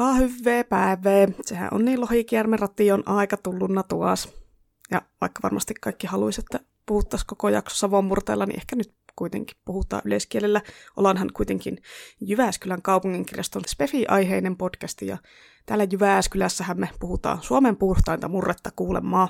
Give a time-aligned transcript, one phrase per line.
[0.00, 1.28] Ka hyvää päivää.
[1.42, 4.28] Sehän on niin lohikiermeratti on aika tullunna tuas.
[4.90, 9.56] Ja vaikka varmasti kaikki haluaisivat, että puhuttaisiin koko jakso Savon murteella, niin ehkä nyt kuitenkin
[9.64, 10.60] puhutaan yleiskielellä.
[10.96, 11.78] Ollaanhan kuitenkin
[12.20, 15.18] Jyväskylän kaupunginkirjaston Spefi-aiheinen podcasti ja
[15.66, 19.28] täällä Jyväskylässähän me puhutaan Suomen puhtainta murretta kuulemaa.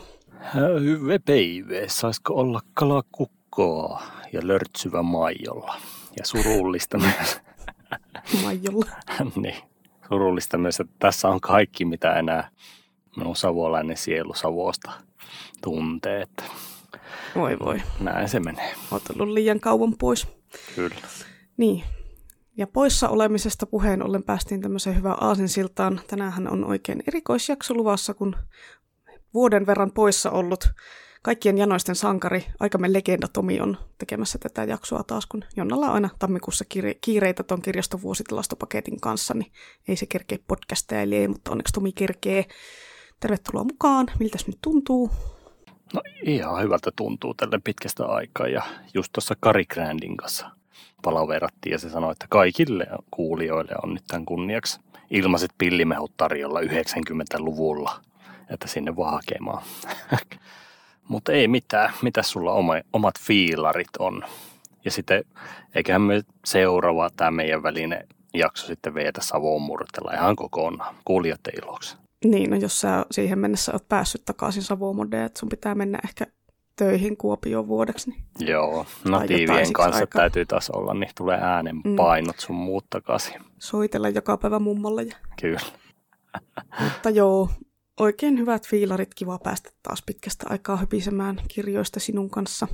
[0.54, 1.88] Hyvä päivä.
[1.88, 4.02] Saisiko olla kalakukkoa
[4.32, 5.76] ja lörtsyvä maijolla
[6.18, 7.40] ja surullista myös.
[8.42, 8.86] Maijolla.
[9.42, 9.69] niin,
[10.10, 12.50] surullista myös, että tässä on kaikki, mitä enää
[13.16, 14.90] minun savolainen sielu Savosta
[15.62, 16.22] tuntee.
[16.22, 16.42] Että
[17.34, 17.82] Voi voi.
[18.00, 18.74] näin se menee.
[18.90, 20.28] Olet ollut liian kauan pois.
[20.74, 20.94] Kyllä.
[21.56, 21.84] Niin.
[22.56, 26.00] Ja poissa olemisesta puheen ollen päästiin tämmöiseen hyvään aasinsiltaan.
[26.06, 28.36] Tänään on oikein erikoisjakso luvassa, kun
[29.34, 30.70] vuoden verran poissa ollut
[31.22, 36.08] kaikkien janoisten sankari, aikamme legenda Tomi on tekemässä tätä jaksoa taas, kun Jonnalla on aina
[36.18, 39.52] tammikuussa kiire- kiireitä tuon kirjaston vuositilastopaketin kanssa, niin
[39.88, 42.44] ei se kerkeä podcasteille, mutta onneksi Tomi kerkee.
[43.20, 44.06] Tervetuloa mukaan.
[44.18, 45.10] Miltäs nyt tuntuu?
[45.94, 48.62] No ihan hyvältä tuntuu tälle pitkästä aikaa ja
[48.94, 50.50] just tuossa Kari Grandin kanssa
[51.02, 58.00] palaverattiin ja se sanoi, että kaikille kuulijoille on nyt tämän kunniaksi ilmaiset pillimehut tarjolla 90-luvulla,
[58.50, 59.62] että sinne vaan hakemaan.
[61.10, 64.22] Mutta ei mitään, mitä sulla oma, omat fiilarit on.
[64.84, 65.24] Ja sitten
[65.74, 71.96] eiköhän me seuraava tämä meidän välinen jakso sitten veetä Savon murtella ihan kokonaan kuulijoiden iloksi.
[72.24, 76.26] Niin, no jos sä siihen mennessä oot päässyt takaisin Savomodeen, että sun pitää mennä ehkä
[76.76, 80.20] töihin Kuopioon vuodeksi, niin Joo, natiivien siksi kanssa aikaa.
[80.20, 83.40] täytyy taas olla, niin tulee äänenpainot sun muut takaisin.
[83.58, 85.02] soitella joka päivä mummolle.
[85.02, 85.16] Ja...
[85.40, 85.60] Kyllä.
[86.80, 87.48] Mutta joo,
[88.00, 92.68] oikein hyvät fiilarit, kiva päästä taas pitkästä aikaa hypisemään kirjoista sinun kanssa.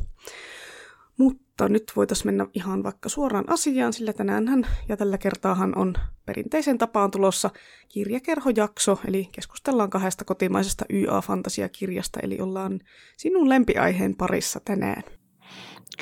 [1.18, 5.94] Mutta nyt voitaisiin mennä ihan vaikka suoraan asiaan, sillä tänäänhän ja tällä kertaahan on
[6.26, 7.50] perinteisen tapaan tulossa
[7.88, 12.80] kirjakerhojakso, eli keskustellaan kahdesta kotimaisesta YA-fantasiakirjasta, eli ollaan
[13.16, 15.02] sinun lempiaiheen parissa tänään.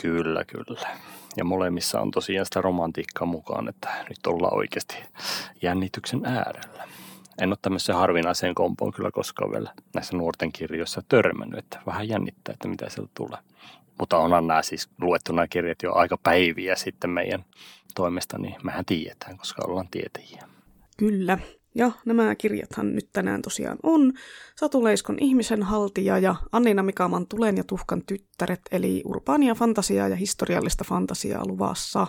[0.02, 0.96] Kyllä, kyllä.
[1.36, 4.96] Ja molemmissa on tosiaan sitä romantiikkaa mukaan, että nyt ollaan oikeasti
[5.62, 6.88] jännityksen äärellä.
[7.40, 12.52] En ole tämmöiseen harvinaiseen kompoon kyllä koskaan vielä näissä nuorten kirjoissa törmännyt, että vähän jännittää,
[12.52, 13.38] että mitä sieltä tulee.
[13.98, 17.44] Mutta onhan nämä siis luettu nämä kirjat jo aika päiviä sitten meidän
[17.94, 20.42] toimesta, niin mehän tiedetään, koska ollaan tietäjiä.
[20.96, 21.38] Kyllä.
[21.74, 24.12] Ja nämä kirjathan nyt tänään tosiaan on
[24.56, 30.16] Satu Leiskon ihmisen haltija ja Annina Mikaman Tulen ja Tuhkan tyttäret, eli urbaania fantasiaa ja
[30.16, 32.06] historiallista fantasiaa luvassa.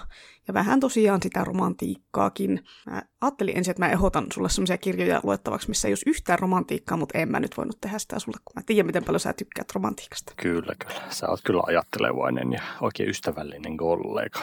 [0.48, 2.64] Ja vähän tosiaan sitä romantiikkaakin.
[2.86, 6.98] Mä ajattelin ensin, että mä ehdotan sulle sellaisia kirjoja luettavaksi, missä ei olisi yhtään romantiikkaa,
[6.98, 9.72] mutta en mä nyt voinut tehdä sitä sulle, kun mä tiedän, miten paljon sä tykkäät
[9.76, 10.34] romantiikasta.
[10.38, 11.02] Kyllä, kyllä.
[11.10, 14.40] Sä oot kyllä ajattelevainen ja oikein ystävällinen kollega.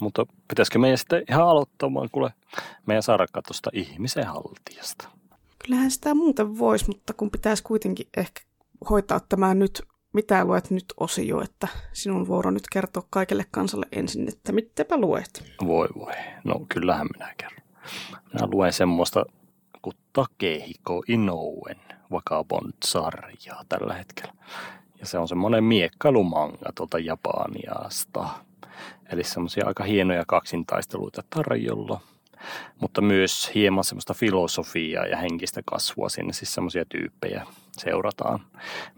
[0.00, 2.32] Mutta pitäisikö meidän sitten ihan aloittamaan kuule
[2.86, 5.08] meidän sarakka tuosta ihmisen haltijasta?
[5.58, 8.40] Kyllähän sitä muuten voisi, mutta kun pitäisi kuitenkin ehkä
[8.90, 9.82] hoitaa tämä nyt,
[10.12, 15.44] mitä luet nyt osio, että sinun vuoro nyt kertoa kaikelle kansalle ensin, että mitäpä luet.
[15.64, 16.12] Voi voi.
[16.44, 17.62] No kyllähän minä kerron.
[18.32, 19.24] Minä luen semmoista
[19.82, 21.80] kuin Takehiko Inouen
[22.10, 24.32] Vagabond-sarjaa tällä hetkellä.
[25.00, 28.28] Ja se on semmoinen miekkailumanga tuolta Japaniasta.
[29.12, 32.00] Eli semmoisia aika hienoja kaksintaisteluita tarjolla.
[32.80, 36.32] Mutta myös hieman semmoista filosofiaa ja henkistä kasvua sinne.
[36.32, 38.40] Siis semmoisia tyyppejä seurataan.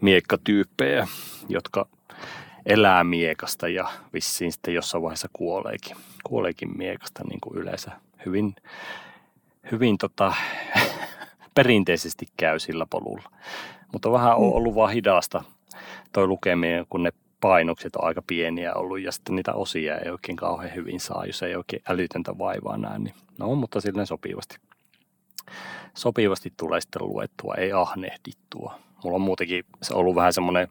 [0.01, 1.07] Miekkatyyppejä,
[1.49, 1.87] jotka
[2.65, 7.91] elää miekasta ja vissiin sitten jossain vaiheessa kuoleekin, kuoleekin miekasta niin kuin yleensä
[8.25, 8.55] hyvin,
[9.71, 10.33] hyvin tota,
[11.55, 13.29] perinteisesti käy sillä polulla.
[13.93, 15.43] Mutta vähän on ollut vaan hidasta
[16.11, 20.35] toi lukeminen, kun ne painokset on aika pieniä ollut ja sitten niitä osia ei oikein
[20.35, 22.99] kauhean hyvin saa, jos ei oikein älytöntä vaivaa näe.
[22.99, 24.57] Niin, no, mutta silleen sopivasti.
[25.93, 28.79] Sopivasti tulee sitten luettua, ei ahnehdittua.
[29.03, 30.67] Mulla on muutenkin se on ollut vähän semmoinen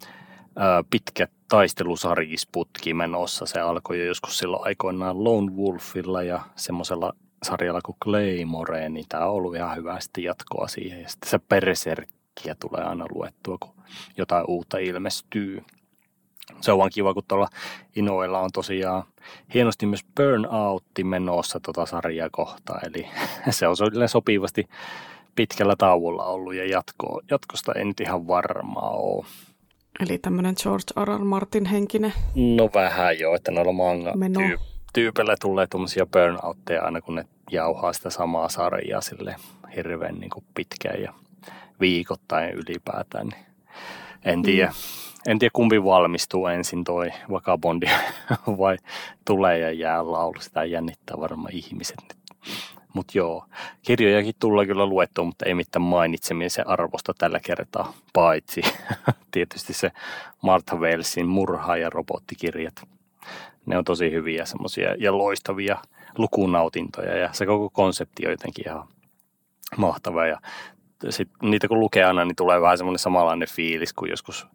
[0.91, 3.47] pitkä taistelusarjisputki menossa.
[3.47, 7.12] Se alkoi jo joskus silloin aikoinaan Lone Wolfilla ja semmoisella
[7.43, 11.03] sarjalla kuin Claymore, niin tämä on ollut ihan hyvä sitten jatkoa siihen.
[11.03, 13.75] Ja sitten se Berserkkiä tulee aina luettua, kun
[14.17, 15.62] jotain uutta ilmestyy.
[16.61, 17.49] Se on vaan kiva, kun tuolla
[17.96, 19.05] Inoilla on tosiaan
[19.55, 22.81] hienosti myös Burnoutti menossa tota sarjaa kohtaan.
[22.87, 23.08] Eli
[23.50, 23.76] se on
[24.06, 24.69] sopivasti
[25.37, 29.26] pitkällä tauolla ollut ja jatko, jatkosta en nyt ihan varmaa ole.
[30.00, 31.19] Eli tämmöinen George R.
[31.20, 31.25] R.
[31.25, 32.12] Martin henkinen.
[32.35, 34.40] No vähän jo, että noilla manga Meno.
[34.40, 34.58] tyy-
[34.93, 39.37] tyypeillä tulee tuommoisia burnoutteja aina kun ne jauhaa sitä samaa sarjaa sille
[39.76, 41.14] hirveän niin kuin pitkään ja
[41.81, 43.29] viikoittain ylipäätään.
[43.29, 43.44] Niin
[44.25, 44.73] en tiedä.
[45.26, 47.87] En tiedä kumpi valmistuu ensin toi Vakabondi
[48.59, 48.76] vai
[49.25, 50.41] tulee ja jää laulu.
[50.41, 52.25] Sitä jännittää varmaan ihmiset nyt.
[52.94, 53.44] Mutta joo,
[53.82, 58.62] kirjojakin tulee kyllä luettua, mutta ei mitään mainitsemisen arvosta tällä kertaa, paitsi
[59.31, 59.93] tietysti se
[60.43, 62.75] Martha Walesin murha- ja robottikirjat.
[63.67, 65.79] Ne on tosi hyviä semmoisia ja loistavia
[66.19, 68.88] lukunautintoja ja se koko konsepti on jotenkin ihan
[69.76, 70.41] mahtava ja
[71.11, 74.47] sit niitä kun lukee aina, niin tulee vähän semmoinen samanlainen fiilis kuin joskus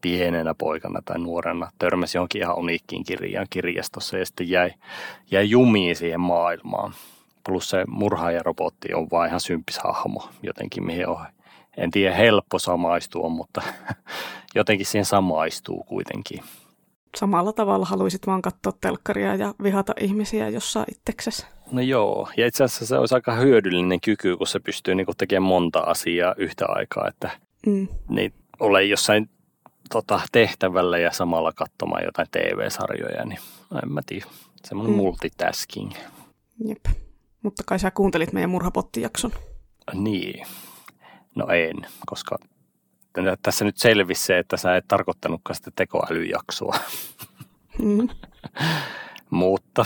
[0.00, 4.70] pienenä poikana tai nuorena törmäsi johonkin ihan uniikkiin kirjaan kirjastossa ja sitten jäi,
[5.30, 6.92] jäi jumiin siihen maailmaan.
[7.44, 11.26] Plus se murhaajarobotti on vaan ihan sympis hahmo jotenkin, mihin on,
[11.76, 13.62] en tiedä helppo samaistua, mutta
[14.54, 16.40] jotenkin siihen samaistuu kuitenkin.
[17.18, 21.46] Samalla tavalla haluaisit vaan katsoa telkkaria ja vihata ihmisiä jossain itseksesi.
[21.72, 25.48] No joo, ja itse asiassa se olisi aika hyödyllinen kyky, kun se pystyy niinku tekemään
[25.48, 27.30] monta asiaa yhtä aikaa, että
[27.66, 27.88] mm.
[28.08, 29.30] niin ole jossain
[29.90, 33.40] tota, tehtävällä ja samalla katsomaan jotain TV-sarjoja, niin
[33.82, 34.26] en mä tiedä,
[34.64, 35.02] semmoinen mm.
[35.02, 35.92] multitasking.
[36.64, 36.86] Jep,
[37.42, 39.32] mutta kai sä kuuntelit meidän murhapottijakson.
[39.94, 40.46] Niin,
[41.34, 41.76] no en,
[42.06, 42.38] koska
[43.42, 46.76] tässä nyt selvisi se, että sä et tarkoittanutkaan sitä tekoälyjaksoa.
[47.82, 48.08] Mm.
[49.30, 49.84] Mutta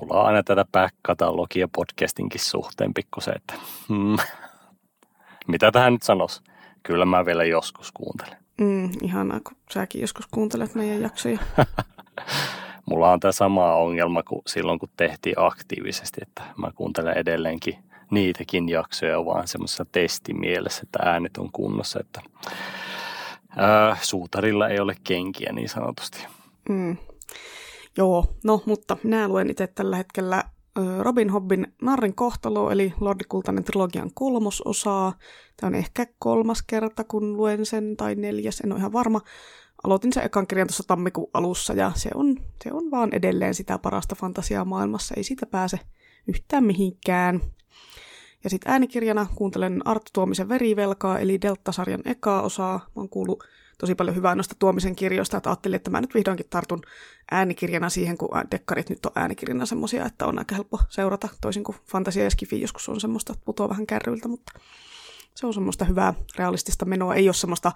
[0.00, 3.54] mulla on aina tätä back-katalogia podcastinkin suhteen pikkusen, että
[3.88, 4.16] mm,
[5.48, 6.42] mitä tähän nyt sanoisi?
[6.82, 8.36] Kyllä mä vielä joskus kuuntelen.
[8.60, 11.38] Mm, ihanaa, kun säkin joskus kuuntelet meidän jaksoja.
[12.90, 17.78] mulla on tämä sama ongelma kuin silloin, kun tehtiin aktiivisesti, että mä kuuntelen edelleenkin
[18.12, 22.20] niitäkin jaksoja vaan semmoisessa testimielessä, että äänet on kunnossa, että
[23.56, 26.26] ää, suutarilla ei ole kenkiä niin sanotusti.
[26.68, 26.96] Mm.
[27.96, 30.44] Joo, no mutta minä luen itse tällä hetkellä
[31.00, 35.14] Robin Hobbin Narrin kohtalo, eli Lordi Kultainen trilogian kolmososaa.
[35.56, 39.20] Tämä on ehkä kolmas kerta, kun luen sen, tai neljäs, en ole ihan varma.
[39.84, 43.78] Aloitin sen ekan kirjan tuossa tammikuun alussa, ja se on, se on vaan edelleen sitä
[43.78, 45.14] parasta fantasiaa maailmassa.
[45.16, 45.78] Ei siitä pääse
[46.26, 47.40] yhtään mihinkään.
[48.44, 52.78] Ja sitten äänikirjana kuuntelen Arttu Tuomisen verivelkaa, eli Delta-sarjan ekaa osaa.
[52.78, 53.44] Mä oon kuullut
[53.78, 56.82] tosi paljon hyvää noista Tuomisen kirjoista, että ajattelin, että mä nyt vihdoinkin tartun
[57.30, 61.76] äänikirjana siihen, kun dekkarit nyt on äänikirjana semmoisia, että on aika helppo seurata, toisin kuin
[61.86, 64.52] fantasia ja skifi joskus on semmoista, että putoaa vähän kärryiltä, mutta
[65.34, 67.14] se on semmoista hyvää realistista menoa.
[67.14, 67.72] Ei ole semmoista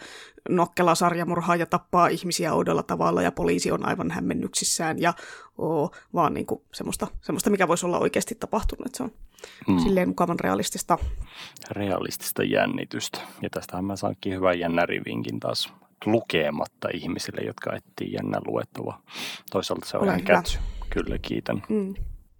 [0.49, 5.15] nokkela sarjamurhaa ja tappaa ihmisiä oudolla tavalla ja poliisi on aivan hämmennyksissään ja
[5.59, 8.95] oo, vaan niin kuin semmoista, semmoista, mikä voisi olla oikeasti tapahtunut.
[8.95, 9.13] Se on
[9.69, 9.79] mm.
[9.79, 10.99] silleen mukavan realistista.
[11.71, 13.21] Realistista jännitystä.
[13.43, 15.73] Ja tästähän mä saankin hyvän jännärivinkin taas
[16.07, 19.03] lukematta ihmisille, jotka etsii jännä luettavaa.
[19.51, 20.59] Toisaalta se on ihan kätsy.
[20.91, 21.63] Kyllä, kiitän.
[21.69, 21.95] Mm.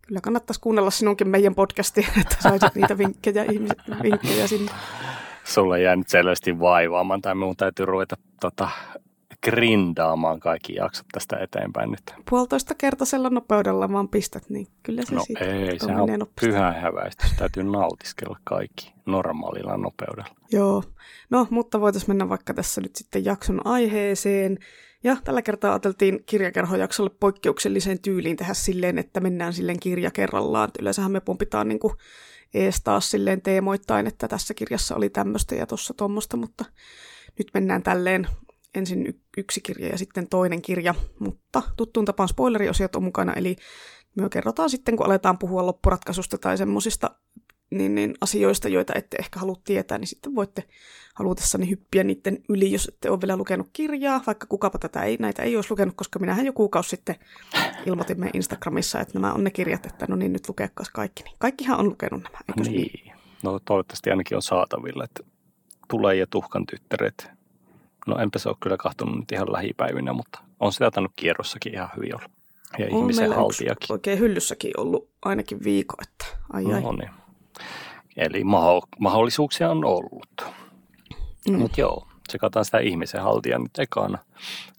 [0.07, 4.73] Kyllä kannattaisi kuunnella sinunkin meidän podcastia, että saisit niitä vinkkejä, ihmiset, vinkkejä sinne.
[5.45, 8.69] Sulle jää nyt selvästi vaivaamaan, tai minun täytyy ruveta tota,
[9.45, 12.15] grindaamaan kaikki jaksot tästä eteenpäin nyt.
[12.31, 16.47] Puolitoista kertaisella nopeudella vaan pistät, niin kyllä se no siitä ei, sehän on nopeasti.
[16.47, 17.33] pyhä häväistys.
[17.39, 20.37] Täytyy nautiskella kaikki normaalilla nopeudella.
[20.53, 20.83] Joo,
[21.31, 24.59] no mutta voitaisiin mennä vaikka tässä nyt sitten jakson aiheeseen.
[25.07, 30.71] Ja tällä kertaa ajateltiin kirjakerhojaksolle poikkeukselliseen tyyliin tehdä silleen, että mennään silleen kirja kerrallaan.
[30.81, 31.81] Yleensähän me pompitaan niin
[32.55, 36.65] ees taas silleen teemoittain, että tässä kirjassa oli tämmöistä ja tuossa tuommoista, mutta
[37.39, 38.27] nyt mennään tälleen
[38.75, 43.57] ensin yksi kirja ja sitten toinen kirja, mutta tuttuun tapaan spoileriosiot on mukana, eli
[44.15, 47.11] me kerrotaan sitten, kun aletaan puhua loppuratkaisusta tai semmoisista
[47.71, 50.65] niin, niin asioista, joita ette ehkä halua tietää, niin sitten voitte
[51.15, 55.43] halutessani hyppiä niiden yli, jos ette ole vielä lukenut kirjaa, vaikka kukapa tätä ei, näitä
[55.43, 57.17] ei olisi lukenut, koska minähän jo kuukausi sitten
[57.87, 61.23] ilmoitin meidän Instagramissa, että nämä on ne kirjat, että no niin, nyt lukeekas kaikki.
[61.23, 62.91] Niin kaikkihan on lukenut nämä, eikö niin?
[62.93, 63.13] niin?
[63.43, 65.23] No toivottavasti ainakin on saatavilla, että
[65.89, 67.31] tulee ja tuhkan tyttäret.
[68.07, 71.89] No enpä se ole kyllä kahtunut nyt ihan lähipäivinä, mutta on sitä tannut kierrossakin ihan
[71.97, 72.29] hyvin olla.
[72.79, 73.93] Ja on ihmisen haltijakin.
[73.93, 76.81] oikein hyllyssäkin ollut ainakin viikko, että ai ai.
[76.81, 77.11] No niin.
[78.17, 78.45] Eli
[78.99, 80.45] mahdollisuuksia on ollut.
[81.51, 81.59] Mm.
[81.59, 84.19] Mutta joo, tsekataan sitä ihmisen haltia nyt ekana.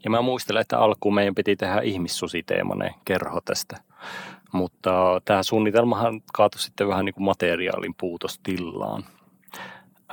[0.03, 3.77] Ja mä muistelen, että alkuun meidän piti tehdä ihmissusiteemainen kerho tästä.
[4.51, 9.03] Mutta tämä suunnitelmahan kaatui sitten vähän niin kuin materiaalin puutostillaan.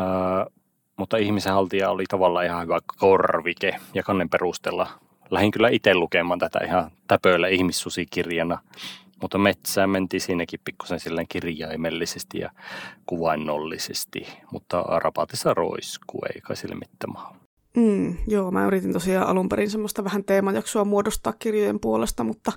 [0.01, 0.07] Öö,
[0.97, 4.87] mutta ihmisen haltija oli tavallaan ihan hyvä korvike ja kannen perusteella
[5.31, 8.59] lähdin kyllä itse lukemaan tätä ihan täpöillä ihmissusikirjana–
[9.25, 12.51] mutta metsään mentiin siinäkin pikkusen silleen kirjaimellisesti ja
[13.07, 17.35] kuvainnollisesti, mutta rapaatissa roiskuu, ei kai sille mitään
[17.77, 22.53] Mm, joo, mä yritin tosiaan alun perin semmoista vähän teemajaksoa muodostaa kirjojen puolesta, mutta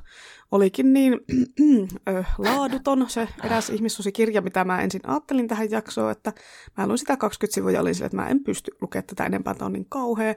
[0.51, 1.19] olikin niin
[2.09, 6.33] äh, laaduton se eräs ihmissusikirja, mitä mä ensin ajattelin tähän jaksoon, että
[6.77, 9.53] mä luin sitä 20 sivua ja olin sille, että mä en pysty lukemaan tätä enempää,
[9.53, 10.35] tämä on niin kauhea.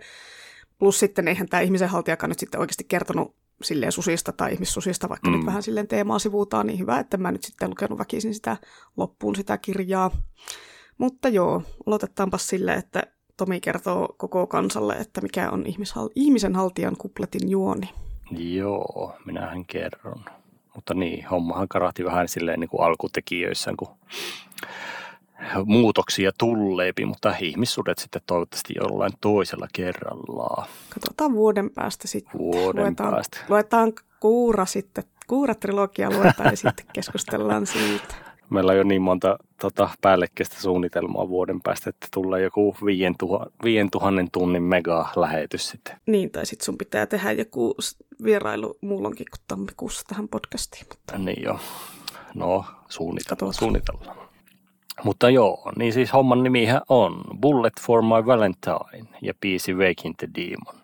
[0.78, 5.31] Plus sitten eihän tämä ihmisen haltijakaan nyt sitten oikeasti kertonut silleen susista tai ihmissusista, vaikka
[5.31, 5.37] mm.
[5.37, 8.57] nyt vähän silleen teemaa sivuutaan, niin hyvä, että mä nyt sitten lukenut väkisin sitä
[8.97, 10.11] loppuun sitä kirjaa.
[10.99, 13.02] Mutta joo, aloitetaanpa sille, että
[13.40, 17.90] Tomi kertoo koko kansalle, että mikä on ihmishal- ihmisen haltijan kupletin juoni.
[18.31, 20.25] Joo, minähän kerron.
[20.75, 23.88] Mutta niin, hommahan karahti vähän silleen niin kuin alkutekijöissä, kun
[25.64, 30.68] muutoksia tulleepi, mutta ihmissudet sitten toivottavasti jollain toisella kerrallaan.
[30.94, 32.38] Katsotaan vuoden päästä sitten.
[32.38, 33.38] Vuoden luetaan, päästä.
[33.49, 35.04] Luetaan kuura sitten.
[35.26, 38.14] Kuura-trilogia luetaan ja sitten keskustellaan siitä.
[38.50, 42.76] Meillä on jo niin monta tota, päällekkäistä suunnitelmaa vuoden päästä, että tulee joku
[43.64, 45.97] 5000 tunnin mega-lähetys sitten.
[46.06, 47.75] Niin, tai sitten sun pitää tehdä joku
[48.25, 50.87] vierailu muulloinkin kuin tammikuussa tähän podcastiin.
[50.88, 51.18] Mutta...
[51.18, 51.59] Niin joo.
[52.35, 53.54] No, suunnitellaan.
[53.54, 54.29] suunnitellaan.
[55.04, 60.28] Mutta joo, niin siis homman nimihän on Bullet for my Valentine ja biisi Waking the
[60.35, 60.83] Demon.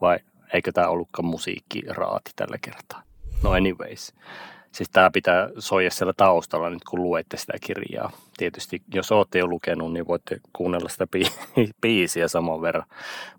[0.00, 0.18] Vai
[0.52, 3.02] eikö tämä ollutkaan musiikkiraati tällä kertaa?
[3.42, 4.14] No anyways.
[4.72, 8.12] Siis tämä pitää soija siellä taustalla nyt, kun luette sitä kirjaa.
[8.36, 11.06] Tietysti, jos olette jo lukenut, niin voitte kuunnella sitä
[11.82, 12.86] biisiä saman verran.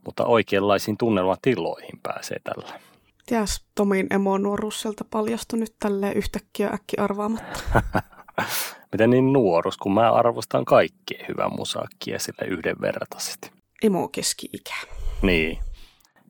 [0.05, 2.79] Mutta oikeanlaisiin tunnelmatiloihin pääsee tällä.
[3.25, 7.59] Tiedäs, Tomin emonuoruus sieltä paljastui nyt tälle yhtäkkiä äkki arvaamatta.
[8.91, 13.51] Miten niin nuoruus, kun mä arvostan kaikkea hyvää musaakkia sille yhdenvertaisesti.
[13.83, 14.75] Emo keski-ikä.
[15.21, 15.59] Niin.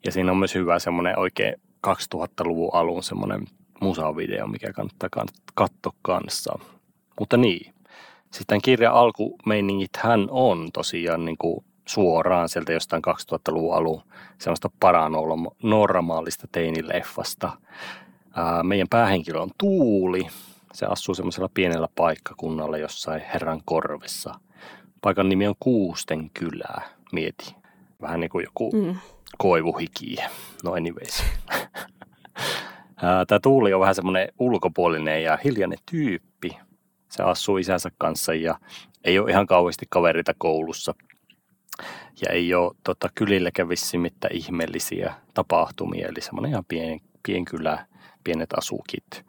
[0.06, 1.56] Ja siinä on myös hyvä semmoinen oikein
[1.88, 3.48] 2000-luvun alun semmoinen
[3.82, 5.10] musavideo, mikä kannattaa
[5.54, 6.60] katsoa kanssa.
[7.20, 7.74] Mutta niin,
[8.32, 14.02] sitten kirjan alkumeiningit hän on tosiaan niin kuin suoraan sieltä jostain 2000-luvun alun
[14.38, 17.58] semmoista paranormaalista teinileffasta.
[18.36, 20.28] Ää, meidän päähenkilö on Tuuli.
[20.74, 24.40] Se asuu semmoisella pienellä paikkakunnalla jossain herran korvessa.
[25.02, 27.56] Paikan nimi on Kuusten kylää, mieti.
[28.02, 28.96] Vähän niin kuin joku mm.
[29.38, 30.16] koivuhiki.
[30.64, 31.24] No anyways.
[33.28, 36.58] Tämä Tuuli on vähän semmoinen ulkopuolinen ja hiljainen tyyppi.
[37.12, 38.60] Se asuu isänsä kanssa ja
[39.04, 40.94] ei ole ihan kauheasti kaverita koulussa.
[42.22, 47.86] Ja ei ole tota, kylilläkään vissiin mitään ihmeellisiä tapahtumia, eli semmoinen ihan pien, pien kylä,
[48.24, 49.26] pienet asukit.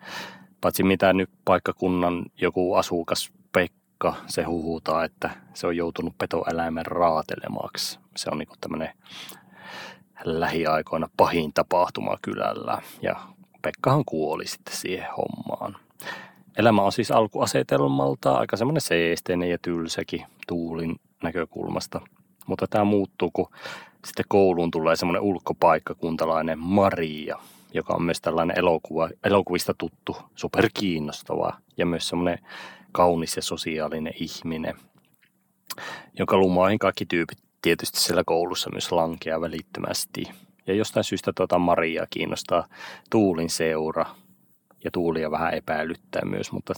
[0.64, 7.98] Paitsi mitä nyt paikkakunnan joku asukas Pekka, se huhutaa, että se on joutunut petoeläimen raatelemaksi.
[8.16, 8.90] Se on niin tämmöinen
[10.24, 12.78] lähiaikoina pahin tapahtuma kylällä.
[13.02, 13.16] Ja
[13.62, 15.76] Pekkahan kuoli sitten siihen hommaan.
[16.56, 22.00] Elämä on siis alkuasetelmalta aika semmoinen seesteinen ja tylsäkin tuulin näkökulmasta.
[22.46, 23.50] Mutta tämä muuttuu, kun
[24.06, 27.38] sitten kouluun tulee semmoinen ulkopaikkakuntalainen Maria,
[27.74, 32.38] joka on myös tällainen elokuva, elokuvista tuttu, superkiinnostava ja myös semmoinen
[32.92, 34.74] kaunis ja sosiaalinen ihminen,
[36.18, 40.24] joka lumaihin kaikki tyypit tietysti siellä koulussa myös lankea välittömästi–
[40.66, 42.66] ja jostain syystä tuota Maria kiinnostaa
[43.10, 44.06] Tuulin seura
[44.84, 46.74] ja Tuulia vähän epäilyttää myös, mutta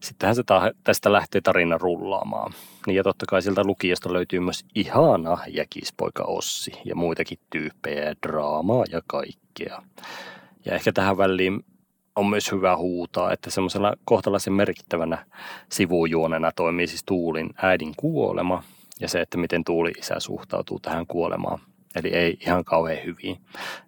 [0.00, 0.42] sittenhän se
[0.84, 2.52] tästä lähtee tarina rullaamaan.
[2.86, 8.14] Niin ja totta kai sieltä lukiosta löytyy myös ihana jäkispoika Ossi ja muitakin tyyppejä ja
[8.26, 9.82] draamaa ja kaikkea.
[10.64, 11.64] Ja ehkä tähän väliin
[12.16, 15.26] on myös hyvä huutaa, että semmoisena kohtalaisen merkittävänä
[15.68, 18.62] sivujuonena toimii siis Tuulin äidin kuolema
[19.00, 21.58] ja se, että miten Tuuli isä suhtautuu tähän kuolemaan–
[21.94, 23.36] Eli ei ihan kauhean hyvin.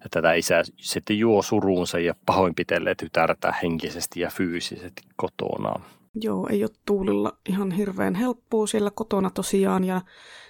[0.05, 5.81] Ja tätä isä sitten juo suruunsa ja pahoinpitelee tytärtä henkisesti ja fyysisesti kotona.
[6.15, 9.85] Joo, ei ole Tuulilla ihan hirveän helppoa siellä kotona tosiaan.
[9.85, 10.01] Ja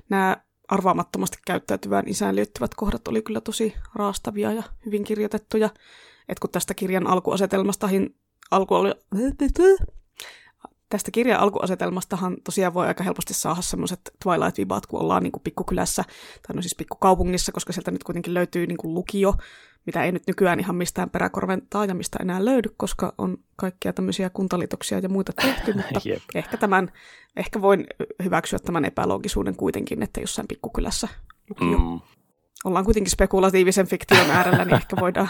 [0.09, 0.37] nämä
[0.69, 5.71] arvaamattomasti käyttäytyvään isään liittyvät kohdat oli kyllä tosi raastavia ja hyvin kirjoitettuja.
[6.29, 7.89] Et kun tästä kirjan alkuasetelmasta
[8.51, 8.93] alku oli,
[10.88, 16.05] tästä kirjan alkuasetelmastahan tosiaan voi aika helposti saada semmoiset Twilight-vibat, kun ollaan niin kuin pikkukylässä,
[16.47, 19.35] tai no siis pikkukaupungissa, koska sieltä nyt kuitenkin löytyy niin kuin lukio,
[19.87, 24.99] mitä ei nyt nykyään ihan mistään peräkorven taajamista enää löydy, koska on kaikkia tämmöisiä kuntaliitoksia
[24.99, 26.00] ja muita tehty, mutta
[26.35, 26.93] ehkä, tämän,
[27.37, 27.87] ehkä voin
[28.25, 31.09] hyväksyä tämän epäloogisuuden kuitenkin, että jossain pikkukylässä
[31.50, 31.78] lukio.
[31.78, 32.00] Mm.
[32.64, 35.28] Ollaan kuitenkin spekulatiivisen fiktion äärellä, niin ehkä voidaan,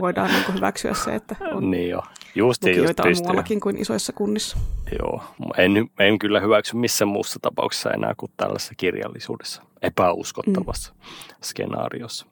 [0.00, 2.02] voidaan niin hyväksyä se, että on niin jo.
[2.34, 4.58] Just, lukijoita just on muuallakin kuin isoissa kunnissa.
[4.98, 5.22] Joo,
[5.56, 11.00] en, en kyllä hyväksy missään muussa tapauksessa enää kuin tällaisessa kirjallisuudessa, epäuskottavassa mm.
[11.42, 12.26] skenaariossa.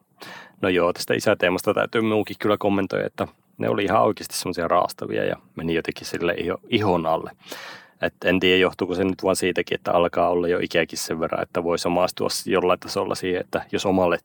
[0.62, 5.24] No joo, tästä isäteemasta täytyy muukin kyllä kommentoida, että ne oli ihan oikeasti semmoisia raastavia
[5.24, 6.36] ja meni jotenkin sille
[6.68, 7.30] ihon alle.
[8.02, 11.42] Et en tiedä, johtuuko se nyt vaan siitäkin, että alkaa olla jo ikäkin sen verran,
[11.42, 14.18] että voi samaistua jollain tasolla siihen, että jos omalle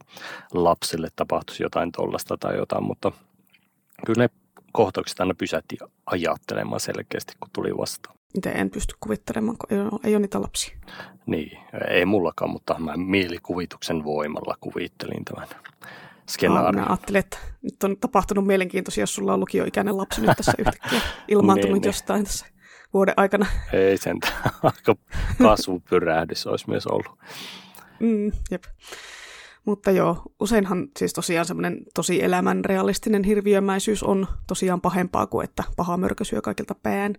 [0.53, 3.11] lapselle tapahtuisi jotain tollasta tai jotain, mutta
[4.05, 4.29] kyllä ne
[4.71, 8.15] kohtaukset aina pysäytti ajattelemaan selkeästi, kun tuli vastaan.
[8.35, 10.77] Miten en pysty kuvittelemaan, kun ei ole, ei ole niitä lapsia.
[11.25, 15.47] Niin, ei mullakaan, mutta mä mielikuvituksen voimalla kuvittelin tämän
[16.29, 16.71] skenaario.
[16.71, 21.01] Minä ajattelin, että nyt on tapahtunut mielenkiintoisia, jos sulla on lukioikäinen lapsi nyt tässä yhtäkkiä
[21.27, 21.89] ilmaantunut niin, niin.
[21.89, 22.45] jostain tässä
[22.93, 23.45] vuoden aikana.
[23.73, 24.17] Ei sen,
[24.63, 24.95] aika
[25.41, 27.19] kasvupyrähdys olisi myös ollut.
[27.99, 28.63] Mm, jep.
[29.65, 35.63] Mutta joo, useinhan siis tosiaan semmoinen tosi elämän realistinen hirviömäisyys on tosiaan pahempaa kuin että
[35.77, 37.15] paha mörkö syö kaikilta pään.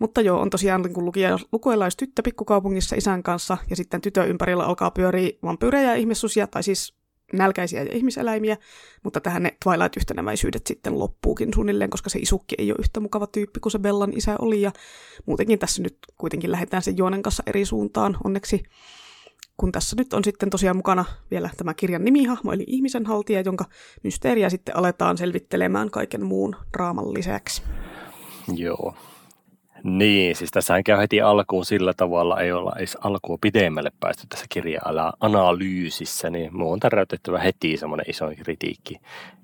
[0.00, 1.22] Mutta joo, on tosiaan niin
[1.84, 6.62] jos tyttö pikkukaupungissa isän kanssa ja sitten tytön ympärillä alkaa pyöriä vampyyrejä ja ihmissusia, tai
[6.62, 6.94] siis
[7.32, 8.56] nälkäisiä ja ihmiseläimiä,
[9.02, 13.60] mutta tähän ne Twilight-yhtenäväisyydet sitten loppuukin suunnilleen, koska se isukki ei ole yhtä mukava tyyppi
[13.60, 14.72] kuin se Bellan isä oli, ja
[15.26, 18.62] muutenkin tässä nyt kuitenkin lähdetään sen juonen kanssa eri suuntaan, onneksi
[19.56, 23.64] kun tässä nyt on sitten tosiaan mukana vielä tämä kirjan nimihahmo, eli ihmisen haltija, jonka
[24.04, 27.62] mysteeriä sitten aletaan selvittelemään kaiken muun draaman lisäksi.
[28.54, 28.94] Joo.
[29.82, 34.46] Niin, siis tässä käy heti alkuun sillä tavalla, ei olla edes alkua pidemmälle päästy tässä
[34.48, 34.82] kirjan
[35.20, 38.96] analyysissä, niin minun on täräytettävä heti semmoinen iso kritiikki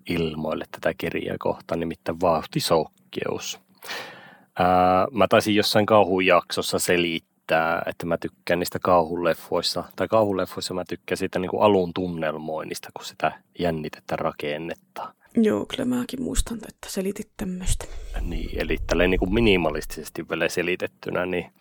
[0.08, 3.60] ilmoille tätä kirjaa kohtaan, nimittäin vauhtisokkeus.
[4.58, 7.31] Ää, mä taisin jossain kauhujaksossa selittää,
[7.86, 13.04] että mä tykkään niistä kauhuleffoissa, tai kauhuleffoissa mä tykkään siitä niin kuin alun tunnelmoinnista, kun
[13.04, 15.14] sitä jännitettä rakennetta.
[15.36, 17.84] Joo, kyllä mäkin muistan, että selitit tämmöistä.
[18.20, 21.52] Niin, eli tälleen niin kuin minimalistisesti vielä selitettynä, niin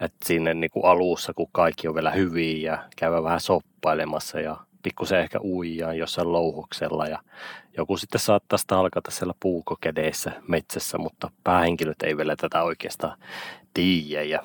[0.00, 4.56] että siinä niin kuin alussa, kun kaikki on vielä hyviä ja käydään vähän soppailemassa ja
[4.82, 7.18] pikkusen ehkä uijaa jossain louhuksella ja
[7.76, 13.18] joku sitten saattaa stalkata siellä puukokedeissä metsässä, mutta päähenkilöt ei vielä tätä oikeastaan
[13.74, 14.42] tiedä ja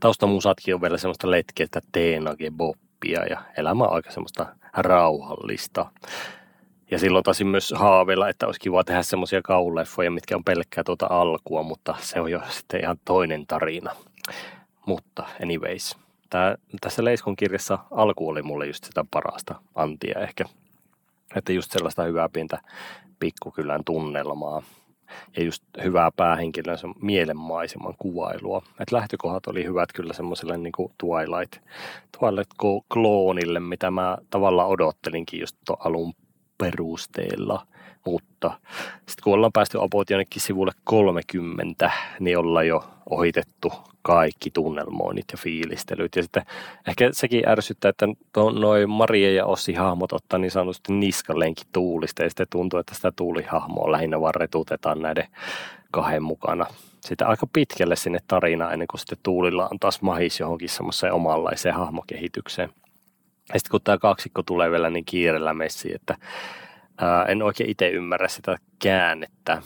[0.00, 5.86] taustamusatkin on vielä semmoista letkeä, että teenage boppia ja elämä on aika semmoista rauhallista.
[6.90, 11.06] Ja silloin taisin myös haaveilla, että olisi kiva tehdä semmoisia kauleffoja, mitkä on pelkkää tuota
[11.10, 13.96] alkua, mutta se on jo sitten ihan toinen tarina.
[14.86, 15.96] Mutta anyways,
[16.30, 20.44] tää, tässä Leiskon kirjassa alku oli mulle just sitä parasta antia ehkä.
[21.36, 22.58] Että just sellaista hyvää pientä
[23.18, 24.62] pikkukylän tunnelmaa
[25.36, 28.62] ja just hyvää päähenkilön sen mielenmaiseman kuvailua.
[28.80, 31.56] Et lähtökohdat oli hyvät kyllä semmoiselle niin kuin Twilight,
[32.16, 36.12] Twilight-kloonille, mitä mä tavallaan odottelinkin just alun
[36.58, 37.66] perusteella,
[38.06, 38.60] mutta
[38.96, 45.38] sitten kun ollaan päästy about jonnekin sivulle 30, niin ollaan jo ohitettu kaikki tunnelmoinnit ja
[45.38, 46.16] fiilistelyt.
[46.16, 46.42] Ja sitten
[46.88, 48.06] ehkä sekin ärsyttää, että
[48.60, 53.12] noin Maria ja Ossi hahmot ottaa niin sanotusti niskallenkin tuulista, ja sitten tuntuu, että sitä
[53.16, 55.26] tuulihahmoa lähinnä vaan retutetaan näiden
[55.90, 56.66] kahden mukana.
[57.00, 61.74] Sitten aika pitkälle sinne tarinaan, ennen kuin sitten Tuulilla on taas mahis johonkin semmoiseen omanlaiseen
[61.74, 62.70] hahmokehitykseen.
[63.52, 66.16] Ja sitten kun tämä kaksikko tulee vielä niin kiireellä messiin, että
[66.98, 69.62] ää, en oikein itse ymmärrä sitä käännettä,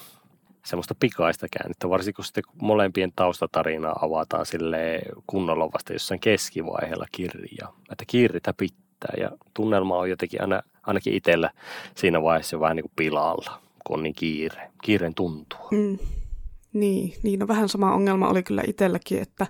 [0.64, 7.76] semmoista pikaista käännettä, varsinkin kun sitten molempien taustatarinaa avataan sille kunnolla vasta jossain keskivaiheella kirjaa.
[7.92, 11.50] Että kiiritä pitää ja tunnelma on jotenkin aina, ainakin itsellä
[11.94, 14.70] siinä vaiheessa vähän niin kuin pilalla, kun on niin kiire.
[14.82, 15.60] Kiireen tuntuu.
[15.70, 15.98] Mm.
[16.72, 19.46] Niin, niin no vähän sama ongelma oli kyllä itselläkin, että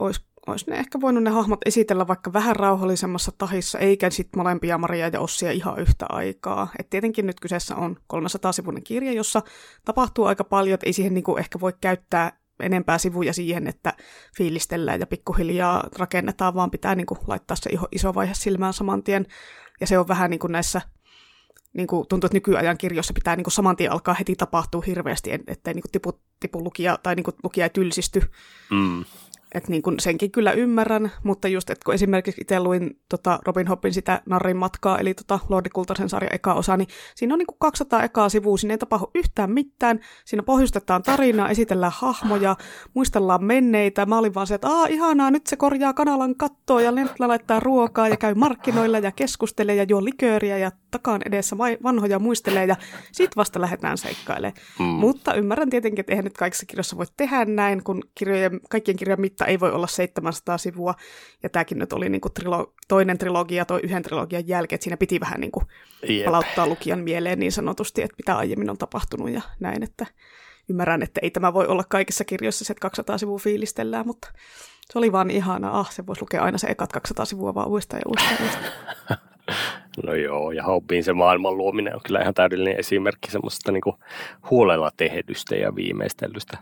[0.00, 4.78] olisi olisi ne ehkä voinut ne hahmot esitellä vaikka vähän rauhallisemmassa tahissa, eikä sitten molempia
[4.78, 6.68] Maria ja Ossia ihan yhtä aikaa.
[6.78, 9.42] Et tietenkin nyt kyseessä on 300-sivuinen kirja, jossa
[9.84, 13.92] tapahtuu aika paljon, että ei siihen niinku ehkä voi käyttää enempää sivuja siihen, että
[14.36, 19.26] fiilistellään ja pikkuhiljaa rakennetaan, vaan pitää niinku laittaa se iso vaihe silmään saman tien.
[19.80, 20.80] Ja se on vähän niin kuin näissä
[21.72, 25.30] niin kuin tuntuu, että nykyajan kirjoissa pitää niin kuin saman tien alkaa heti tapahtua hirveästi,
[25.32, 28.22] ettei niin kuin tipu, tipu lukija, tai niin kuin lukija ei tylsisty.
[28.70, 29.04] Mm.
[29.54, 33.66] Että niin kuin senkin kyllä ymmärrän, mutta just, että kun esimerkiksi itse luin tota Robin
[33.66, 37.46] Hobbin sitä Narrin matkaa, eli tota Lordi Kultasen sarjan eka osa, niin siinä on niin
[37.46, 42.56] kuin 200 ekaa sivua, siinä ei tapahdu yhtään mitään, siinä pohjustetaan tarinaa, esitellään hahmoja,
[42.94, 44.06] muistellaan menneitä.
[44.06, 47.60] Mä olin vaan se, että Aa, ihanaa, nyt se korjaa kanalan kattoa ja Lentlä laittaa
[47.60, 52.76] ruokaa ja käy markkinoilla ja keskustelee ja juo likööriä ja takaan edessä vanhoja muistelee ja
[53.12, 54.62] sit vasta lähdetään seikkailemaan.
[54.78, 54.84] Mm.
[54.84, 59.20] Mutta ymmärrän tietenkin, että eihän nyt kaikissa kirjoissa voi tehdä näin, kun kirjojen, kaikkien kirjojen
[59.20, 60.94] mitta ei voi olla 700 sivua.
[61.42, 64.96] Ja tämäkin nyt oli niin kuin trilo, toinen trilogia toi yhden trilogian jälkeen, että siinä
[64.96, 65.66] piti vähän niin kuin
[66.24, 70.06] palauttaa lukijan mieleen niin sanotusti, että mitä aiemmin on tapahtunut ja näin, että
[70.68, 74.28] ymmärrän, että ei tämä voi olla kaikissa kirjoissa se, että 200 sivua fiilistellään, mutta
[74.92, 75.80] se oli vaan ihana.
[75.80, 79.18] Ah, se voisi lukea aina se ekat 200 sivua vaan uudestaan ja uudestaan.
[80.02, 83.82] No joo, ja Hobbin se maailman luominen on kyllä ihan täydellinen esimerkki semmoisesta niin
[84.50, 86.58] huolella tehdystä ja viimeistelystä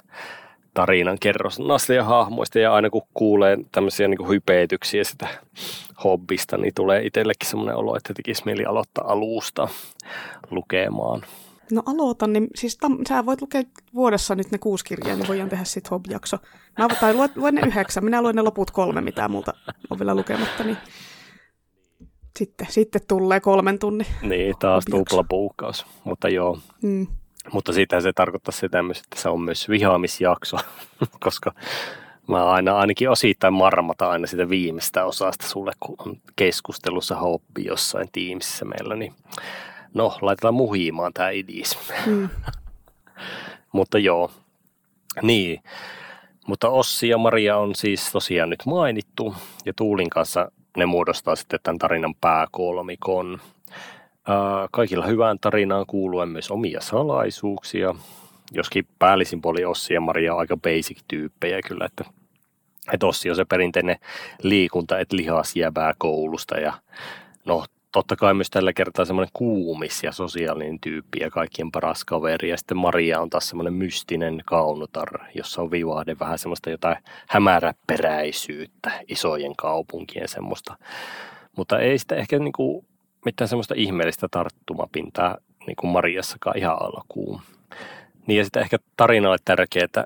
[0.75, 2.59] tarinan kerronnasta ja hahmoista.
[2.59, 5.29] Ja aina kun kuulee tämmöisiä niin hypeetyksiä sitä
[6.05, 9.69] hobbista, niin tulee itsellekin semmoinen olo, että tekisi mieli aloittaa alusta
[10.51, 11.23] lukemaan.
[11.73, 13.63] No aloitan, niin siis tam, sä voit lukea
[13.95, 16.37] vuodessa nyt ne kuusi kirjaa, niin voidaan tehdä sitten hobjakso.
[16.79, 19.53] Mä, tai luen, luen ne yhdeksän, minä luen ne loput kolme, mitä multa
[19.91, 20.77] on vielä lukematta, niin
[22.39, 24.07] Sitten, sitten tulee kolmen tunnin.
[24.23, 25.87] Niin, taas tuplapuukkaus.
[26.05, 27.07] Mutta joo, mm.
[27.53, 30.57] Mutta siitä se tarkoittaa sitä myös, että se on myös vihaamisjakso,
[31.25, 31.53] koska
[32.29, 38.09] mä aina ainakin osittain marmata aina sitä viimeistä osasta sulle, kun on keskustelussa hoppi jossain
[38.13, 39.15] tiimissä meillä, niin
[39.95, 41.79] no, laitetaan muhimaan tämä idis.
[42.07, 42.29] Mm.
[43.73, 44.31] Mutta joo,
[45.23, 45.63] niin.
[46.47, 51.61] Mutta Ossi ja Maria on siis tosiaan nyt mainittu ja Tuulin kanssa ne muodostaa sitten
[51.63, 53.41] tämän tarinan pääkolmikon.
[54.71, 57.95] Kaikilla hyvään tarinaan kuuluen myös omia salaisuuksia,
[58.53, 62.05] joskin päällisin puoli Ossi ja Maria on aika basic-tyyppejä kyllä, että,
[62.93, 63.97] että Ossi on se perinteinen
[64.43, 66.73] liikunta, että lihas jäävää koulusta ja
[67.45, 72.51] no totta kai myös tällä kertaa semmoinen kuumis ja sosiaalinen tyyppi ja kaikkien paras kaveri.
[72.51, 76.97] Ja sitten Maria on taas semmoinen mystinen kaunotar, jossa on vivahde vähän semmoista jotain
[77.29, 80.77] hämäräperäisyyttä, isojen kaupunkien semmoista.
[81.57, 82.85] Mutta ei sitä ehkä niinku
[83.25, 87.41] mitään semmoista ihmeellistä tarttumapintaa niin kuin Mariassakaan ihan alkuun.
[88.27, 90.05] Niin ja sitten ehkä tarinalle tärkeää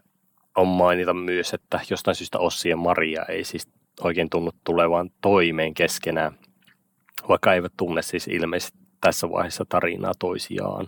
[0.57, 3.69] on mainita myös, että jostain syystä Ossi ja Maria ei siis
[4.01, 6.39] oikein tunnu tulevan toimeen keskenään
[7.29, 10.87] vaikka eivät tunne siis ilmeisesti tässä vaiheessa tarinaa toisiaan.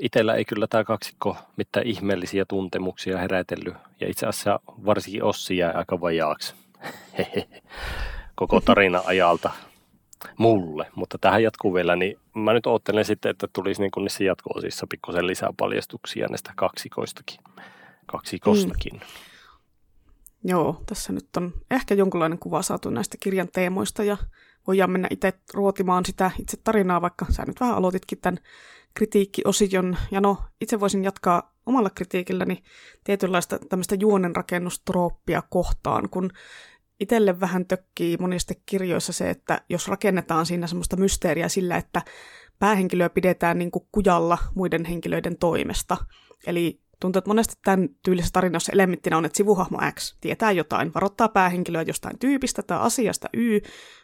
[0.00, 5.72] Itellä ei kyllä tämä kaksikko mitään ihmeellisiä tuntemuksia herätellyt, ja itse asiassa varsinkin Ossi jää
[5.74, 6.54] aika vajaaksi
[8.34, 9.50] koko tarina ajalta
[10.38, 14.86] mulle, mutta tähän jatkuu vielä, niin mä nyt oottelen sitten, että tulisi niin niissä jatko-osissa
[14.90, 17.40] pikkusen lisää paljastuksia näistä kaksikoistakin,
[18.06, 18.92] kaksikostakin.
[18.92, 19.00] Mm.
[20.44, 24.16] Joo, tässä nyt on ehkä jonkinlainen kuva saatu näistä kirjan teemoista ja
[24.66, 28.38] voidaan mennä itse ruotimaan sitä itse tarinaa, vaikka sä nyt vähän aloititkin tämän
[28.94, 29.96] kritiikkiosion.
[30.10, 32.62] Ja no, itse voisin jatkaa omalla kritiikilläni
[33.04, 36.30] tietynlaista tämmöistä juonenrakennustrooppia kohtaan, kun
[37.00, 42.02] itselle vähän tökkii monista kirjoissa se, että jos rakennetaan siinä semmoista mysteeriä sillä, että
[42.58, 45.96] päähenkilöä pidetään niin kuin kujalla muiden henkilöiden toimesta.
[46.46, 51.28] Eli Tuntuu, että monesti tämän tyylisessä tarinassa elementtinä on, että sivuhahmo X tietää jotain, varoittaa
[51.28, 53.60] päähenkilöä jostain tyypistä tai asiasta Y,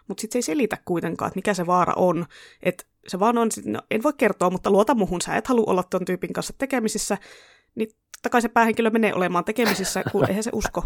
[0.09, 2.27] mutta sitten se ei selitä kuitenkaan, että mikä se vaara on.
[2.63, 5.83] Että se vaan on, no, en voi kertoa, mutta luota muhun, sä et halua olla
[5.83, 7.19] tuon tyypin kanssa tekemisissä,
[7.75, 10.85] niin totta kai se päähenkilö menee olemaan tekemisissä, kun eihän se usko.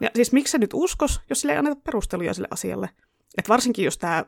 [0.00, 2.90] Ja siis miksi se nyt uskos, jos sille ei anneta perusteluja sille asialle?
[3.38, 4.24] Et varsinkin jos tämä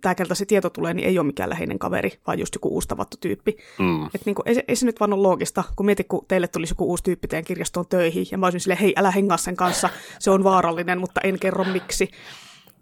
[0.00, 2.88] tämä keltä se tieto tulee, niin ei ole mikään läheinen kaveri, vaan just joku uusi
[2.88, 3.56] tavattu tyyppi.
[3.78, 4.04] Mm.
[4.04, 6.72] Et niin kuin, ei, ei, se nyt vaan ole loogista, kun mietit, kun teille tulisi
[6.72, 9.88] joku uusi tyyppi teidän kirjastoon töihin, ja mä olisin silleen, hei, älä hengaa sen kanssa,
[10.18, 12.10] se on vaarallinen, mutta en kerro miksi.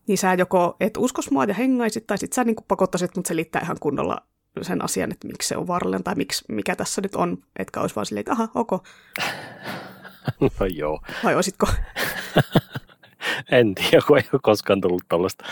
[0.06, 3.62] Niin sä joko et uskos mua ja hengaisit, tai sit sä niin pakottaisit mut selittää
[3.62, 4.22] ihan kunnolla
[4.62, 7.96] sen asian, että miksi se on vaarallinen, tai miksi, mikä tässä nyt on, etkä olisi
[7.96, 8.70] vaan silleen, että aha, ok.
[10.40, 11.00] No joo.
[11.24, 11.66] Vai olisitko?
[13.52, 15.44] en tiedä, kun ei ole koskaan tullut tällaista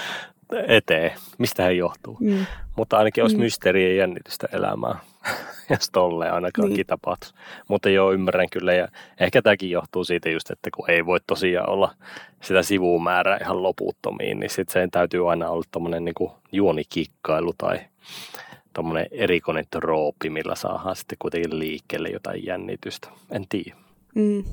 [0.66, 2.16] eteen, mistä hän johtuu.
[2.20, 2.46] Mm.
[2.76, 3.42] Mutta ainakin olisi mm.
[3.42, 4.98] mysteeri ja jännitystä elämää,
[5.70, 6.86] jos tolleen ainakaan niin.
[6.86, 7.34] tapahtuisi.
[7.68, 8.88] Mutta joo, ymmärrän kyllä ja
[9.20, 11.94] ehkä tämäkin johtuu siitä just, että kun ei voi tosiaan olla
[12.42, 17.80] sitä sivumäärää ihan loputtomiin, niin sitten sen täytyy aina olla tommonen niin juonikikkailu tai
[18.72, 23.08] tuommoinen erikoinen troopi, millä saadaan sitten kuitenkin liikkeelle jotain jännitystä.
[23.30, 23.76] En tiedä.
[24.14, 24.44] Mm.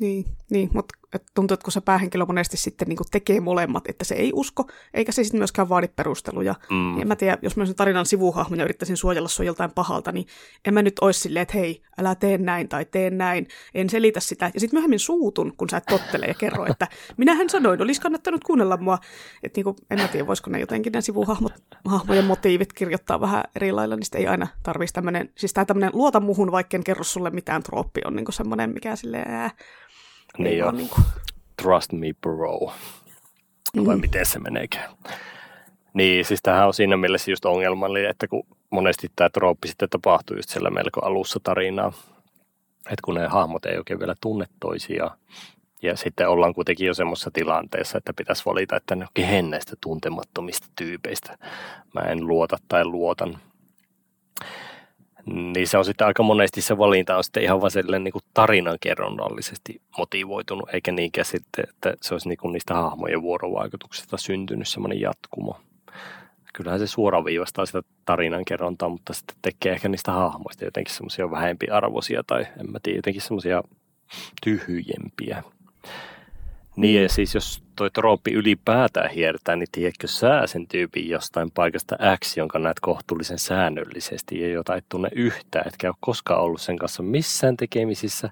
[0.00, 0.94] Niin, niin mutta
[1.34, 5.12] tuntuu, että kun se päähenkilö monesti sitten niin tekee molemmat, että se ei usko, eikä
[5.12, 6.54] se sitten myöskään vaadi perusteluja.
[6.70, 6.76] Mm.
[6.76, 10.26] Niin en mä tiedä, jos mä sen tarinan sivuhahmona yrittäisin suojella sua joltain pahalta, niin
[10.64, 14.20] en mä nyt olisi silleen, että hei, älä tee näin tai tee näin, en selitä
[14.20, 14.50] sitä.
[14.54, 18.44] Ja sitten myöhemmin suutun, kun sä et tottele ja kerro, että minähän sanoin, olisi kannattanut
[18.44, 18.98] kuunnella mua.
[19.42, 23.72] Että niin kuin, en mä tiedä, voisiko ne jotenkin ne sivuhahmojen motiivit kirjoittaa vähän eri
[23.72, 27.30] lailla, niin ei aina tarvitsisi tämmöinen, siis tämä tämmöinen luota muhun, vaikka en kerro sulle
[27.30, 29.50] mitään trooppi on niin semmoinen, mikä silleen, ää,
[30.42, 30.70] niin joo.
[30.70, 31.04] Niin kuin...
[31.62, 32.72] Trust me bro.
[33.76, 33.86] Mm.
[33.86, 34.90] Vai miten se meneekään.
[35.94, 40.36] Niin, siis tämähän on siinä mielessä just ongelmallinen, että kun monesti tämä trooppi sitten tapahtuu
[40.36, 41.92] just siellä melko alussa tarinaa,
[42.78, 45.18] että kun ne hahmot ei oikein vielä tunne toisiaan,
[45.82, 50.68] ja sitten ollaan kuitenkin jo semmoisessa tilanteessa, että pitäisi valita, että no, kehen näistä tuntemattomista
[50.76, 51.38] tyypeistä
[51.94, 53.38] mä en luota tai luotan.
[55.34, 59.80] Niin se on sitten aika monesti se valinta on sitten ihan vaan niin kuin tarinankerronnallisesti
[59.98, 65.60] motivoitunut, eikä niinkään sitten, että se olisi niin kuin niistä hahmojen vuorovaikutuksista syntynyt semmoinen jatkumo.
[66.52, 72.46] Kyllähän se suoraviivastaa sitä tarinankerrontaa, mutta sitten tekee ehkä niistä hahmoista jotenkin semmoisia vähempiarvoisia tai
[72.60, 73.62] en mä tiedä, jotenkin semmoisia
[74.44, 75.42] tyhjempiä.
[76.80, 81.96] Niin ja siis jos toi trooppi ylipäätään hiertää, niin tiedätkö sä sen tyypin jostain paikasta
[82.24, 86.78] X, jonka näet kohtuullisen säännöllisesti ja jota et tunne yhtään, etkä ole koskaan ollut sen
[86.78, 88.30] kanssa missään tekemisissä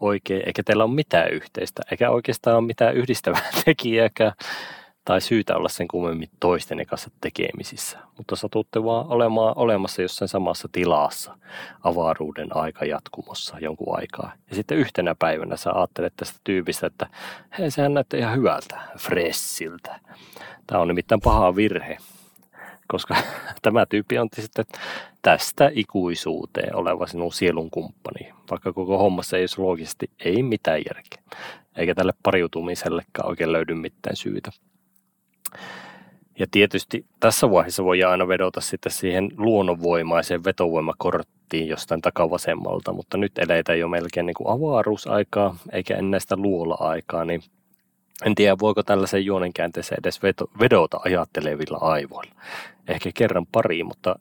[0.00, 4.32] oikein, eikä teillä ole mitään yhteistä, eikä oikeastaan ole mitään yhdistävää tekijääkään.
[5.06, 10.68] Tai syytä olla sen kummemmin toisten kanssa tekemisissä, mutta satutte vaan olemaan olemassa jossain samassa
[10.72, 11.38] tilassa
[11.84, 14.32] avaruuden aika jatkumossa jonkun aikaa.
[14.50, 17.06] Ja sitten yhtenä päivänä sä ajattelet tästä tyypistä, että
[17.58, 20.00] hei, sehän näyttää ihan hyvältä, fressiltä.
[20.66, 21.98] Tämä on nimittäin paha virhe,
[22.88, 23.16] koska
[23.62, 24.64] tämä tyyppi on sitten
[25.22, 31.22] tästä ikuisuuteen oleva sinun sielun kumppani, vaikka koko hommassa ei olisi loogisesti ei mitään järkeä,
[31.76, 34.50] eikä tälle pariutumisellekaan oikein löydy mitään syytä.
[36.38, 43.38] Ja tietysti tässä vaiheessa voi aina vedota sitten siihen luonnonvoimaiseen vetovoimakorttiin jostain takavasemmalta, mutta nyt
[43.38, 47.42] eletään jo melkein niin kuin avaruusaikaa, eikä enää sitä luola-aikaa, niin
[48.24, 50.20] en tiedä, voiko tällaisen juonenkäänteeseen edes
[50.60, 52.34] vedota ajattelevilla aivoilla.
[52.88, 54.16] Ehkä kerran pari, mutta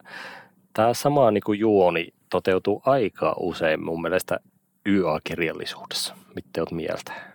[0.73, 4.39] tämä sama niin kuin juoni toteutuu aika usein mun mielestä
[4.85, 6.15] YA-kirjallisuudessa.
[6.35, 7.34] Mitä oot mieltä?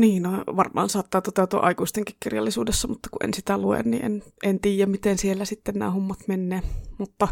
[0.00, 4.60] Niin, no varmaan saattaa toteutua aikuistenkin kirjallisuudessa, mutta kun en sitä lue, niin en, en
[4.60, 6.62] tiedä, miten siellä sitten nämä hommat menee.
[6.98, 7.28] Mutta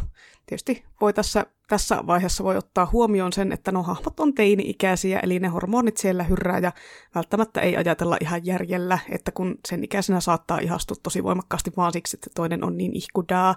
[0.47, 5.39] tietysti voi tässä, tässä vaiheessa voi ottaa huomioon sen, että no hahmot on teini-ikäisiä, eli
[5.39, 6.73] ne hormonit siellä hyrrää ja
[7.15, 12.17] välttämättä ei ajatella ihan järjellä, että kun sen ikäisenä saattaa ihastua tosi voimakkaasti vaan siksi,
[12.17, 13.57] että toinen on niin ihkudaa,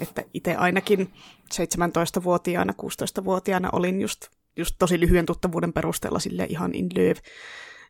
[0.00, 1.12] että itse ainakin
[1.54, 7.20] 17-vuotiaana, 16-vuotiaana olin just, just tosi lyhyen tuttavuuden perusteella sille ihan in love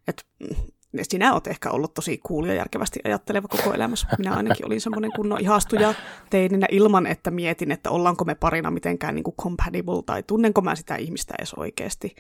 [0.09, 0.57] että mm,
[1.03, 4.07] sinä olet ehkä ollut tosi cool ja järkevästi ajatteleva koko elämässä.
[4.19, 5.95] Minä ainakin olin semmoinen kunnon ihastuja
[6.31, 10.75] teininä ilman, että mietin, että ollaanko me parina mitenkään niin kuin compatible tai tunnenko mä
[10.75, 12.15] sitä ihmistä edes oikeasti.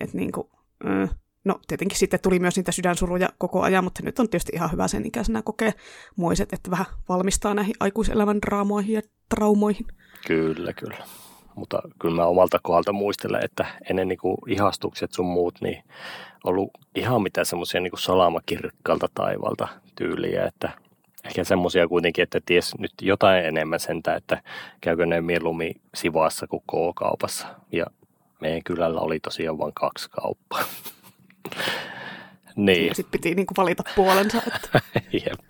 [0.00, 0.48] Että niin kuin,
[1.44, 4.88] no tietenkin sitten tuli myös niitä sydänsuruja koko ajan, mutta nyt on tietysti ihan hyvä
[4.88, 5.72] sen ikäisenä kokea
[6.16, 9.86] moiset, että vähän valmistaa näihin aikuiselämän draamoihin ja traumoihin.
[10.26, 10.96] Kyllä, kyllä
[11.60, 15.84] mutta kyllä mä omalta kohdalta muistelen, että ennen niin kuin ihastukset sun muut, niin
[16.44, 20.70] ollut ihan mitään semmoisia niin salamakirkkaalta taivalta tyyliä, että
[21.24, 24.42] ehkä semmoisia kuitenkin, että ties nyt jotain enemmän sentä, että
[24.80, 27.46] käykö ne mieluummin Sivaassa kuin K-kaupassa.
[27.72, 27.86] Ja
[28.40, 30.64] meidän kylällä oli tosiaan vain kaksi kauppaa.
[32.56, 32.94] niin.
[32.94, 34.42] Sitten piti niin kuin valita puolensa.
[34.54, 34.80] Että...
[35.26, 35.40] Jep.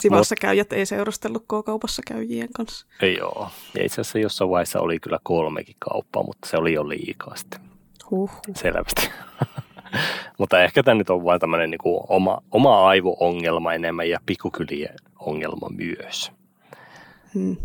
[0.00, 2.86] Sivassa Mut, käyjät ei seurustellut K-kaupassa käyjien kanssa.
[3.18, 7.36] Joo, ja itse asiassa jossain vaiheessa oli kyllä kolmekin kauppaa, mutta se oli jo liikaa
[7.36, 7.60] sitten.
[8.10, 8.30] Huh.
[8.56, 9.10] Selvästi.
[10.38, 15.68] mutta ehkä tämä nyt on vain tämmöinen niin oma, oma aivo-ongelma enemmän ja pikkukylien ongelma
[15.68, 16.32] myös.
[17.34, 17.56] Hmm.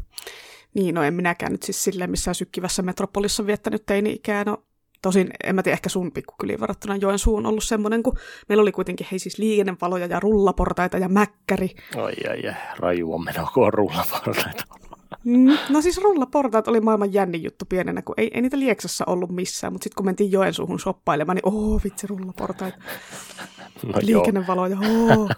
[0.74, 4.44] Niin, no en minäkään nyt siis silleen missään sykkivässä metropolissa viettänyt teini-ikää.
[4.44, 4.64] No
[5.06, 8.18] Tosin en mä tiedä, ehkä sun pikkukyliin verrattuna Joensuu on ollut semmoinen, kun
[8.50, 11.70] meillä oli kuitenkin hei siis liikennevaloja ja rullaportaita ja mäkkäri.
[11.96, 14.64] Ai ai ai, rajua meno, kun on rullaportaita.
[15.24, 19.32] Mm, no siis rullaportaat oli maailman jännin juttu pienenä, kun ei, ei niitä Lieksassa ollut
[19.32, 22.78] missään, mutta sitten kun mentiin Joensuuhun shoppailemaan, niin oh vitsi rullaportaita.
[23.84, 25.30] No liikennevaloja, oh.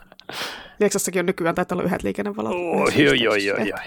[0.79, 2.53] Lieksassakin on nykyään taitaa olla yhdet liikennevalot.
[2.53, 3.77] Oh, joo, joo, joo, joo.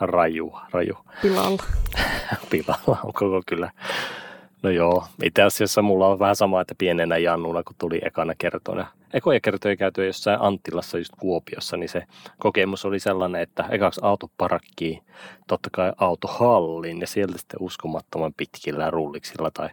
[0.00, 0.94] Raju, raju.
[1.22, 1.62] Pilalla.
[2.50, 3.70] Pilalla on koko kyllä
[4.62, 8.86] No joo, itse asiassa mulla on vähän sama, että pienenä Jannuna, kun tuli ekana kertona.
[9.14, 12.02] Ekoja kertoja käytyä jossain Anttilassa, just Kuopiossa, niin se
[12.38, 15.02] kokemus oli sellainen, että ekaksi auto parakkiin,
[15.46, 19.68] totta kai autohallin ja sieltä sitten uskomattoman pitkillä rulliksilla tai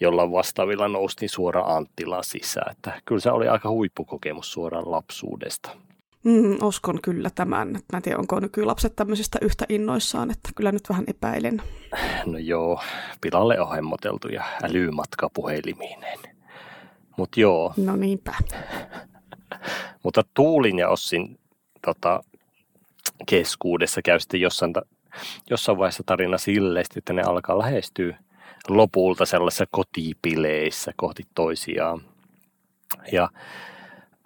[0.00, 2.72] jollain vastaavilla noustiin suoraan Anttilaan sisään.
[2.72, 5.70] Että kyllä se oli aika huippukokemus suoraan lapsuudesta.
[6.24, 7.68] Mm, uskon kyllä tämän.
[7.68, 11.62] Mä en tiedä, onko nykylapset tämmöisestä yhtä innoissaan, että kyllä nyt vähän epäilen.
[12.26, 12.80] No joo,
[13.20, 13.68] pilalle on
[14.62, 16.18] älymatka puheliminen.
[17.16, 17.74] Mutta joo.
[17.76, 18.34] No niinpä.
[20.02, 21.38] Mutta Tuulin ja Ossin
[21.84, 22.24] tota,
[23.26, 24.72] keskuudessa käy sitten jossain,
[25.50, 28.18] jossain vaiheessa tarina silleen, että ne alkaa lähestyä
[28.68, 32.00] lopulta sellaisissa kotipileissä kohti toisiaan.
[33.12, 33.28] Ja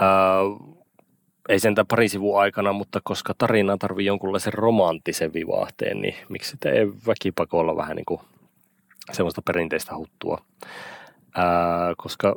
[0.03, 0.78] äh,
[1.49, 6.71] ei sentään pari sivua aikana, mutta koska tarina tarvii jonkunlaisen romanttisen vivahteen, niin miksi sitä
[6.71, 8.21] ei väkipakolla vähän niin kuin
[9.13, 10.45] semmoista perinteistä huttua.
[11.35, 12.35] Ää, koska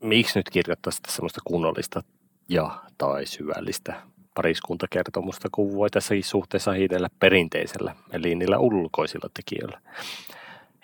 [0.00, 2.02] miksi nyt kirjoittaa sitä semmoista kunnollista
[2.48, 3.94] ja tai syvällistä
[4.34, 9.80] pariskuntakertomusta, kun voi tässäkin suhteessa hiitellä perinteisellä, eli niillä ulkoisilla tekijöillä.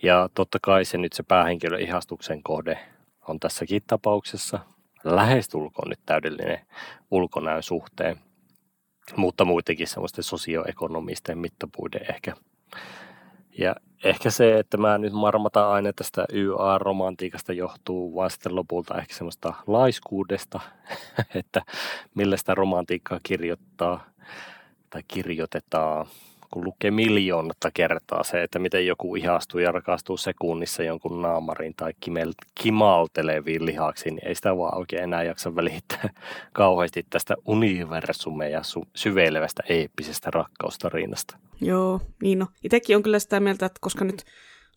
[0.02, 2.78] Ja totta kai se nyt se päähenkilön ihastuksen kohde
[3.28, 4.58] on tässäkin tapauksessa
[5.04, 6.60] lähestulkoon nyt täydellinen
[7.10, 8.16] ulkonäön suhteen,
[9.16, 12.36] mutta muitakin semmoisten sosioekonomisten mittapuiden ehkä.
[13.58, 19.14] Ja ehkä se, että mä nyt marmataan aina tästä YA-romantiikasta johtuu vaan sitten lopulta ehkä
[19.14, 20.60] semmoista laiskuudesta,
[21.34, 21.62] että
[22.14, 24.04] millä sitä romantiikkaa kirjoittaa
[24.90, 26.06] tai kirjoitetaan,
[26.50, 31.92] kun lukee miljoonatta kertaa se, että miten joku ihastuu ja rakastuu sekunnissa jonkun naamariin tai
[32.54, 36.08] kimalteleviin lihaksiin, niin ei sitä vaan oikein enää jaksa välittää
[36.52, 38.62] kauheasti tästä universumeja
[38.96, 41.36] syveilevästä eeppisestä rakkaustarinasta.
[41.60, 42.46] Joo, niin no.
[42.64, 44.24] Itsekin on kyllä sitä mieltä, että koska nyt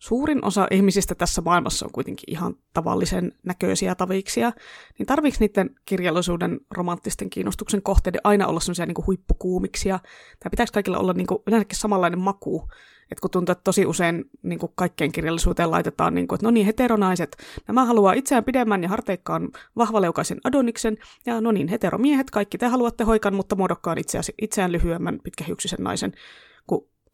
[0.04, 4.52] suurin osa ihmisistä tässä maailmassa on kuitenkin ihan tavallisen näköisiä taviksia,
[4.98, 9.98] niin tarviiko niiden kirjallisuuden romanttisten kiinnostuksen kohteiden aina olla sellaisia niin huippukuumiksia?
[10.40, 12.68] Tai pitäisi kaikilla olla niin yleensäkin samanlainen maku?
[13.12, 16.50] Et kun tuntuu, että tosi usein niin kuin kaikkeen kirjallisuuteen laitetaan, niin kuin, että no
[16.50, 17.36] niin, heteronaiset,
[17.68, 23.04] nämä haluaa itseään pidemmän ja harteikkaan vahvaleukaisen adoniksen, ja no niin, heteromiehet, kaikki te haluatte
[23.04, 26.12] hoikan, mutta muodokkaan itseään, itseään lyhyemmän pitkähiuksisen naisen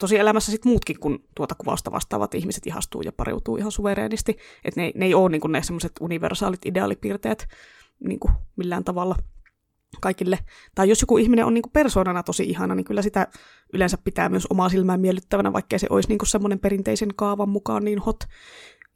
[0.01, 4.37] tosi elämässä sitten muutkin kuin tuota kuvausta vastaavat ihmiset ihastuu ja pariutuu ihan suvereenisti.
[4.65, 7.49] Että ne, ne ei ole niin ne semmoiset universaalit ideaalipiirteet
[8.05, 8.21] niin
[8.57, 9.17] millään tavalla
[10.01, 10.39] kaikille.
[10.75, 13.27] Tai jos joku ihminen on niin persoonana tosi ihana, niin kyllä sitä
[13.73, 17.99] yleensä pitää myös omaa silmään miellyttävänä, vaikkei se olisi niin semmoinen perinteisen kaavan mukaan niin
[17.99, 18.25] hot.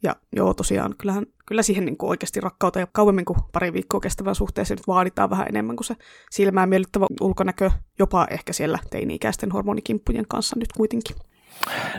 [0.03, 3.99] Ja joo, tosiaan, kyllähän, kyllä siihen niin kuin oikeasti rakkautta ja kauemmin kuin pari viikkoa
[3.99, 5.95] kestävän suhteeseen nyt vaaditaan vähän enemmän kuin se
[6.31, 11.15] silmään miellyttävä ulkonäkö, jopa ehkä siellä teini-ikäisten hormonikimppujen kanssa nyt kuitenkin.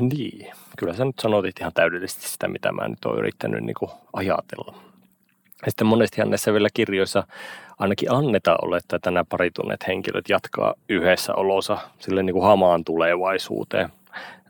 [0.01, 3.91] Niin, kyllä sä nyt sanotit ihan täydellisesti sitä, mitä mä nyt oon yrittänyt niin kuin
[4.13, 4.75] ajatella.
[5.67, 7.27] Ja sitten monestihan näissä vielä kirjoissa
[7.79, 13.89] ainakin annetaan olettaa, että nämä paritunneet henkilöt jatkaa yhdessä olossa sille niin kuin hamaan tulevaisuuteen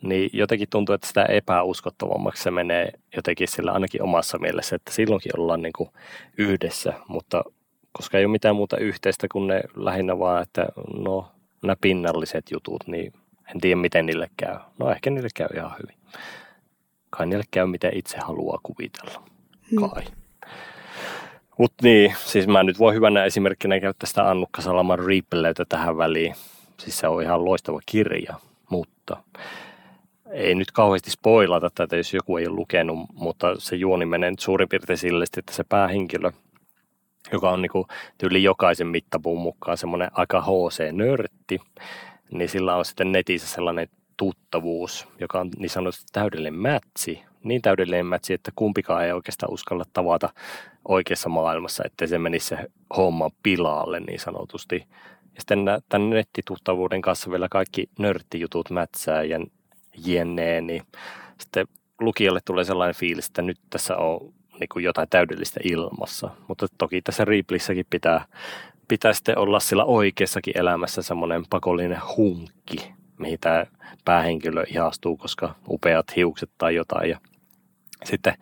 [0.02, 5.40] niin jotenkin tuntuu, että sitä epäuskottavammaksi se menee jotenkin sillä ainakin omassa mielessä, että silloinkin
[5.40, 5.90] ollaan niin kuin
[6.38, 7.44] yhdessä, mutta
[7.92, 10.66] koska ei ole mitään muuta yhteistä kuin ne lähinnä vaan, että
[10.98, 11.28] no
[11.62, 13.12] nämä pinnalliset jutut, niin
[13.54, 14.56] en tiedä miten niille käy.
[14.78, 15.96] No ehkä niille käy ihan hyvin.
[17.10, 19.22] Kai niille käy miten itse haluaa kuvitella.
[19.70, 19.90] Hmm.
[19.90, 20.04] Kai.
[20.04, 20.26] Hmm.
[21.58, 26.34] Mutta niin, siis mä nyt voi hyvänä esimerkkinä käyttää sitä Annukka Salaman Riippeleytä tähän väliin.
[26.78, 28.34] Siis se on ihan loistava kirja,
[28.70, 29.16] mutta
[30.30, 34.40] ei nyt kauheasti spoilata tätä, jos joku ei ole lukenut, mutta se juoni menee nyt
[34.40, 36.30] suurin piirtein sille, että se päähenkilö,
[37.32, 37.70] joka on niin
[38.18, 41.58] tyyli jokaisen mittapuun mukaan semmoinen aika HC-nörtti,
[42.30, 48.06] niin sillä on sitten netissä sellainen tuttavuus, joka on niin sanotusti täydellinen mätsi, niin täydellinen
[48.06, 50.28] mätsi, että kumpikaan ei oikeastaan uskalla tavata
[50.88, 52.58] oikeassa maailmassa, ettei se menisi se
[52.96, 54.86] homma pilaalle niin sanotusti.
[55.36, 59.40] Ja sitten tämän nettituttavuuden kanssa vielä kaikki nörttijutut mätsää ja
[60.06, 60.82] jne, niin
[61.40, 61.66] sitten
[62.00, 66.30] lukijalle tulee sellainen fiilis, että nyt tässä on niin kuin jotain täydellistä ilmassa.
[66.48, 68.24] Mutta toki tässä Riiplissäkin pitää,
[68.88, 73.66] pitää sitten olla sillä oikeassakin elämässä semmoinen pakollinen hunkki, mihin tämä
[74.04, 77.10] päähenkilö ihastuu, koska upeat hiukset tai jotain.
[77.10, 77.20] Ja
[78.04, 78.34] sitten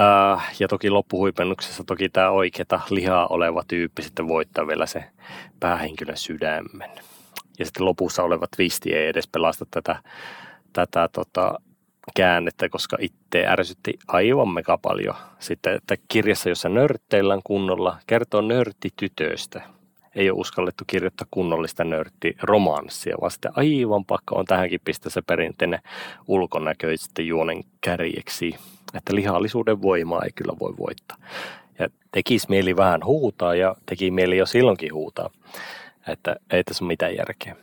[0.00, 5.04] Äh, ja toki loppuhuipennuksessa toki tämä oikeata lihaa oleva tyyppi sitten voittaa vielä se
[5.60, 6.90] päähenkilön sydämen.
[7.58, 9.96] Ja sitten lopussa oleva twisti ei edes pelasta tätä
[10.72, 11.58] tätä tota,
[12.16, 15.14] käännettä, koska itse ärsytti aivan mega paljon.
[15.38, 19.62] Sitten, että kirjassa, jossa nörtteillään kunnolla, kertoo nörttitytöstä.
[20.14, 25.80] Ei ole uskallettu kirjoittaa kunnollista nörttiromanssia, vaan sitten aivan pakko on tähänkin pistää se perinteinen
[26.26, 28.54] ulkonäkö sitten juonen kärjeksi.
[28.94, 31.16] Että lihallisuuden voimaa ei kyllä voi voittaa.
[31.78, 35.30] Ja tekisi mieli vähän huutaa ja teki mieli jo silloinkin huutaa.
[36.08, 37.56] Että ei tässä ole mitään järkeä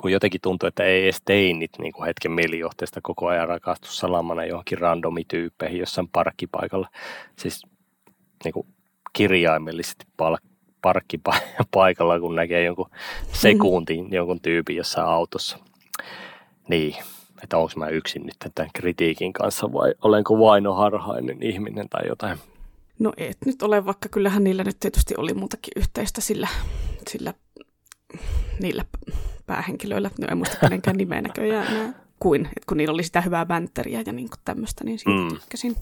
[0.00, 4.44] kun jotenkin tuntuu, että ei edes teinit niin kuin hetken mielijohteesta koko ajan rakastu salamana
[4.44, 6.88] johonkin randomityyppeihin jossain parkkipaikalla.
[7.38, 7.62] Siis
[8.44, 8.66] niin kuin
[9.12, 10.36] kirjaimellisesti pal-
[10.82, 12.90] parkkipaikalla, kun näkee jonkun
[13.32, 15.58] sekuntin jonkun tyypin jossain autossa.
[16.68, 16.96] Niin,
[17.44, 22.38] että onko mä yksin nyt tämän kritiikin kanssa vai olenko vainoharhainen ihminen tai jotain.
[22.98, 26.48] No et nyt ole, vaikka kyllähän niillä nyt tietysti oli muutakin yhteistä sillä,
[27.08, 27.34] sillä
[28.60, 28.84] niillä
[29.46, 33.46] päähenkilöillä, no en muista kenenkään nimeä näköjään enää, kuin, että kun niillä oli sitä hyvää
[33.46, 35.28] bänteriä ja niin tämmöistä, niin siitä mm.
[35.28, 35.76] tykkäsin.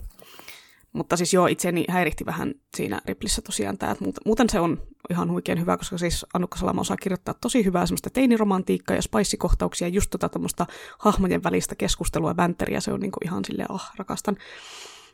[0.93, 5.31] Mutta siis joo, itseäni häiritti vähän siinä Riplissä tosiaan tämä, että muuten se on ihan
[5.31, 10.09] huikean hyvä, koska siis Annukka Salama osaa kirjoittaa tosi hyvää semmoista teiniromantiikkaa ja spice-kohtauksia, just
[10.09, 10.65] tota tämmöistä
[10.99, 14.37] hahmojen välistä keskustelua ja bänteriä, se on niinku ihan silleen, ah, rakastan.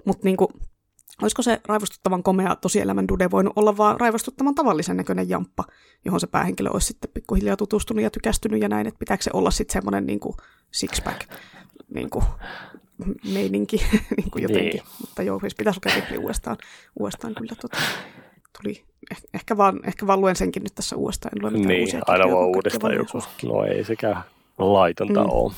[0.05, 0.51] Mutta niinku,
[1.21, 5.63] Olisiko se raivostuttavan komea tosielämän dude voinut olla vaan raivostuttavan tavallisen näköinen jamppa,
[6.05, 9.51] johon se päähenkilö olisi sitten pikkuhiljaa tutustunut ja tykästynyt ja näin, että pitääkö se olla
[9.51, 10.35] sitten semmoinen niin kuin
[10.71, 11.35] six-pack
[11.93, 12.25] niin kuin,
[13.33, 13.77] meininki
[14.17, 14.71] niin kuin jotenkin.
[14.71, 14.83] Niin.
[15.01, 16.57] Mutta joo, siis pitäisi lukea Ripley uudestaan,
[16.99, 17.77] uudestaan kyllä tota,
[18.61, 18.83] tuli.
[19.11, 21.31] Eh, ehkä vaan, ehkä vaan luen senkin nyt tässä uudestaan.
[21.37, 23.23] En lue niin, uusia aina vaan uudestaan joku.
[23.43, 24.23] No ei sekään
[24.57, 25.29] laitonta mm.
[25.29, 25.53] ole.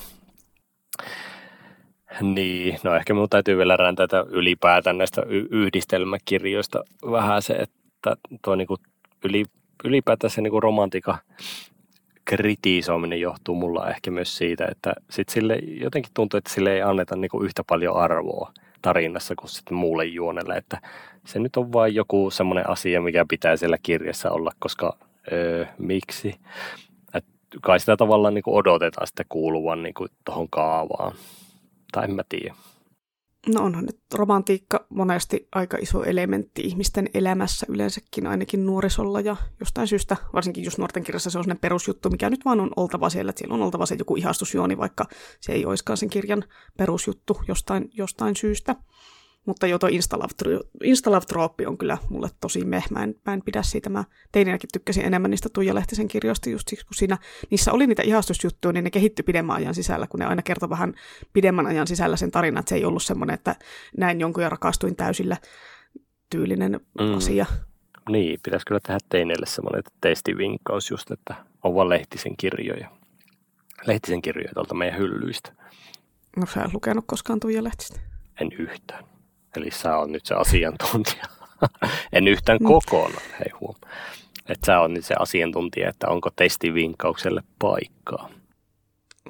[2.20, 8.54] Niin, no ehkä minun täytyy vielä räntätä ylipäätään näistä y- yhdistelmäkirjoista vähän se, että tuo
[8.54, 8.76] niinku
[9.24, 9.44] yli,
[9.84, 11.18] ylipäätään se niinku romantika
[12.24, 17.16] kritisoiminen johtuu mulla ehkä myös siitä, että sit sille jotenkin tuntuu, että sille ei anneta
[17.16, 18.52] niinku yhtä paljon arvoa
[18.82, 20.80] tarinassa kuin sitten muulle juonelle, että
[21.26, 24.96] se nyt on vain joku semmoinen asia, mikä pitää siellä kirjassa olla, koska
[25.32, 26.34] öö, miksi?
[27.14, 27.24] Et
[27.62, 31.12] kai sitä tavallaan niinku odotetaan sitten kuuluvan niinku tuohon kaavaan.
[31.92, 32.54] Tai en mä tiedä.
[33.48, 39.88] No onhan nyt romantiikka monesti aika iso elementti ihmisten elämässä yleensäkin, ainakin nuorisolla ja jostain
[39.88, 43.30] syystä, varsinkin just nuorten kirjassa se on sellainen perusjuttu, mikä nyt vaan on oltava siellä,
[43.30, 45.06] että siellä on oltava se joku ihastusjuoni, vaikka
[45.40, 46.44] se ei olisikaan sen kirjan
[46.76, 48.76] perusjuttu jostain, jostain syystä.
[49.46, 49.88] Mutta jo tuo
[50.84, 52.90] Instalove-trooppi on kyllä mulle tosi meh.
[52.90, 53.90] Mä en, mä en pidä siitä.
[53.90, 57.18] Mä teininäkin tykkäsin enemmän niistä Tuija Lehtisen kirjoista just siksi, kun siinä,
[57.50, 60.94] niissä oli niitä ihastusjuttuja, niin ne kehittyi pidemmän ajan sisällä, kun ne aina kertoi vähän
[61.32, 63.56] pidemmän ajan sisällä sen tarinan, että se ei ollut semmoinen, että
[63.96, 65.36] näin jonkun ja rakastuin täysillä
[66.30, 67.16] tyylinen mm.
[67.16, 67.46] asia.
[68.08, 72.88] Niin, pitäisi kyllä tehdä teineille semmoinen testivinkkaus just, että on vaan Lehtisen kirjoja.
[73.86, 75.52] Lehtisen kirjoja tuolta meidän hyllyistä.
[76.36, 78.00] No sä et lukenut koskaan Tuija Lehtistä?
[78.40, 79.11] En yhtään.
[79.56, 81.24] Eli sä on nyt se asiantuntija.
[82.12, 82.66] en yhtään mm.
[82.66, 83.74] kokonaan, hei huom.
[84.48, 88.28] Että sä on nyt se asiantuntija, että onko testivinkkaukselle paikkaa.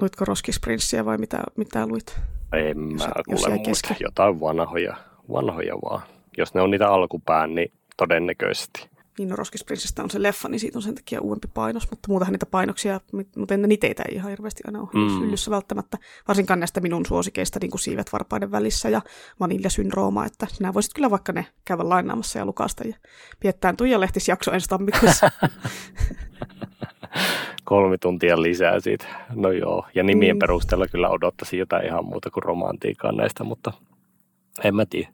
[0.01, 2.19] Luitko Roskisprinssiä vai mitä, mitä luit?
[2.53, 3.95] En mä kuule muista.
[3.99, 4.95] Jotain vanhoja,
[5.31, 6.01] vanhoja vaan.
[6.37, 8.92] Jos ne on niitä alkupään, niin todennäköisesti.
[9.17, 12.33] Niin no Roskisprinssistä on se leffa, niin siitä on sen takia uudempi painos, mutta muutenhan
[12.33, 13.01] niitä painoksia,
[13.37, 15.21] mutta niitä ei ihan hirveästi aina ole mm.
[15.21, 15.97] hyllyssä välttämättä.
[16.27, 19.01] Varsinkaan näistä minun suosikeista, niin kuin Siivet varpaiden välissä ja
[19.39, 22.95] Vaniljasyndrooma, että sinä voisit kyllä vaikka ne käydä lainaamassa ja lukasta ja
[23.39, 25.31] piettää Tuija Lehtis jakso ensi tammikuussa.
[27.63, 29.05] Kolme tuntia lisää siitä.
[29.35, 30.39] No joo, ja nimien mm.
[30.39, 33.73] perusteella kyllä odottaisin jotain ihan muuta kuin romantiikkaa näistä, mutta
[34.63, 35.09] en mä tiedä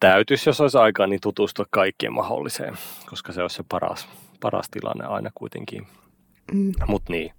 [0.00, 2.74] täytyisi, jos olisi aikaa, niin tutustua kaikkien mahdolliseen,
[3.10, 4.08] koska se olisi se paras,
[4.40, 5.86] paras tilanne aina kuitenkin.
[6.52, 6.72] Mm.
[6.86, 7.32] Mutta niin.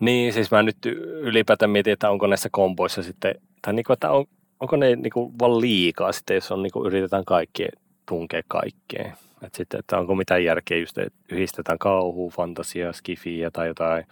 [0.00, 0.86] Niin, siis mä nyt
[1.20, 4.24] ylipäätään mietin, että onko näissä komboissa sitten, tai niinku, että on,
[4.60, 7.68] onko ne niinku vaan liikaa sitten, jos on niinku yritetään kaikkea
[8.06, 9.12] tunkea kaikkeen.
[9.42, 14.06] Että sitten, että onko mitään järkeä just, että yhdistetään kauhua, fantasia, skifiä tai jotain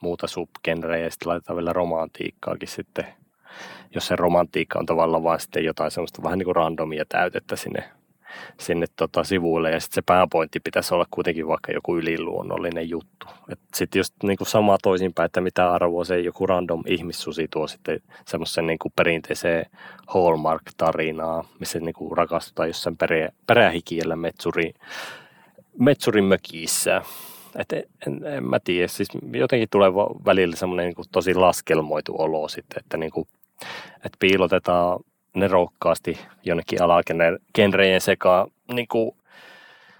[0.00, 3.06] muuta subgenrejä ja sitten laitetaan vielä romantiikkaakin sitten
[3.94, 7.84] jos se romantiikka on tavallaan vaan sitten jotain semmoista vähän niin kuin randomia täytettä sinne,
[8.58, 13.26] sinne tota sivuille ja sitten se pääpointti pitäisi olla kuitenkin vaikka joku yliluonnollinen juttu.
[13.74, 18.00] Sitten just niin kuin samaa toisinpäin, että mitä arvoa se joku random ihmissusi tuo sitten
[18.26, 19.66] semmoisen niin kuin perinteiseen
[20.06, 24.74] Hallmark-tarinaa, missä niin kuin rakastutaan jossain perä, perähikiellä metsuri,
[25.78, 27.02] metsurin mökissä.
[27.56, 29.90] Et en, en, en, mä tiedä, siis jotenkin tulee
[30.24, 33.28] välillä semmoinen niin tosi laskelmoitu olo sitten, että niin kuin
[33.96, 35.00] että piilotetaan
[35.34, 39.16] nerokkaasti jonnekin alagenrejen sekaan niin kuin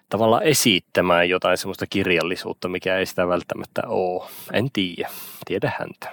[0.08, 4.28] tavallaan esittämään jotain semmoista kirjallisuutta, mikä ei sitä välttämättä ole.
[4.52, 5.08] En tiedä,
[5.44, 6.10] tiedä häntä.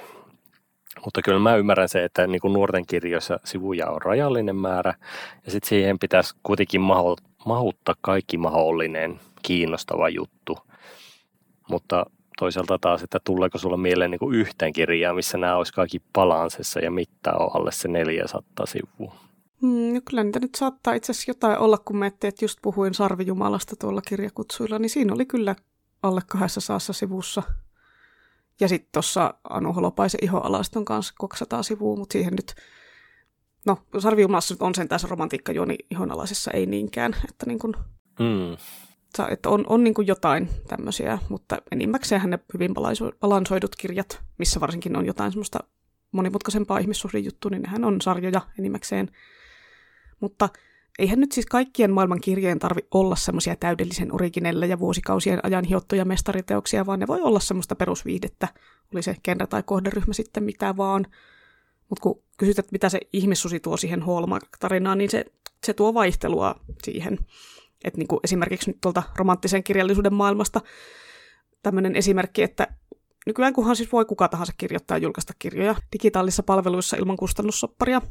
[1.05, 4.93] Mutta kyllä mä ymmärrän se, että niin kuin nuorten kirjoissa sivuja on rajallinen määrä
[5.45, 6.81] ja sitten siihen pitäisi kuitenkin
[7.45, 10.57] mahuttaa kaikki mahdollinen kiinnostava juttu.
[11.69, 12.05] Mutta
[12.39, 16.79] toisaalta taas, että tuleeko sulla mieleen niin kuin yhteen kirjaa, missä nämä olisi kaikki balansissa
[16.79, 19.15] ja mitta on alle se 400 sivua?
[19.61, 22.93] Mm, no kyllä niitä nyt saattaa itse asiassa jotain olla, kun mä että just puhuin
[22.93, 25.55] Sarvijumalasta tuolla kirjakutsuilla, niin siinä oli kyllä
[26.03, 27.43] alle 200 sivussa.
[28.59, 32.55] Ja sitten tuossa Anu Holopaisen Ihoalaston kanssa 200 sivua, mutta siihen nyt,
[33.65, 37.73] no Sarvijumalassa on sen tässä romantiikkajuoni ihonalaisessa ei niinkään, että niin kuin,
[38.19, 38.57] mm
[39.25, 42.73] että on, on niin kuin jotain tämmöisiä, mutta enimmäkseen ne hyvin
[43.19, 45.59] balansoidut kirjat, missä varsinkin on jotain semmoista
[46.11, 49.11] monimutkaisempaa ihmissuhdejuttua, niin nehän on sarjoja enimmäkseen.
[50.19, 50.49] Mutta
[50.99, 56.05] eihän nyt siis kaikkien maailman kirjeen tarvi olla semmoisia täydellisen originelle ja vuosikausien ajan hiottuja
[56.05, 58.47] mestariteoksia, vaan ne voi olla semmoista perusviihdettä,
[58.93, 61.05] oli se genre tai kohderyhmä sitten mitä vaan.
[61.89, 65.25] Mutta kun kysyt, että mitä se ihmissusi tuo siihen Hallmark-tarinaan, niin se,
[65.63, 67.17] se tuo vaihtelua siihen.
[67.83, 70.61] Että niin kuin esimerkiksi nyt tuolta romanttisen kirjallisuuden maailmasta
[71.63, 72.67] tämmöinen esimerkki, että
[73.25, 78.01] nykyään kunhan siis voi kuka tahansa kirjoittaa ja julkaista kirjoja digitaalisissa palveluissa ilman kustannussopparia,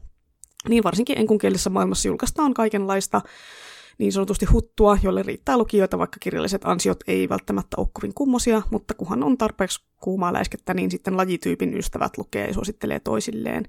[0.68, 3.20] niin varsinkin enkunkielisessä maailmassa julkaistaan kaikenlaista
[3.98, 8.94] niin sanotusti huttua, jolle riittää lukijoita, vaikka kirjalliset ansiot ei välttämättä ole kovin kummosia, mutta
[8.94, 13.64] kunhan on tarpeeksi kuumaa läiskettä, niin sitten lajityypin ystävät lukee ja suosittelee toisilleen.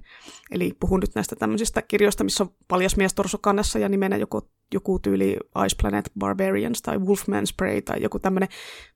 [0.50, 4.98] Eli puhun nyt näistä tämmöisistä kirjoista, missä on paljas mies kannessa ja nimenä joko joku
[4.98, 8.48] tyyli Ice Planet Barbarians tai Wolfman Spray tai joku tämmöinen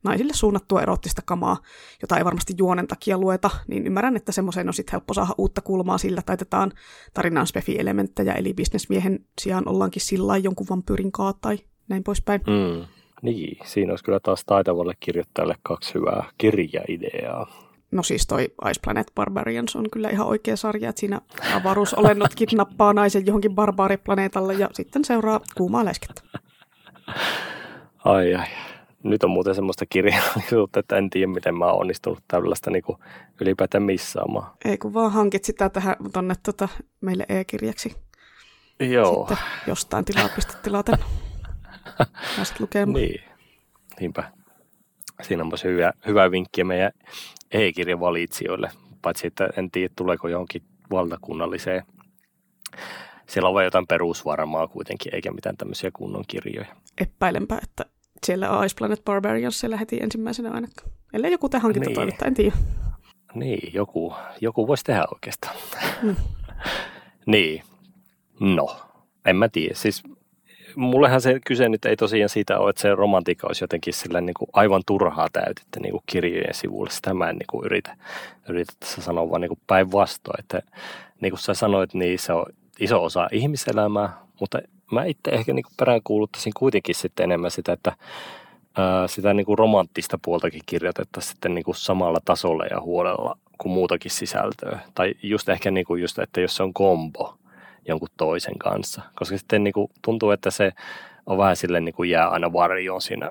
[0.05, 1.57] naisille suunnattua erottista kamaa,
[2.03, 5.61] jota ei varmasti juonen takia lueta, niin ymmärrän, että semmoiseen on sitten helppo saada uutta
[5.61, 6.73] kulmaa sillä, taitetaan
[7.15, 11.59] tarinan spefi-elementtejä, eli bisnesmiehen sijaan ollaankin sillä jonkun vampyyrin kaa tai
[11.89, 12.41] näin poispäin.
[12.47, 12.87] Mm.
[13.23, 17.72] Niin, siinä olisi kyllä taas taitavalle kirjoittajalle kaksi hyvää kirjaideaa.
[17.93, 21.21] No siis toi Ice Planet Barbarians on kyllä ihan oikea sarja, että siinä
[21.57, 26.23] avaruusolennot kidnappaa naisen johonkin barbaariplaneetalle ja sitten seuraa kuumaa läskettä.
[28.05, 28.47] Ai ai.
[29.03, 32.99] Nyt on muuten semmoista kirjallisuutta, että en tiedä, miten mä oon onnistunut tällaista niin kuin
[33.41, 34.53] ylipäätään missaamaan.
[34.65, 36.69] Ei kun vaan hankit sitä tähän tonne tota,
[37.01, 37.97] meille e-kirjaksi.
[38.81, 39.19] Joo.
[39.19, 39.37] Sitten
[39.67, 40.99] jostain tilaa pistet tilaten.
[42.37, 42.95] Pääsit lukemaan.
[42.95, 43.21] Niin,
[44.01, 44.33] niinpä.
[45.23, 46.93] Siinä on myös hyvä, hyvä vinkki meidän
[47.53, 48.71] e-kirjavalitsijoille,
[49.03, 51.83] paitsi että en tiedä tuleeko johonkin valtakunnalliseen.
[53.27, 56.77] Siellä on vain jotain perusvarmaa kuitenkin, eikä mitään tämmöisiä kunnon kirjoja.
[57.01, 57.85] Epäilenpä, että
[58.27, 60.91] siellä on Ice Planet Barbarians siellä heti ensimmäisenä ainakaan.
[61.13, 62.31] Ellei joku te hankintatoimittaa, niin.
[62.31, 62.57] en tiedä.
[63.35, 65.57] Niin, joku, joku voisi tehdä oikeastaan.
[66.03, 66.17] Mm.
[67.33, 67.63] niin,
[68.41, 68.81] no,
[69.27, 69.75] en mä tiedä.
[69.75, 70.03] Siis
[70.77, 74.35] mullehan se kyse nyt ei tosiaan siitä ole, että se romantiikka olisi jotenkin sillä niin
[74.39, 76.91] kuin aivan turhaa täytettä niin kuin kirjojen sivuille.
[76.91, 77.97] Sitä mä en niin kuin yritä,
[78.49, 80.41] yritä tässä sanoa, vaan niin päinvastoin.
[80.41, 80.63] Että
[81.21, 82.47] niin kuin sä sanoit, niin se on
[82.81, 84.59] iso osa ihmiselämää, mutta
[84.93, 87.93] mä itse ehkä niin kuin peräänkuuluttaisin kuitenkin sitten enemmän sitä, että
[89.07, 94.11] sitä niin kuin romanttista puoltakin kirjoitettaisiin sitten niin kuin samalla tasolla ja huolella kuin muutakin
[94.11, 94.79] sisältöä.
[94.95, 97.35] Tai just ehkä niin kuin just, että jos se on kombo,
[97.89, 99.03] jonkun toisen kanssa.
[99.15, 100.73] Koska sitten niin kuin tuntuu, että se
[101.27, 103.31] on vähän silleen niin kuin jää aina varjoon siinä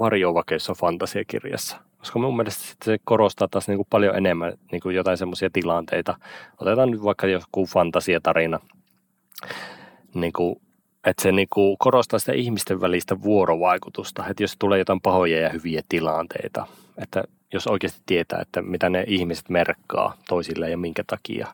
[0.00, 0.34] varjoon,
[0.68, 1.76] on fantasiakirjassa.
[1.98, 6.16] Koska mun mielestä se korostaa taas niin kuin paljon enemmän niin kuin jotain semmoisia tilanteita.
[6.58, 8.58] Otetaan nyt vaikka joku fantasiatarina,
[10.14, 10.60] niin kuin,
[11.06, 14.24] että se niin kuin korostaa sitä ihmisten välistä vuorovaikutusta.
[14.28, 16.66] Että jos tulee jotain pahoja ja hyviä tilanteita,
[16.98, 21.46] että jos oikeasti tietää, että mitä ne ihmiset merkkaa toisille ja minkä takia,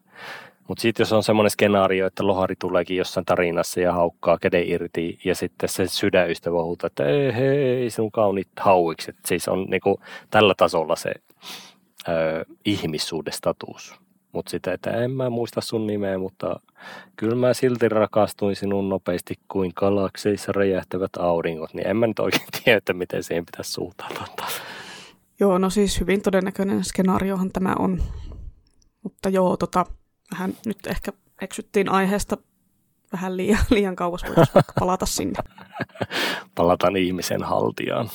[0.69, 5.19] mutta sitten jos on semmoinen skenaario, että lohari tuleekin jossain tarinassa ja haukkaa käden irti
[5.25, 9.11] ja sitten se sydänystävä huutaa, että ei hei, sinun kauniit hauiksi.
[9.11, 10.01] Et siis on niinku
[10.31, 11.12] tällä tasolla se
[12.09, 13.95] ö, ihmissuudestatus.
[14.33, 16.61] Mutta sitten, että en mä muista sun nimeä, mutta
[17.17, 22.47] kyllä mä silti rakastuin sinun nopeasti kuin galakseissa räjähtävät auringot, niin en mä nyt oikein
[22.64, 24.27] tiedä, että miten siihen pitäisi suhtautua.
[25.41, 28.03] Joo, no siis hyvin todennäköinen skenaariohan tämä on.
[29.03, 29.87] Mutta joo, tota,
[30.33, 31.12] vähän nyt ehkä
[31.43, 32.37] eksyttiin aiheesta
[33.12, 35.39] vähän liian, liian kauas, voitaisiin vaikka palata sinne.
[36.55, 38.09] Palataan ihmisen haltiaan.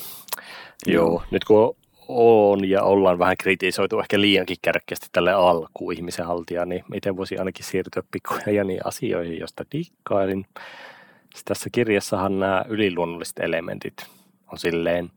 [0.88, 1.76] Joo, Joo, nyt kun
[2.08, 7.38] on ja ollaan vähän kritisoitu ehkä liiankin kärkeästi tälle alkuun ihmisen haltijaan, niin miten voisi
[7.38, 10.46] ainakin siirtyä pikkuja niin asioihin, josta dikkailin.
[11.46, 14.06] Tässä kirjassahan nämä yliluonnolliset elementit
[14.52, 15.12] on silleen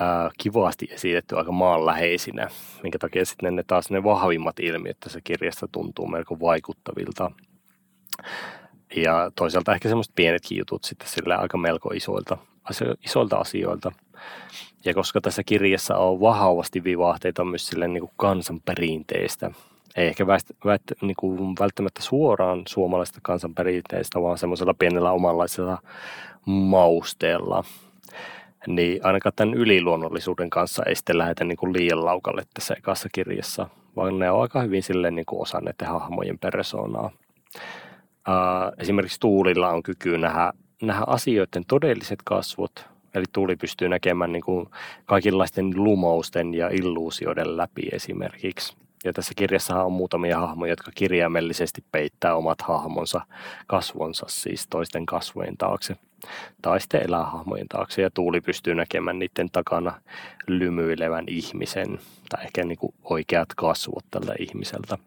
[0.00, 2.48] ää, kivasti esitetty aika maanläheisinä,
[2.82, 7.30] minkä takia sitten ne taas ne vahvimmat ilmiöt tässä kirjassa tuntuu melko vaikuttavilta.
[8.96, 12.38] Ja toisaalta ehkä semmoiset pienetkin jutut sitten sille aika melko isoilta,
[13.04, 13.92] isoilta asioilta.
[14.84, 19.50] Ja koska tässä kirjassa on vahvasti vivahteita myös sille niin kuin kansanperinteistä,
[19.96, 25.78] ei ehkä väist, väit, niin kuin välttämättä suoraan suomalaista kansanperinteistä, vaan semmoisella pienellä omanlaisella
[26.46, 27.64] mausteella–
[28.66, 33.68] niin ainakaan tämän yliluonnollisuuden kanssa ei sitten lähdetä niin kuin liian laukalle tässä ekassa kirjassa,
[33.96, 37.10] vaan ne on aika hyvin silleen niin kuin osa näiden hahmojen persoonaa.
[38.78, 40.52] esimerkiksi Tuulilla on kyky nähdä,
[40.82, 44.68] nähdä asioiden todelliset kasvot, eli Tuuli pystyy näkemään niin kuin
[45.06, 48.76] kaikenlaisten lumousten ja illuusioiden läpi esimerkiksi.
[49.04, 53.20] Ja tässä kirjassahan on muutamia hahmoja, jotka kirjaimellisesti peittää omat hahmonsa,
[53.66, 55.96] kasvonsa siis toisten kasvojen taakse
[56.62, 60.00] tai sitten elähahmojen taakse ja Tuuli pystyy näkemään niiden takana
[60.46, 61.98] lymyilevän ihmisen
[62.28, 64.98] tai ehkä niin kuin oikeat kasvot tällä ihmiseltä.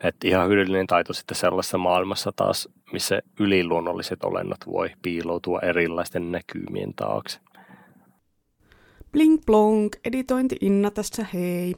[0.00, 6.94] Et ihan hyödyllinen taito sitten sellaisessa maailmassa taas, missä yliluonnolliset olennot voi piiloutua erilaisten näkymien
[6.94, 7.40] taakse.
[9.12, 11.74] Blink blonk, editointi Inna tässä hei.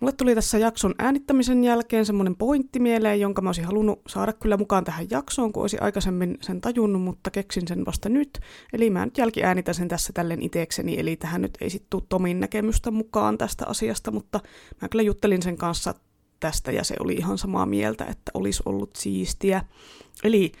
[0.00, 4.56] Mulle tuli tässä jakson äänittämisen jälkeen semmoinen pointti mieleen, jonka mä olisin halunnut saada kyllä
[4.56, 8.38] mukaan tähän jaksoon, kun olisin aikaisemmin sen tajunnut, mutta keksin sen vasta nyt.
[8.72, 12.40] Eli mä nyt jälkiäänitän sen tässä tälleen itekseni, eli tähän nyt ei sitten tule Tomin
[12.40, 14.40] näkemystä mukaan tästä asiasta, mutta
[14.82, 15.94] mä kyllä juttelin sen kanssa
[16.40, 19.64] tästä ja se oli ihan samaa mieltä, että olisi ollut siistiä.
[20.24, 20.52] Eli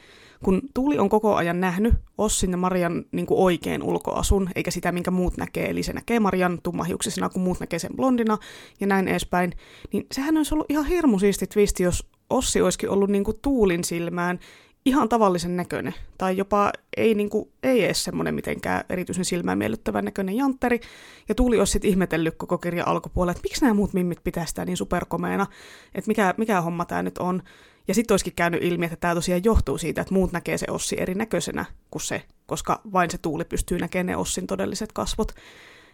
[0.44, 4.92] kun Tuuli on koko ajan nähnyt Ossin ja Marian niin kuin oikein ulkoasun, eikä sitä,
[4.92, 8.38] minkä muut näkee, eli se näkee Marian tummahiuksisena, kun muut näkee sen blondina
[8.80, 9.52] ja näin edespäin,
[9.92, 13.84] niin sehän olisi ollut ihan hirmu siisti twisti, jos Ossi olisikin ollut niin kuin Tuulin
[13.84, 14.38] silmään
[14.84, 20.04] ihan tavallisen näköinen, tai jopa ei, niin kuin, ei edes semmoinen mitenkään erityisen silmään miellyttävän
[20.04, 20.80] näköinen jantteri,
[21.28, 24.64] ja Tuuli olisi sitten ihmetellyt koko kirjan alkupuolella, että miksi nämä muut mimmit pitää sitä
[24.64, 25.46] niin superkomeena,
[25.94, 27.42] että mikä, mikä homma tämä nyt on,
[27.90, 30.96] ja sitten olisikin käynyt ilmi, että tämä tosiaan johtuu siitä, että muut näkee se Ossi
[30.98, 35.32] erinäköisenä kuin se koska vain se tuuli pystyy näkemään ne Ossin todelliset kasvot.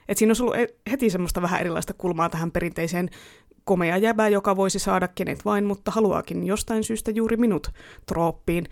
[0.08, 0.56] Et siinä olisi ollut
[0.90, 3.10] heti semmoista vähän erilaista kulmaa tähän perinteiseen
[3.64, 7.70] komea jäbä, joka voisi saada kenet vain, mutta haluaakin jostain syystä juuri minut
[8.06, 8.68] trooppiin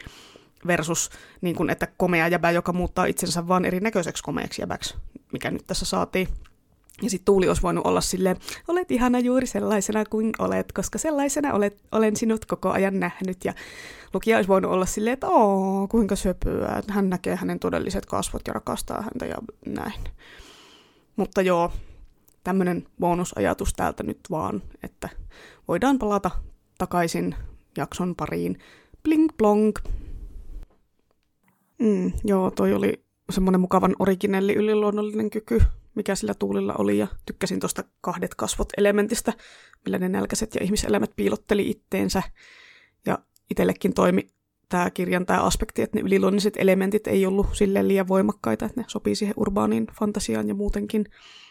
[0.67, 1.11] versus
[1.41, 4.95] niin kuin, että komea jäbä, joka muuttaa itsensä vaan erinäköiseksi komeaksi jäbäksi,
[5.33, 6.29] mikä nyt tässä saatiin.
[7.03, 8.37] Ja sitten Tuuli olisi voinut olla silleen,
[8.69, 13.45] olet ihana juuri sellaisena kuin olet, koska sellaisena olet, olen sinut koko ajan nähnyt.
[13.45, 13.55] Ja
[14.15, 18.43] lukija olisi voinut olla silleen, että oo, kuinka söpöä, että hän näkee hänen todelliset kasvot
[18.47, 19.37] ja rakastaa häntä ja
[19.67, 20.01] näin.
[21.17, 21.73] Mutta joo,
[22.45, 25.09] tämmöinen bonusajatus täältä nyt vaan, että
[25.69, 26.31] voidaan palata
[26.79, 27.35] takaisin
[27.77, 28.59] jakson pariin.
[29.03, 29.73] Bling blong.
[31.79, 35.63] Mm, joo, toi oli semmoinen mukavan originelli yliluonnollinen kyky,
[35.95, 39.33] mikä sillä tuulilla oli, ja tykkäsin tuosta kahdet kasvot elementistä,
[39.85, 42.23] millä ne nälkäiset ja ihmiselämät piilotteli itteensä.
[43.07, 43.19] Ja
[43.51, 44.27] itsellekin toimi
[44.69, 48.85] tämä kirjan tämä aspekti, että ne yliluonnolliset elementit ei ollut sille liian voimakkaita, että ne
[48.89, 51.05] sopii siihen urbaaniin fantasiaan ja muutenkin.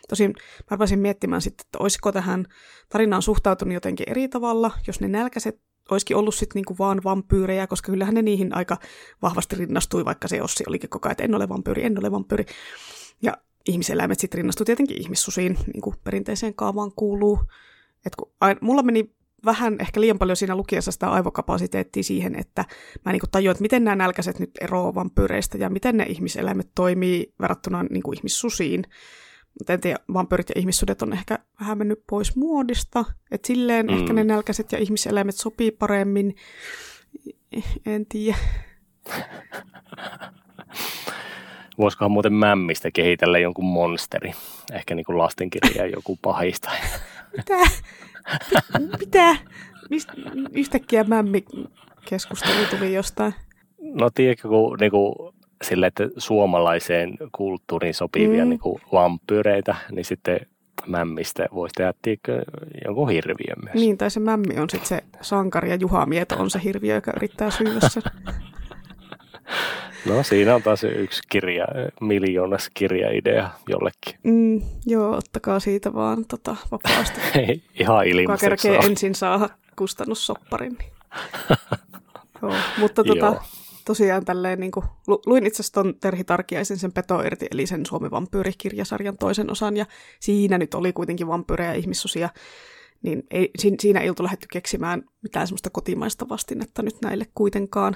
[0.09, 2.45] Tosin mä rupesin miettimään sitten, että olisiko tähän
[2.89, 7.91] tarinaan suhtautunut jotenkin eri tavalla, jos ne nälkäiset olisikin ollut sitten niinku vaan vampyyrejä, koska
[7.91, 8.77] kyllähän ne niihin aika
[9.21, 12.45] vahvasti rinnastui, vaikka se Ossi olikin koko ajan, että en ole vampyyri, en ole vampyyri.
[13.21, 13.37] Ja
[13.68, 17.39] ihmiseläimet sitten rinnastui tietenkin ihmissusiin, niin kuin perinteiseen kaavaan kuuluu.
[18.05, 22.66] Et kun aina, mulla meni vähän ehkä liian paljon siinä lukiessa sitä aivokapasiteettia siihen, että
[23.05, 27.34] mä niin tajuin, että miten nämä nälkäiset nyt eroavat vampyyreistä ja miten ne ihmiseläimet toimii
[27.41, 28.84] verrattuna niin kuin ihmissusiin.
[29.59, 33.05] Mutta en tiedä, vampyyrit ja ihmissudet on ehkä vähän mennyt pois muodista.
[33.32, 33.93] Että silleen mm.
[33.93, 36.36] ehkä ne nälkäiset ja ihmiseläimet sopii paremmin.
[37.86, 38.38] En tiedä.
[41.78, 44.32] Voisikohan muuten mämmistä kehitellä jonkun monsteri?
[44.74, 46.71] Ehkä niin kuin lastenkirja joku pahista.
[47.38, 47.57] Mitä?
[48.99, 49.36] Mitä?
[49.89, 50.09] Mist,
[50.53, 51.45] yhtäkkiä mämmi
[52.05, 53.34] keskustelu tuli jostain.
[53.82, 58.49] No tiedätkö, kun niinku, sille, että suomalaiseen kulttuuriin sopivia mm.
[58.49, 60.39] niinku, vampyyreitä, niin sitten
[60.88, 62.43] mämmistä voisi tehdä tiedätkö,
[62.86, 63.76] jonkun hirviön myös.
[63.76, 67.13] Niin, tai se mämmi on sitten se sankari ja Juha Mieto on se hirviö, joka
[67.15, 68.03] yrittää syödä sen.
[70.05, 71.65] No siinä on taas yksi kirja,
[72.01, 74.19] miljoonas kirjaidea jollekin.
[74.23, 77.19] Mm, joo, ottakaa siitä vaan tota, vapaasti.
[77.47, 78.67] Ei, ihan ilmaiseksi.
[78.67, 80.77] Kuka ensin saa kustannussopparin.
[80.79, 80.91] Niin.
[82.41, 83.41] joo, mutta tota, joo.
[83.85, 84.85] tosiaan tälleen, niin kuin,
[85.25, 89.77] luin itse asiassa ton Terhi Tarkiaisen sen Peto irti, eli sen Suomi vampyyrikirjasarjan toisen osan,
[89.77, 89.85] ja
[90.19, 92.29] siinä nyt oli kuitenkin vampyyrejä ja ihmissusia,
[93.01, 97.95] niin ei, siinä ei oltu lähdetty keksimään mitään semmoista kotimaista vastinetta nyt näille kuitenkaan.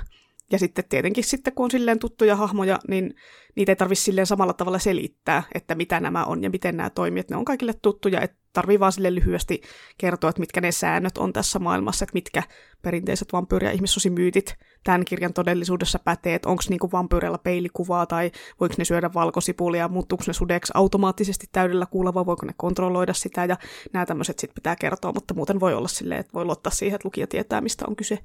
[0.52, 3.16] Ja sitten tietenkin sitten, kun on silleen tuttuja hahmoja, niin
[3.56, 7.20] niitä ei tarvitse silleen samalla tavalla selittää, että mitä nämä on ja miten nämä toimii.
[7.20, 9.62] Että ne on kaikille tuttuja, että tarvii vaan sille lyhyesti
[9.98, 12.44] kertoa, että mitkä ne säännöt on tässä maailmassa, että mitkä
[12.82, 18.76] perinteiset vampyyri- ja ihmissusimyytit tämän kirjan todellisuudessa pätee, että onko niinku vampyyreilla peilikuvaa tai voiko
[18.78, 23.58] ne syödä valkosipulia, muuttuuko ne sudeksi automaattisesti täydellä kuulla vai voiko ne kontrolloida sitä ja
[23.94, 27.08] nämä tämmöiset sitten pitää kertoa, mutta muuten voi olla silleen, että voi luottaa siihen, että
[27.08, 28.20] lukija tietää, mistä on kyse.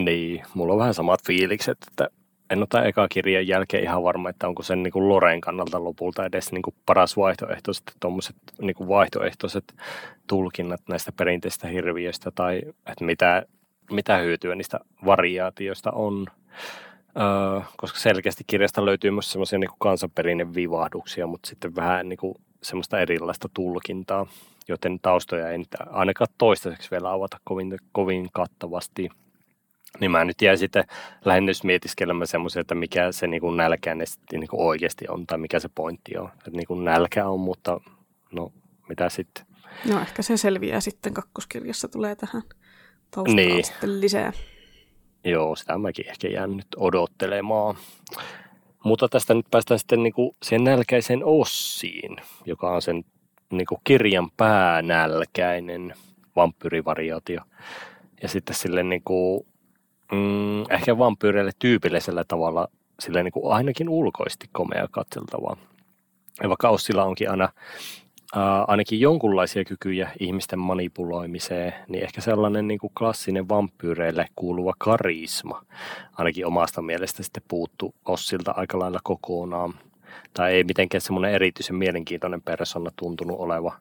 [0.00, 2.08] Niin, mulla on vähän samat fiilikset, että
[2.50, 6.26] en tämän eka kirjan jälkeen ihan varma, että onko sen niin kuin Loren kannalta lopulta
[6.26, 9.74] edes niin kuin paras vaihtoehto, sitten tuommoiset niin kuin vaihtoehtoiset
[10.26, 13.46] tulkinnat näistä perinteistä hirviöistä tai että mitä,
[13.90, 16.26] mitä hyötyä niistä variaatioista on.
[17.20, 22.34] Öö, koska selkeästi kirjasta löytyy myös semmoisia niin kansanperinne vivahduksia, mutta sitten vähän niin kuin
[22.62, 24.26] semmoista erilaista tulkintaa,
[24.68, 25.58] joten taustoja ei
[25.90, 29.08] ainakaan toistaiseksi vielä avata kovin, kovin kattavasti–
[30.00, 30.84] niin mä nyt jäin sitten
[31.24, 35.58] lähinnä mietiskelemään semmoisia, että mikä se niin kuin nälkä niin kuin oikeasti on tai mikä
[35.60, 36.28] se pointti on.
[36.28, 37.80] Että niin kuin nälkä on, mutta
[38.32, 38.52] no
[38.88, 39.46] mitä sitten?
[39.88, 42.42] No ehkä se selviää sitten kakkoskirjassa tulee tähän
[43.10, 43.64] taustaan niin.
[43.64, 44.32] sitten lisää.
[45.24, 47.76] Joo, sitä mäkin ehkä jään nyt odottelemaan.
[48.84, 52.16] Mutta tästä nyt päästään sitten niin kuin sen nälkäisen Ossiin,
[52.46, 53.04] joka on sen
[53.50, 55.94] niin kuin kirjan päänälkäinen
[56.36, 57.40] vampyrivariaatio.
[58.22, 59.46] Ja sitten sille niin kuin
[60.12, 62.68] mm, ehkä vampyyreille tyypillisellä tavalla
[63.00, 65.56] sille niin kuin ainakin ulkoisesti komea katseltavaa.
[66.42, 67.48] Ja vaikka Ossilla onkin aina
[68.34, 75.64] ää, ainakin jonkunlaisia kykyjä ihmisten manipuloimiseen, niin ehkä sellainen niin kuin klassinen vampyyreille kuuluva karisma
[76.18, 79.74] ainakin omasta mielestä sitten puuttu Ossilta aika lailla kokonaan.
[80.34, 83.78] Tai ei mitenkään semmoinen erityisen mielenkiintoinen persona tuntunut oleva.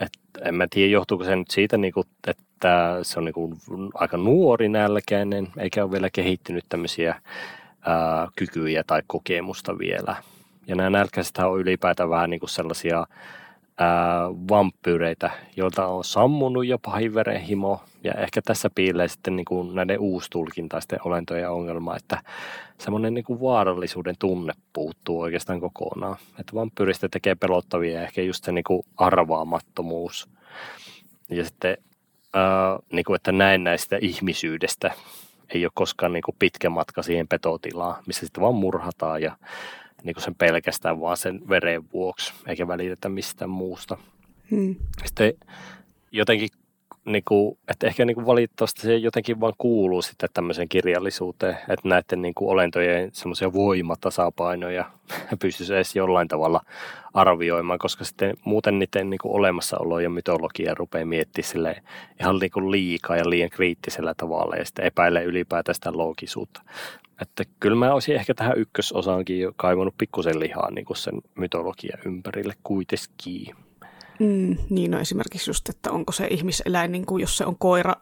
[0.00, 0.12] Et
[0.44, 3.56] en mä tiedä, johtuuko se nyt siitä, niin kuin, että se on niin kuin
[3.94, 7.20] aika nuori nälkäinen, eikä ole vielä kehittynyt tämmöisiä
[7.86, 10.16] ää, kykyjä tai kokemusta vielä.
[10.66, 13.06] Ja nämä nälkäiset on ylipäätään vähän niin kuin sellaisia
[13.78, 17.80] ää, vampyyreitä, joilta on sammunut jo pahin verenhimo.
[18.04, 22.22] Ja ehkä tässä piilee sitten niin kuin näiden uustulkintaisten olentojen ongelma, että
[22.78, 26.16] semmoinen niin kuin vaarallisuuden tunne puuttuu oikeastaan kokonaan.
[26.40, 30.28] Että vampyyristä tekee pelottavia ehkä just se niin kuin arvaamattomuus.
[31.30, 31.76] Ja sitten,
[32.34, 34.90] ää, niin kuin, että näin näistä ihmisyydestä
[35.54, 39.36] ei ole koskaan niin kuin pitkä matka siihen petotilaan, missä sitten vaan murhataan ja
[40.06, 43.98] niin kuin sen pelkästään vaan sen veren vuoksi, eikä välitetä mistään muusta.
[44.50, 44.76] Hmm.
[45.04, 45.34] Sitten
[46.12, 46.48] jotenkin,
[47.06, 51.88] niin kuin, että ehkä niin kuin valitettavasti se jotenkin vaan kuuluu sitten tämmöiseen kirjallisuuteen, että
[51.88, 54.84] näiden niin kuin olentojen semmoisia voimatasapainoja
[55.40, 56.60] pystyisi edes jollain tavalla
[57.14, 61.82] arvioimaan, koska sitten muuten niiden niin kuin olemassaolo ja mytologia rupeaa miettimään sille
[62.20, 66.62] ihan niin kuin liikaa ja liian kriittisellä tavalla ja sitten epäilee ylipäätään sitä loogisuutta.
[67.22, 72.54] Että kyllä mä olisin ehkä tähän ykkösosaankin kaivannut pikkusen lihaa niin kuin sen mytologia ympärille
[72.62, 73.65] kuitenkin.
[74.20, 77.94] Mm, niin no esimerkiksi just, että onko se ihmiseläin, niin kuin jos se on koira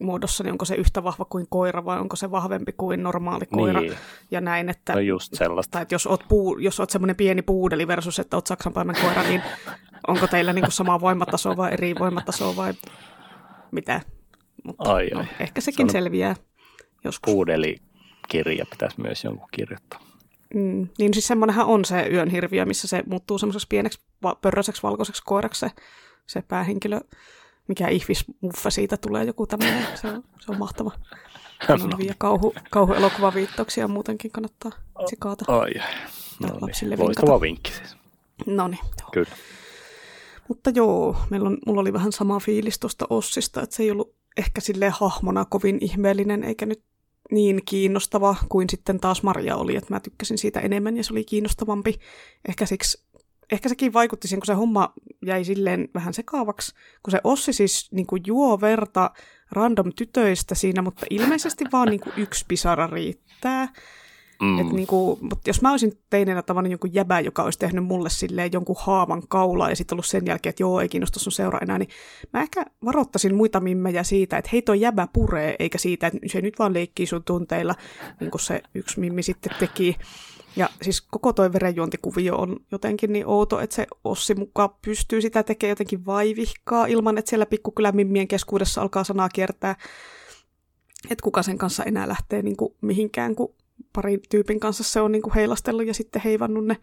[0.00, 3.80] muodossa, niin onko se yhtä vahva kuin koira vai onko se vahvempi kuin normaali koira
[3.80, 3.94] niin.
[4.30, 4.68] ja näin.
[4.68, 5.72] Että, no just sellaista.
[5.72, 9.22] Tai että jos oot, puu, jos oot semmoinen pieni puudeli versus, että oot saksanpaimen koira,
[9.22, 9.42] niin
[10.06, 12.74] onko teillä niin kuin sama voimataso vai eri voimataso vai
[13.70, 14.00] mitä?
[14.64, 15.26] Mutta ai, no, ai.
[15.40, 16.36] ehkä sekin Sano, selviää
[17.04, 17.32] joskus.
[17.32, 17.76] Puudeli
[18.28, 20.07] kirja pitäisi myös jonkun kirjoittaa.
[20.54, 24.00] Mm, niin siis semmoinenhan on se yön hirviö, missä se muuttuu semmoiseksi pieneksi
[24.40, 25.70] pörröiseksi valkoiseksi koiraksi se,
[26.26, 27.00] se päähenkilö.
[27.68, 30.90] Mikä ihvismuffa siitä tulee joku tämmöinen, se on, se on mahtava.
[31.68, 34.72] On hyviä kauhu, kauhuelokuvaviittauksia muutenkin kannattaa
[35.06, 35.44] sikaata.
[35.48, 35.72] Ai,
[36.40, 36.98] no niin.
[36.98, 37.96] Loistava vinkki siis.
[38.46, 38.80] No niin,
[39.12, 39.30] Kyllä.
[40.48, 44.14] Mutta joo, meillä on, mulla oli vähän sama fiilis tuosta Ossista, että se ei ollut
[44.36, 46.82] ehkä sille hahmona kovin ihmeellinen, eikä nyt
[47.32, 51.24] niin kiinnostava kuin sitten taas Maria oli, että mä tykkäsin siitä enemmän ja se oli
[51.24, 51.98] kiinnostavampi.
[52.48, 53.04] Ehkä, siksi,
[53.52, 54.92] ehkä sekin vaikutti siihen, kun se homma
[55.26, 59.10] jäi silleen vähän sekaavaksi, kun se Ossi siis niin kuin juo verta
[59.50, 63.68] random tytöistä siinä, mutta ilmeisesti vaan niin kuin yksi pisara riittää.
[64.42, 64.58] Mm.
[64.58, 68.50] Et niinku, mutta jos mä olisin teinenä tavannut jonkun jäbä, joka olisi tehnyt mulle silleen
[68.52, 71.78] jonkun haavan kaulaa ja sitten ollut sen jälkeen, että joo, ei kiinnosta sun seura enää,
[71.78, 71.88] niin
[72.32, 76.40] mä ehkä varoittaisin muita mimmejä siitä, että hei toi jäbä puree, eikä siitä, että se
[76.40, 77.74] nyt vaan leikkii sun tunteilla,
[78.20, 79.96] niin kuin se yksi mimmi sitten teki.
[80.56, 85.42] Ja siis koko toi verenjuontikuvio on jotenkin niin outo, että se Ossi mukaan pystyy sitä
[85.42, 89.76] tekemään jotenkin vaivihkaa ilman, että siellä pikkukylän mimmien keskuudessa alkaa sanaa kiertää,
[91.10, 93.54] että kuka sen kanssa enää lähtee niin kuin mihinkään, kun
[93.92, 96.76] pari tyypin kanssa se on niin kuin heilastellut ja sitten heivannut ne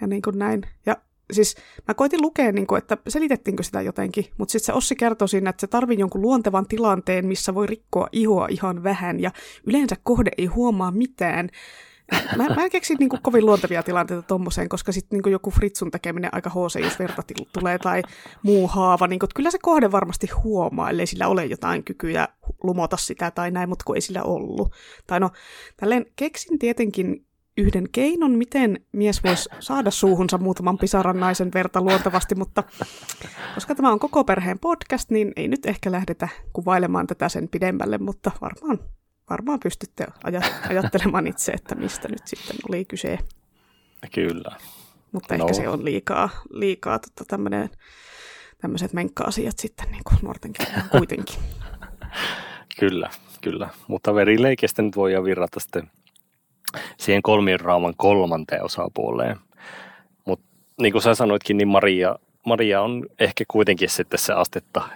[0.00, 0.62] ja niin kuin näin.
[0.86, 0.96] Ja
[1.32, 1.56] siis
[1.88, 5.50] mä koitin lukea, niin kuin, että selitettiinkö sitä jotenkin, mutta sitten se Ossi kertoi siinä,
[5.50, 9.30] että se tarvii jonkun luontevan tilanteen, missä voi rikkoa ihoa ihan vähän ja
[9.66, 11.48] yleensä kohde ei huomaa mitään.
[12.36, 16.34] Mä, mä keksin niin kuin kovin luontevia tilanteita tommoseen, koska sitten niin joku fritsun tekeminen
[16.34, 18.02] aika HC, jos verta tulee tai
[18.42, 19.06] muu haava.
[19.06, 22.28] Niin kuin, kyllä se kohde varmasti huomaa, ellei sillä ole jotain kykyjä
[22.62, 24.74] lumota sitä tai näin, mutta kun ei sillä ollut.
[25.06, 25.30] Tai no,
[25.76, 32.34] tälleen keksin tietenkin yhden keinon, miten mies voisi saada suuhunsa muutaman pisaran naisen verta luontevasti,
[32.34, 32.64] mutta
[33.54, 37.98] koska tämä on koko perheen podcast, niin ei nyt ehkä lähdetä kuvailemaan tätä sen pidemmälle,
[37.98, 38.78] mutta varmaan
[39.30, 40.06] varmaan pystytte
[40.68, 43.18] ajattelemaan itse, että mistä nyt sitten oli kyse.
[44.14, 44.56] Kyllä.
[45.12, 45.44] Mutta no.
[45.44, 47.70] ehkä se on liikaa, liikaa tota, tämmöinen,
[48.60, 50.52] tämmöiset menkka-asiat sitten niin kuin nuorten
[50.98, 51.36] kuitenkin.
[52.80, 53.10] kyllä,
[53.40, 53.68] kyllä.
[53.88, 55.90] Mutta verileikestä nyt voi virrata sitten
[56.96, 57.58] siihen kolmien
[57.96, 59.36] kolmanteen osapuoleen.
[60.24, 60.46] Mutta
[60.80, 62.16] niin kuin sä sanoitkin, niin Maria,
[62.46, 64.88] Maria on ehkä kuitenkin sitten se astetta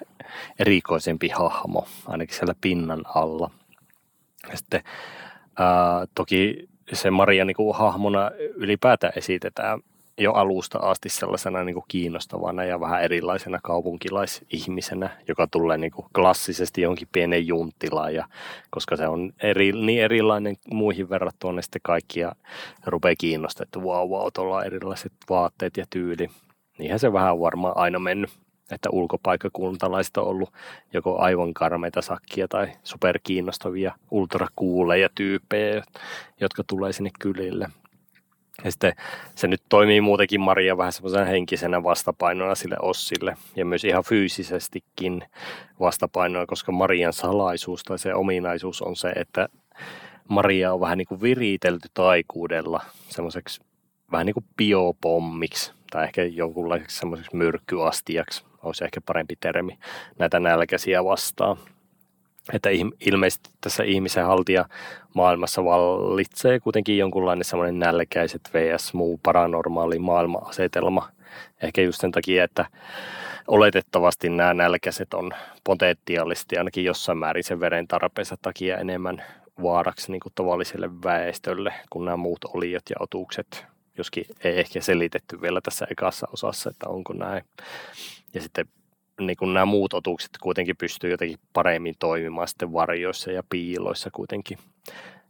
[0.59, 3.51] erikoisempi hahmo, ainakin siellä pinnan alla–
[4.55, 4.83] sitten
[5.59, 9.81] ää, toki se Maria niin kuin hahmona ylipäätään esitetään
[10.19, 16.07] jo alusta asti sellaisena niin kuin kiinnostavana ja vähän erilaisena kaupunkilaisihmisenä, joka tulee niin kuin
[16.15, 18.27] klassisesti jonkin pienen junttilaan, ja
[18.71, 22.33] koska se on eri, niin erilainen muihin verrattuna, niin sitten kaikkia
[22.87, 26.29] rupeaa kiinnostamaan, että wow, wow, tuolla on erilaiset vaatteet ja tyyli.
[26.79, 28.31] Niinhän se vähän varmaan aina mennyt
[28.71, 30.53] että ulkopaikkakuntalaiset on ollut
[30.93, 35.85] joko aivan karmeita sakkia tai superkiinnostavia ultrakuuleja tyyppejä,
[36.41, 37.69] jotka tulee sinne kylille.
[38.65, 38.93] Ja sitten
[39.35, 45.25] se nyt toimii muutenkin Maria vähän semmoisena henkisenä vastapainona sille Ossille ja myös ihan fyysisestikin
[45.81, 49.49] vastapainona, koska Marian salaisuus tai se ominaisuus on se, että
[50.29, 53.61] Maria on vähän niin kuin viritelty taikuudella semmoiseksi
[54.13, 59.79] vähän niin kuin biopommiksi tai ehkä jonkunlaiseksi semmoiseksi myrkkyastiaksi, olisi ehkä parempi termi,
[60.19, 61.57] näitä nälkäisiä vastaan.
[62.53, 62.69] että
[63.01, 64.65] ilmeisesti tässä ihmisen haltija
[65.15, 68.95] maailmassa vallitsee kuitenkin jonkunlainen semmoinen nälkäiset vs.
[68.95, 71.09] muu paranormaali maailma-asetelma.
[71.63, 72.67] Ehkä just sen takia, että
[73.49, 75.31] oletettavasti nämä nälkäiset on
[75.65, 79.23] potentiaalisesti ainakin jossain määrin sen veren tarpeensa takia enemmän
[79.63, 83.65] vaaraksi niin kuin tavalliselle väestölle kuin nämä muut oliot ja otukset,
[83.99, 87.45] joskin ei ehkä selitetty vielä tässä ekassa osassa, että onko näin.
[88.35, 88.67] Ja sitten
[89.21, 94.59] niin kuin nämä muut otukset kuitenkin pystyy jotenkin paremmin toimimaan sitten varjoissa ja piiloissa kuitenkin.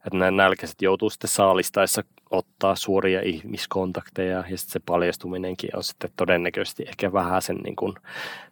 [0.07, 6.11] Että nämä nälkäiset joutuu sitten saalistaessa ottaa suoria ihmiskontakteja ja sitten se paljastuminenkin on sitten
[6.16, 7.94] todennäköisesti ehkä vähän sen niin kuin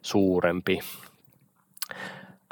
[0.01, 0.79] suurempi.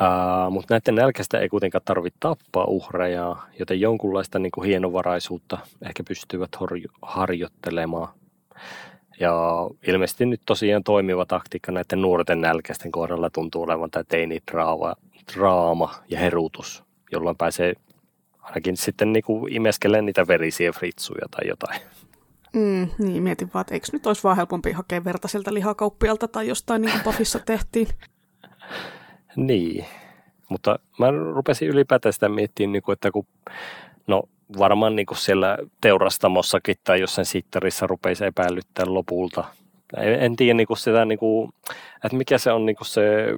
[0.01, 6.03] Uh, mutta näiden nälkäistä ei kuitenkaan tarvitse tappaa uhreja, joten jonkunlaista niin kuin hienovaraisuutta ehkä
[6.07, 8.13] pystyvät horjo- harjoittelemaan.
[9.19, 9.33] Ja
[9.87, 14.95] ilmeisesti nyt tosiaan toimiva taktiikka näiden nuorten nälkäisten kohdalla tuntuu olevan tämä teinidraama
[15.33, 17.73] draama ja herutus, jolloin pääsee
[18.41, 21.81] ainakin sitten niin kuin imeskelee niitä verisiä fritsuja tai jotain.
[22.53, 26.47] Mm, niin, mietin vaan, että eikö nyt olisi vaan helpompi hakea verta sieltä lihakauppialta tai
[26.47, 27.87] jostain niin kuin Pafissa tehtiin.
[29.35, 29.85] niin,
[30.49, 33.27] mutta mä rupesin ylipäätään sitä miettimään, niin kuin, että kun,
[34.07, 34.23] no
[34.57, 39.43] varmaan niin kuin siellä teurastamossakin tai jossain sittarissa rupeisi epäilyttää lopulta.
[39.97, 41.53] En, en tiedä niin kuin sitä, niin kuin,
[42.05, 43.33] että mikä se on niin kuin se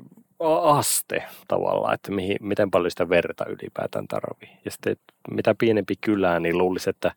[0.61, 4.49] aste tavallaan, että mihin, miten paljon sitä verta ylipäätään tarvii.
[4.65, 4.95] Ja sitten
[5.31, 7.11] mitä pienempi kylä, niin luulisi, että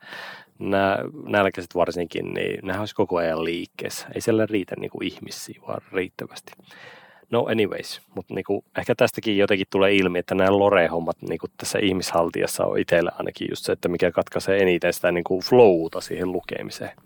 [0.58, 4.06] nämä nälkäiset varsinkin, niin nämä olisi koko ajan liikkeessä.
[4.14, 6.52] Ei siellä riitä niin kuin ihmisiä vaan riittävästi.
[7.30, 12.64] No anyways, mutta niinku, ehkä tästäkin jotenkin tulee ilmi, että nämä lore-hommat niinku tässä ihmishaltijassa
[12.64, 16.96] on itsellä ainakin just se, että mikä katkaisee eniten sitä niinku flowta siihen lukemiseen.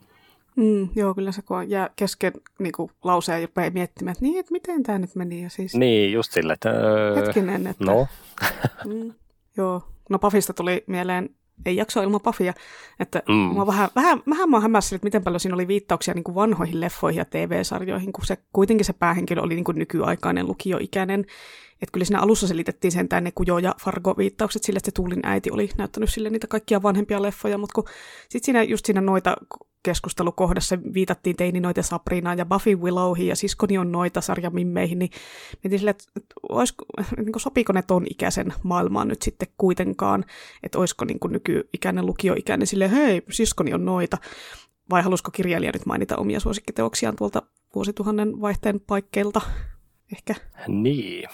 [0.57, 4.53] Mm, joo, kyllä se kun jää kesken niin kuin, lauseen rupeaa miettimään, että niin, että
[4.53, 5.43] miten tämä nyt meni.
[5.43, 5.75] Ja siis...
[5.75, 6.71] Niin, just sille, että...
[6.71, 7.85] Öö, Hetkinen, että...
[7.85, 8.07] No.
[8.85, 9.13] mm,
[9.57, 11.31] joo, no Pafista tuli mieleen
[11.67, 12.55] ei jaksoa ilman Pafia.
[13.01, 13.35] Että mm.
[13.35, 16.81] mä vähän, vähän, vähän mä hämmäsin, että miten paljon siinä oli viittauksia niin kuin vanhoihin
[16.81, 21.27] leffoihin ja TV-sarjoihin, kun se, kuitenkin se päähenkilö oli niin kuin nykyaikainen lukioikäinen.
[21.83, 25.51] Että kyllä siinä alussa selitettiin sen tänne Kujo ja Fargo-viittaukset sille, että se Tuulin äiti
[25.51, 27.85] oli näyttänyt sille niitä kaikkia vanhempia leffoja, mutta kun
[28.29, 29.37] sitten siinä just siinä noita
[29.83, 35.11] keskustelukohdassa viitattiin teini noita Sabrinaan ja Buffy Willowhin ja siskoni on noita sarjamimmeihin, niin
[35.65, 36.05] mietin sille, että
[36.49, 36.85] olisiko,
[37.17, 40.25] niin kuin, sopiiko ne ton ikäisen maailmaan nyt sitten kuitenkaan,
[40.63, 44.19] että olisiko niin kuin nykyikäinen lukioikäinen sille hei, siskoni on noita,
[44.91, 47.43] vai halusiko kirjailija nyt mainita omia suosikkiteoksiaan tuolta
[47.75, 49.41] vuosituhannen vaihteen paikkeilta?
[50.13, 50.35] Ehkä?
[50.69, 51.29] Niin,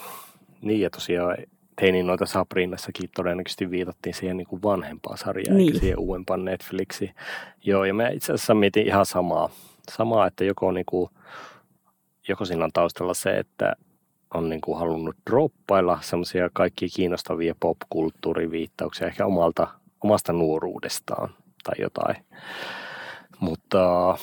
[0.62, 1.36] niin ja tosiaan
[1.80, 5.68] teinin noita Sabrinassakin todennäköisesti viitattiin siihen niin kuin vanhempaan sarjaan, niin.
[5.68, 7.14] eikä siihen uudempaan Netflixiin.
[7.64, 9.50] Joo, ja mä itse asiassa mietin ihan samaa,
[9.90, 11.10] samaa että joko, niin kuin,
[12.28, 13.72] joko siinä on taustalla se, että
[14.34, 19.68] on niin kuin halunnut droppailla semmoisia kaikki kiinnostavia popkulttuuriviittauksia ehkä omalta,
[20.04, 21.34] omasta nuoruudestaan
[21.64, 22.16] tai jotain.
[23.40, 24.14] Mutta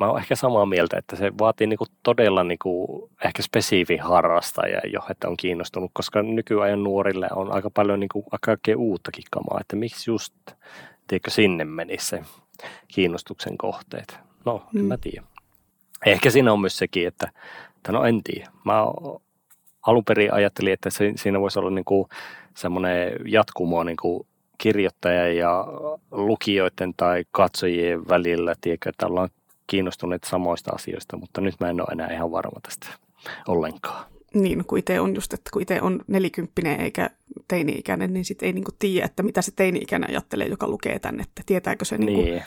[0.00, 5.00] mä oon ehkä samaa mieltä, että se vaatii niinku todella niinku ehkä spesifi harrastaja jo,
[5.10, 10.10] että on kiinnostunut, koska nykyajan nuorille on aika paljon niinku kaikkea uuttakin kamaa, että miksi
[10.10, 10.34] just,
[11.06, 12.22] tiedätkö, sinne menisi se
[12.88, 14.18] kiinnostuksen kohteet.
[14.44, 14.86] No, en mm.
[14.86, 15.26] mä tiedä.
[16.06, 17.30] Ehkä siinä on myös sekin, että,
[17.76, 18.50] että no en tiedä.
[18.64, 18.82] Mä
[19.86, 22.08] alun perin ajattelin, että se, siinä voisi olla niinku
[22.56, 24.26] semmoinen jatkumo niinku
[24.58, 25.64] kirjoittaja ja
[26.10, 29.28] lukijoiden tai katsojien välillä, tiedätkö, että ollaan
[29.66, 32.86] kiinnostuneet samoista asioista, mutta nyt mä en ole enää ihan varma tästä
[33.48, 34.12] ollenkaan.
[34.34, 37.10] Niin, kun itse on just, että kun itse on nelikymppinen eikä
[37.48, 41.42] teini-ikäinen, niin sitten ei niinku tiedä, että mitä se teini-ikäinen ajattelee, joka lukee tänne, että
[41.46, 42.42] tietääkö se, niinku, niin.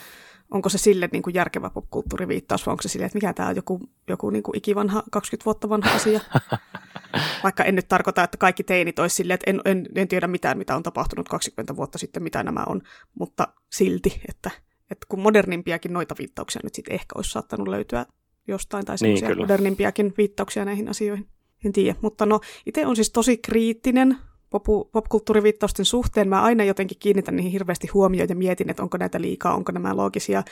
[0.51, 3.79] onko se sille niinku järkevä popkulttuuriviittaus vai onko se sille, että mikä tämä on joku,
[4.07, 6.19] joku niinku ikivanha, 20 vuotta vanha asia.
[7.43, 10.57] Vaikka en nyt tarkoita, että kaikki teinit olisi silleen, että en, en, en tiedä mitään,
[10.57, 12.81] mitä on tapahtunut 20 vuotta sitten, mitä nämä on,
[13.19, 14.51] mutta silti, että
[14.91, 18.05] että kun modernimpiakin noita viittauksia nyt sitten ehkä olisi saattanut löytyä
[18.47, 21.27] jostain, tai semmoisia niin, modernimpiakin viittauksia näihin asioihin.
[21.65, 24.17] En tiedä, mutta no itse on siis tosi kriittinen
[24.49, 26.29] popu, popkulttuuriviittausten suhteen.
[26.29, 29.95] Mä aina jotenkin kiinnitän niihin hirveästi huomioon ja mietin, että onko näitä liikaa, onko nämä
[29.95, 30.43] loogisia,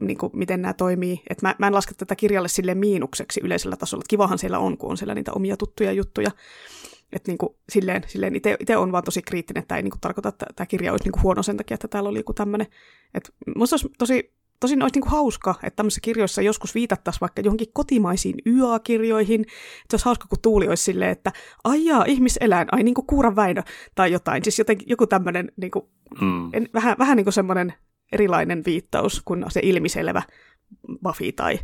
[0.00, 1.22] niin kuin, miten nämä toimii.
[1.30, 4.02] Et mä, mä en laske tätä kirjalle sille miinukseksi yleisellä tasolla.
[4.02, 6.30] Että kivahan siellä on, kun on siellä niitä omia tuttuja juttuja.
[7.12, 10.00] Että niin kuin, silleen, silleen itse on vaan tosi kriittinen, että tämä ei niin kuin,
[10.00, 12.66] tarkoita, että tämä kirja olisi niin kuin, huono sen takia, että täällä oli joku tämmöinen.
[13.14, 17.42] Että musta olisi tosi, tosin olisi niin kuin, hauska, että tämmöisissä kirjoissa joskus viitattaisiin vaikka
[17.42, 19.40] johonkin kotimaisiin YA-kirjoihin.
[19.40, 21.32] Että olisi hauska, kun Tuuli olisi silleen, että
[21.64, 23.62] aijaa, ihmiseläin, ai niin kuin Kuuran Väinö
[23.94, 24.44] tai jotain.
[24.44, 25.84] Siis jotenkin, joku tämmöinen niin kuin,
[26.20, 26.50] mm.
[26.52, 27.72] en, vähän, vähän niin kuin semmoinen
[28.12, 30.22] erilainen viittaus kuin se ilmiselvä
[31.02, 31.58] Buffy tai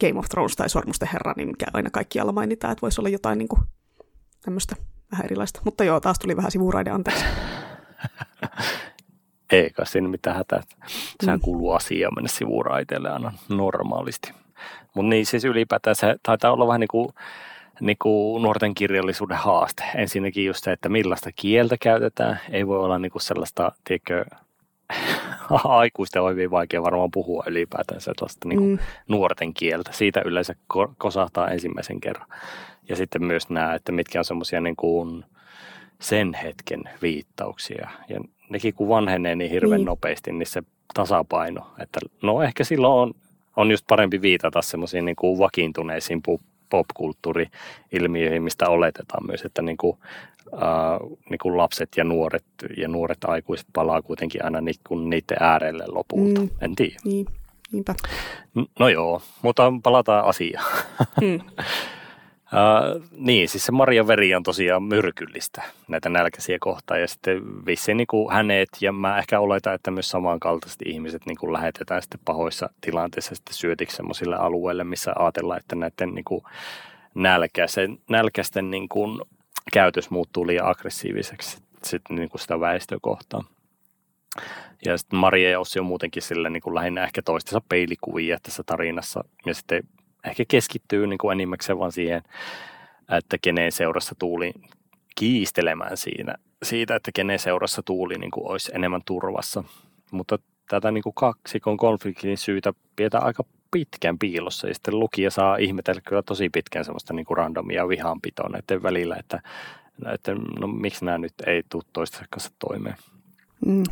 [0.00, 3.38] Game of Thrones tai Sormusten herra, niin mikä aina kaikkialla mainitaan, että voisi olla jotain
[3.38, 3.62] niin kuin,
[4.42, 4.76] tämmöistä
[5.12, 5.60] vähän erilaista.
[5.64, 7.24] Mutta joo, taas tuli vähän sivuraide, anteeksi.
[9.52, 10.62] Eikä siinä mitään hätää.
[11.24, 11.42] Sehän mm.
[11.42, 14.32] kuuluu asiaan mennä sivuraiteelle aina normaalisti.
[14.94, 17.08] Mutta niin siis ylipäätään se taitaa olla vähän niin kuin,
[17.80, 19.84] niin kuin nuorten kirjallisuuden haaste.
[19.94, 22.40] Ensinnäkin just se, että millaista kieltä käytetään.
[22.50, 24.24] Ei voi olla niin kuin sellaista, tiedätkö,
[25.64, 28.78] aikuisten on hyvin vaikea varmaan puhua ylipäätään sellaista niin kuin mm.
[29.08, 29.92] nuorten kieltä.
[29.92, 30.54] Siitä yleensä
[30.98, 32.28] kosahtaa ensimmäisen kerran.
[32.90, 35.24] Ja sitten myös nämä, että mitkä on semmoisia niin kuin
[36.00, 37.90] sen hetken viittauksia.
[38.08, 39.86] Ja nekin kun vanhenee niin hirveän niin.
[39.86, 40.62] nopeasti, niin se
[40.94, 43.14] tasapaino, että no ehkä silloin on,
[43.56, 46.22] on just parempi viitata semmoisiin niin kuin vakiintuneisiin
[46.70, 49.98] popkulttuuri-ilmiöihin, mistä oletetaan myös, että niin kuin,
[50.54, 52.44] äh, niin kuin lapset ja nuoret
[52.76, 56.40] ja nuoret aikuiset palaa kuitenkin aina ni, kuin niiden äärelle lopulta.
[56.40, 56.50] Mm.
[56.60, 56.96] En tiedä.
[57.04, 57.26] Niin.
[57.72, 57.94] Niinpä.
[58.78, 60.66] No joo, mutta palataan asiaan.
[61.20, 61.40] Mm.
[62.52, 67.96] Uh, niin, siis se Maria veri on tosiaan myrkyllistä näitä nälkäisiä kohtaan ja sitten vissiin
[67.96, 72.20] niin kuin hänet ja mä ehkä oletan, että myös samankaltaiset ihmiset niin kuin lähetetään sitten
[72.24, 76.42] pahoissa tilanteissa sitten syötiksi sellaisille alueille, missä ajatellaan, että näiden niin kuin
[77.14, 79.20] nälkäisten, nälkäisten niin kuin
[79.72, 83.44] käytös muuttuu liian aggressiiviseksi sitten niin kuin sitä väestökohtaa.
[84.84, 88.62] Ja sitten Maria ja Ossi on muutenkin sille niin kuin lähinnä ehkä toistensa peilikuvia tässä
[88.66, 89.24] tarinassa.
[89.46, 89.82] Ja sitten
[90.24, 92.22] ehkä keskittyy niin kuin enimmäkseen vaan siihen,
[93.18, 94.52] että kenen seurassa tuuli
[95.16, 99.64] kiistelemään siinä, siitä, että kenen seurassa tuuli niin kuin olisi enemmän turvassa.
[100.10, 105.56] Mutta tätä niin kuin kaksikon konfliktin syytä pidetään aika pitkän piilossa ja sitten lukija saa
[105.56, 109.42] ihmetellä kyllä tosi pitkän semmoista niin kuin randomia vihanpitoa näiden välillä, että,
[110.14, 112.96] että no, miksi nämä nyt ei tule toistensa kanssa toimeen.
[113.66, 113.82] Mm.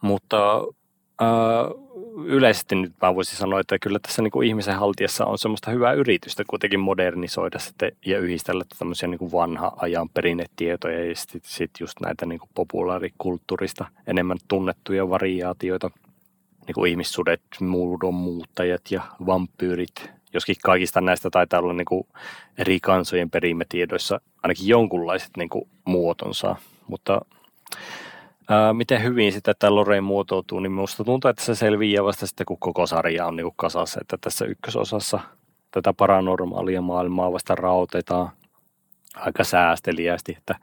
[0.00, 0.60] Mutta
[2.24, 5.92] yleisesti nyt mä voisin sanoa, että kyllä tässä niin kuin ihmisen haltiassa on semmoista hyvää
[5.92, 11.70] yritystä kuitenkin modernisoida sitten ja yhdistellä tämmöisiä niin kuin vanha ajan perinnetietoja ja sitten sit
[11.80, 15.90] just näitä niin kuin populaarikulttuurista enemmän tunnettuja variaatioita,
[16.66, 17.42] niin kuin ihmissudet,
[18.12, 20.10] muuttajat ja vampyyrit.
[20.32, 22.06] Joskin kaikista näistä taitaa olla niin kuin
[22.58, 26.56] eri kansojen perimätiedoissa ainakin jonkunlaiset niin kuin muotonsa,
[26.88, 27.20] mutta
[28.48, 32.46] Ää, miten hyvin sitä tämä Lorraine muotoutuu, niin minusta tuntuu, että se selviää vasta sitten,
[32.46, 34.00] kun koko sarja on niin kasassa.
[34.00, 35.20] Että tässä ykkösosassa
[35.70, 38.30] tätä paranormaalia maailmaa vasta rautetaan
[39.14, 40.54] aika säästeliästi, että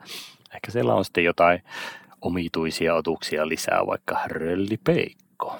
[0.54, 1.62] ehkä siellä on sitten jotain
[2.20, 5.56] omituisia otuksia lisää, vaikka röllipeikko.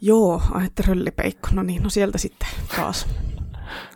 [0.00, 3.06] Joo, että röllipeikko, no niin, no sieltä sitten taas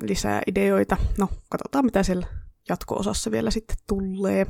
[0.03, 0.97] lisää ideoita.
[1.19, 2.27] No, katsotaan mitä siellä
[2.69, 4.47] jatko-osassa vielä sitten tulee.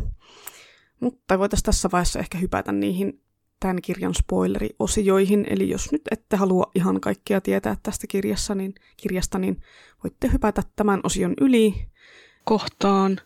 [1.01, 3.21] Mutta voitaisiin tässä vaiheessa ehkä hypätä niihin
[3.61, 9.39] tämän kirjan spoileriosioihin, eli jos nyt ette halua ihan kaikkea tietää tästä kirjassa, niin, kirjasta,
[9.39, 9.63] niin
[10.05, 11.75] voitte hypätä tämän osion yli
[12.45, 13.21] kohtaan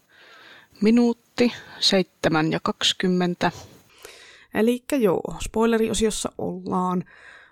[0.80, 3.52] minuutti 7 ja 20.
[4.54, 7.04] Eli joo, spoileriosiossa ollaan.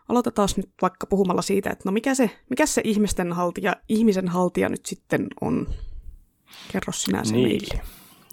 [0.09, 4.69] Aloitetaan nyt vaikka puhumalla siitä, että no mikä se, mikä se ihmisten haltija, ihmisen haltija
[4.69, 5.69] nyt sitten on.
[6.73, 7.49] Kerro sinä se niin.
[7.49, 7.83] meille.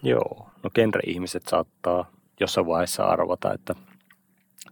[0.03, 3.75] Joo, no genre-ihmiset saattaa jossain vaiheessa arvata, että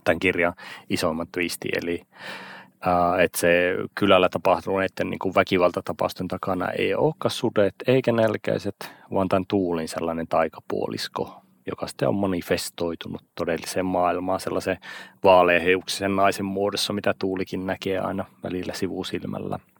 [0.03, 0.53] tämän kirjan
[0.89, 2.01] isoimmat twisti, eli
[3.19, 8.75] että se kylällä tapahtuneiden niin kuin väkivaltatapausten takana ei olekaan sudet eikä nälkäiset,
[9.13, 14.77] vaan tämän tuulin sellainen taikapuolisko, joka sitten on manifestoitunut todelliseen maailmaan sellaisen
[15.23, 19.59] vaaleaheuksisen naisen muodossa, mitä tuulikin näkee aina välillä sivusilmällä–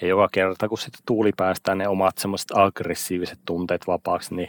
[0.00, 4.48] ja joka kerta, kun sitten tuuli päästää ne omat semmoiset aggressiiviset tunteet vapaaksi, niin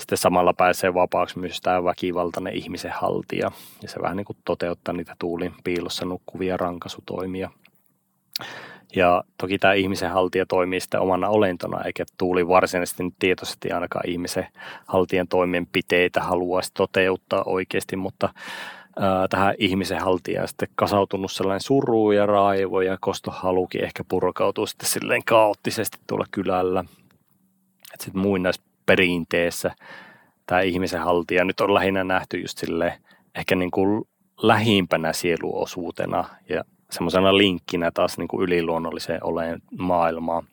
[0.00, 3.50] sitten samalla pääsee vapaaksi myös tämä väkivaltainen ihmisen haltija.
[3.82, 7.50] Ja se vähän niin kuin toteuttaa niitä tuulin piilossa nukkuvia rankasutoimia.
[8.96, 14.08] Ja toki tämä ihmisen haltija toimii sitten omana olentona, eikä tuuli varsinaisesti nyt tietoisesti ainakaan
[14.08, 14.46] ihmisen
[14.86, 18.28] haltijan toimenpiteitä haluaisi toteuttaa oikeasti, mutta
[19.30, 25.24] tähän ihmisen haltijaan sitten kasautunut sellainen suru ja raivo ja kostohalukin ehkä purkautuu sitten silleen
[25.24, 26.84] kaoottisesti tuolla kylällä.
[27.94, 29.70] Että sitten muinaisperinteessä
[30.46, 32.92] tämä ihmisen haltija nyt on lähinnä nähty just silleen
[33.34, 34.08] ehkä niin kuin
[34.42, 40.44] lähimpänä sieluosuutena ja semmoisena linkkinä taas niin kuin yliluonnolliseen oleen maailmaan.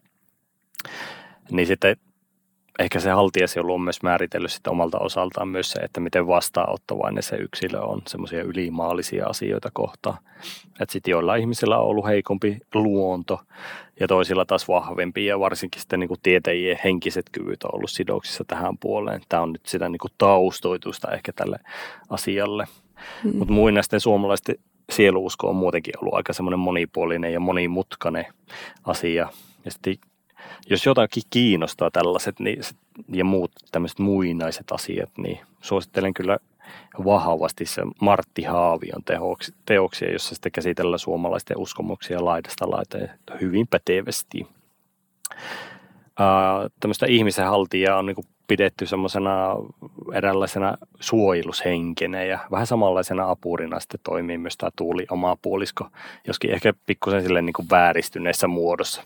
[1.51, 1.97] Niin sitten
[2.79, 7.35] ehkä se haltijasi on myös määritellyt sitten omalta osaltaan myös se, että miten vastaanottavainen se
[7.35, 10.17] yksilö on semmoisia ylimaallisia asioita kohtaan.
[10.81, 13.39] Että sitten joilla ihmisillä on ollut heikompi luonto
[13.99, 18.43] ja toisilla taas vahvempi ja varsinkin sitten niin kuin tietäjien henkiset kyvyt on ollut sidoksissa
[18.47, 19.21] tähän puoleen.
[19.29, 21.59] Tämä on nyt sitä niin kuin taustoitusta ehkä tälle
[22.09, 22.65] asialle.
[23.23, 23.37] Mm.
[23.37, 24.55] Mutta muinaisten suomalaisten
[24.91, 28.25] sieluusko on muutenkin ollut aika semmoinen monipuolinen ja monimutkainen
[28.83, 29.29] asia.
[29.65, 29.95] Ja sitten
[30.69, 32.61] jos jotakin kiinnostaa tällaiset niin,
[33.09, 36.37] ja muut tämmöiset muinaiset asiat, niin suosittelen kyllä
[37.05, 39.03] vahvasti se Martti Haavion
[39.65, 43.11] teoksia, jossa sitten käsitellään suomalaisten uskomuksia laidasta laiteen
[43.41, 44.47] hyvin pätevästi.
[46.79, 48.15] Tämmöistä ihmisen haltijaa on niin
[48.47, 49.55] pidetty semmoisena
[50.13, 55.87] eräänlaisena suojelushenkenä ja vähän samanlaisena apurina sitten toimii myös tämä tuuli oma puolisko,
[56.27, 59.03] joskin ehkä pikkusen sille niin vääristyneessä muodossa.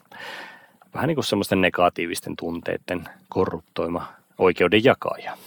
[0.93, 5.37] Vähän niin kuin semmoisten negatiivisten tunteiden korruptoima oikeuden jakaja.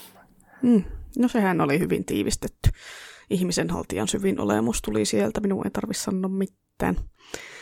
[0.62, 0.84] Mm.
[1.18, 2.70] No sehän oli hyvin tiivistetty.
[3.30, 6.96] Ihmisen haltijan syvin olemus tuli sieltä, minun ei tarvitse sanoa mitään.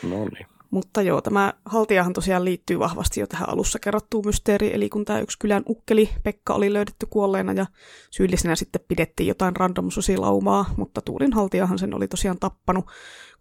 [0.02, 0.46] No niin.
[0.70, 5.20] Mutta joo, tämä haltijahan tosiaan liittyy vahvasti jo tähän alussa kerrottuun mysteeriin, eli kun tämä
[5.20, 7.66] yksi kylän ukkeli, Pekka, oli löydetty kuolleena ja
[8.10, 12.86] syyllisenä sitten pidettiin jotain random susilaumaa, mutta Tuulin haltijahan sen oli tosiaan tappanut,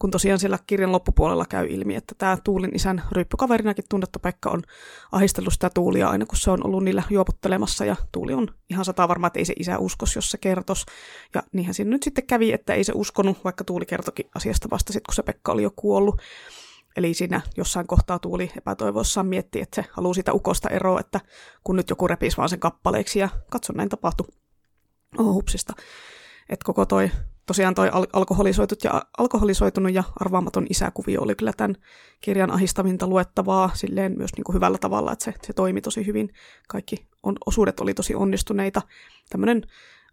[0.02, 4.62] kun tosiaan siellä kirjan loppupuolella käy ilmi, että tämä Tuulin isän ryppykaverinakin tunnettu Pekka on
[5.12, 9.08] ahistellut sitä Tuulia aina, kun se on ollut niillä juopottelemassa, ja Tuuli on ihan sata
[9.08, 10.86] varma, että ei se isä uskos, jos se kertos.
[11.36, 14.94] Ja niinhän siinä nyt sitten kävi, että ei se uskonut, vaikka Tuuli kertokin asiasta vasta
[14.94, 16.22] sitten, kun se Pekka oli jo kuollut.
[16.98, 21.20] Eli siinä jossain kohtaa Tuuli epätoivoissaan mietti, että se haluaa sitä ukosta eroa, että
[21.64, 24.28] kun nyt joku repisi vaan sen kappaleeksi ja katso näin tapahtui.
[25.18, 25.74] Oh, hupsista.
[26.52, 27.12] Että koko toi,
[27.46, 31.76] tosiaan toi al- alkoholisoitut ja, alkoholisoitunut ja arvaamaton isäkuvio oli kyllä tämän
[32.22, 36.34] kirjan ahistavinta luettavaa silleen myös niin kuin hyvällä tavalla, että se, se toimi tosi hyvin.
[36.68, 38.82] Kaikki on, osuudet oli tosi onnistuneita.
[39.30, 39.62] Tämmöinen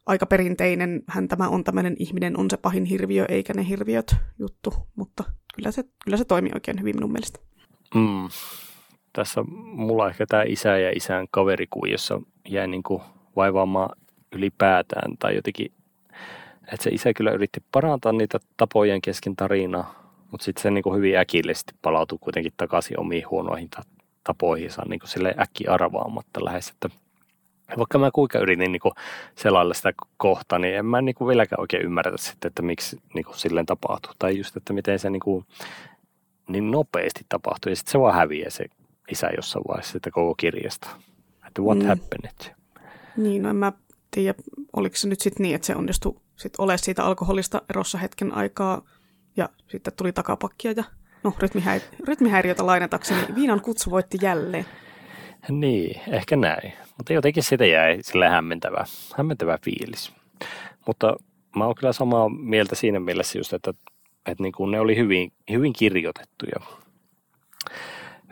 [0.07, 4.75] aika perinteinen, hän tämä on tämmöinen ihminen on se pahin hirviö, eikä ne hirviöt juttu,
[4.97, 5.25] mutta
[5.55, 7.41] kyllä se, kyllä se toimii oikein hyvin minun mielestä.
[7.95, 8.29] Mm.
[9.13, 13.03] Tässä mulla ehkä tämä isä ja isän kaverikuviossa jäi niin kuin
[13.37, 13.97] vaivaamaan
[14.33, 15.73] ylipäätään tai jotenkin,
[16.73, 20.97] että se isä kyllä yritti parantaa niitä tapojen kesken tarinaa, mutta sitten se niin kuin
[20.97, 23.69] hyvin äkillisesti palautui kuitenkin takaisin omiin huonoihin
[24.25, 26.89] tapoihinsa niin kuin sille äkki arvaamatta lähes, että
[27.79, 28.81] vaikka mä kuinka yritin niin
[29.35, 33.25] selailla sitä kohtaa, niin en mä niin kuin vieläkään oikein ymmärrä sitten, että miksi niin
[33.25, 34.13] kuin silleen tapahtuu.
[34.19, 35.45] Tai just, että miten se niin, kuin,
[36.49, 37.71] niin nopeasti tapahtuu.
[37.71, 38.65] Ja sitten se vaan häviää se
[39.11, 40.89] isä jossain vaiheessa sitä koko kirjasta.
[41.47, 41.87] Että what mm.
[41.87, 42.55] happened?
[43.17, 43.73] Niin, no en mä
[44.11, 44.35] tiedä,
[44.77, 48.83] oliko se nyt sitten niin, että se onnistui sit olemaan siitä alkoholista erossa hetken aikaa
[49.37, 50.85] ja sitten tuli takapakkia ja
[51.23, 53.35] no rytmihäiri- rytmihäiriötä lainatakseni.
[53.35, 54.67] Viinan kutsu voitti jälleen.
[55.49, 56.73] Niin, ehkä näin.
[56.97, 58.85] Mutta jotenkin siitä jäi sille hämmentävä,
[59.17, 60.13] hämmentävä fiilis.
[60.87, 61.17] Mutta
[61.57, 63.71] mä oon kyllä samaa mieltä siinä mielessä just, että,
[64.27, 66.61] että niin kuin ne oli hyvin, hyvin kirjoitettuja.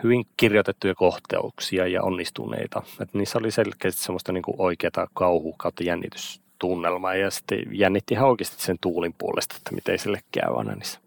[0.02, 2.82] Hyvin kirjoitettuja kohteuksia ja onnistuneita.
[3.00, 4.56] Että niissä oli selkeästi semmoista niin kuin
[5.14, 5.84] kauhu kautta
[6.56, 7.14] jännitystunnelmaa.
[7.14, 11.00] Ja sitten jännitti ihan oikeasti sen tuulin puolesta, että miten sille käy aina niissä.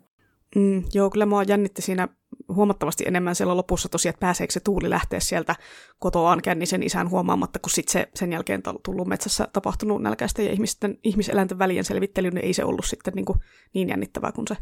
[0.56, 2.08] Mm, joo, kyllä mua jännitti siinä
[2.48, 5.56] huomattavasti enemmän siellä lopussa tosiaan, että pääseekö se tuuli lähteä sieltä
[6.00, 10.98] kotoaan kännisen isän huomaamatta, kun sitten se sen jälkeen tullut metsässä tapahtunut nälkäisten ja ihmisten,
[11.04, 13.40] ihmiseläinten välien selvittely, niin ei se ollut sitten niin, kuin
[13.74, 14.58] niin jännittävää kuin se,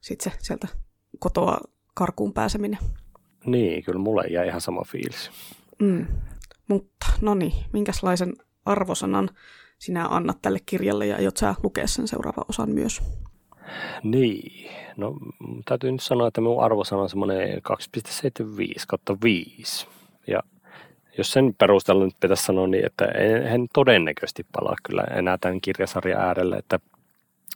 [0.00, 0.68] sit se sieltä
[1.18, 1.58] kotoa
[1.94, 2.78] karkuun pääseminen.
[3.46, 5.30] Niin, kyllä mulle jäi ihan sama fiilis.
[5.78, 6.06] Mm.
[6.68, 8.32] Mutta no niin, minkälaisen
[8.64, 9.30] arvosanan
[9.84, 13.02] sinä annat tälle kirjalle ja aiot sä lukea sen seuraavan osan myös?
[14.02, 15.16] Niin, no
[15.64, 17.62] täytyy nyt sanoa, että minun arvosana on semmoinen
[17.98, 19.86] 2,75 kautta 5.
[20.26, 20.40] Ja
[21.18, 25.60] jos sen perusteella nyt pitäisi sanoa niin, että en, en todennäköisesti palaa kyllä enää tämän
[25.60, 26.80] kirjasarjan äärelle, että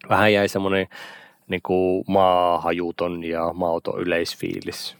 [0.09, 0.87] vähän jäi semmoinen
[1.49, 4.97] niin kuin maahajuton ja mauton yleisfiilis.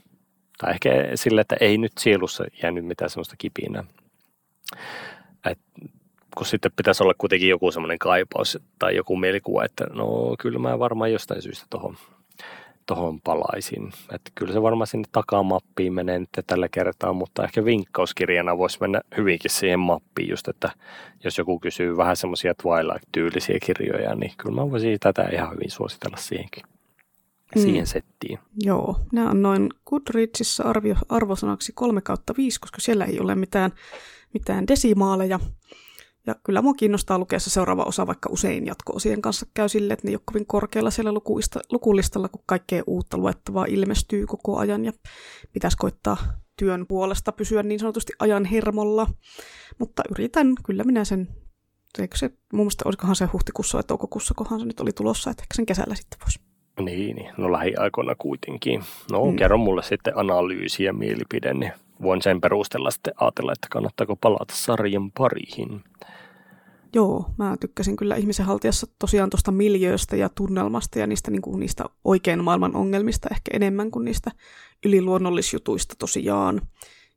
[0.59, 3.85] Tai ehkä sille, että ei nyt sielussa jäänyt mitään semmoista kipinää.
[5.51, 5.59] Et
[6.39, 10.79] kun sitten pitäisi olla kuitenkin joku semmoinen kaipaus tai joku mielikuva, että no kyllä mä
[10.79, 11.97] varmaan jostain syystä tuohon
[12.87, 13.93] tohon palaisin.
[14.13, 19.01] Että kyllä se varmaan sinne takamappiin menee nyt tällä kertaa, mutta ehkä vinkkauskirjana voisi mennä
[19.17, 20.71] hyvinkin siihen mappiin just, että
[21.25, 26.17] jos joku kysyy vähän semmoisia Twilight-tyylisiä kirjoja, niin kyllä mä voisin tätä ihan hyvin suositella
[26.17, 26.63] siihenkin.
[27.57, 27.63] Mm.
[27.63, 28.39] Siihen settiin.
[28.57, 33.73] Joo, nämä on noin Goodreadsissa arvio, arvosanaksi 3 kautta 5, koska siellä ei ole mitään,
[34.35, 35.41] mitään desimaaleja.
[36.29, 40.07] Ja kyllä mua kiinnostaa lukea se seuraava osa, vaikka usein jatko-osien kanssa käy sille, että
[40.07, 44.85] ne ei ole kovin korkealla siellä lukuista, lukulistalla, kun kaikkea uutta luettavaa ilmestyy koko ajan
[44.85, 44.93] ja
[45.53, 46.17] pitäisi koittaa
[46.57, 49.07] työn puolesta pysyä niin sanotusti ajan hermolla.
[49.79, 51.29] Mutta yritän, kyllä minä sen,
[51.99, 55.43] eikö se, mun mielestä olisikohan se huhtikuussa vai toukokuussa, kohan se nyt oli tulossa, että
[55.43, 56.41] ehkä sen kesällä sitten voisi.
[56.81, 58.85] Niin, niin, no lähiaikoina kuitenkin.
[59.11, 59.37] No mm.
[59.37, 61.73] kerro mulle sitten analyysi ja mielipide, niin
[62.03, 65.85] voin sen perusteella sitten ajatella, että kannattaako palata sarjan pariin.
[66.95, 71.61] Joo, mä tykkäsin kyllä ihmisen haltijassa tosiaan tuosta miljööstä ja tunnelmasta ja niistä, niin kuin,
[71.61, 74.31] niistä oikein maailman ongelmista ehkä enemmän kuin niistä
[74.85, 76.63] yliluonnollisjutuista tosiaan.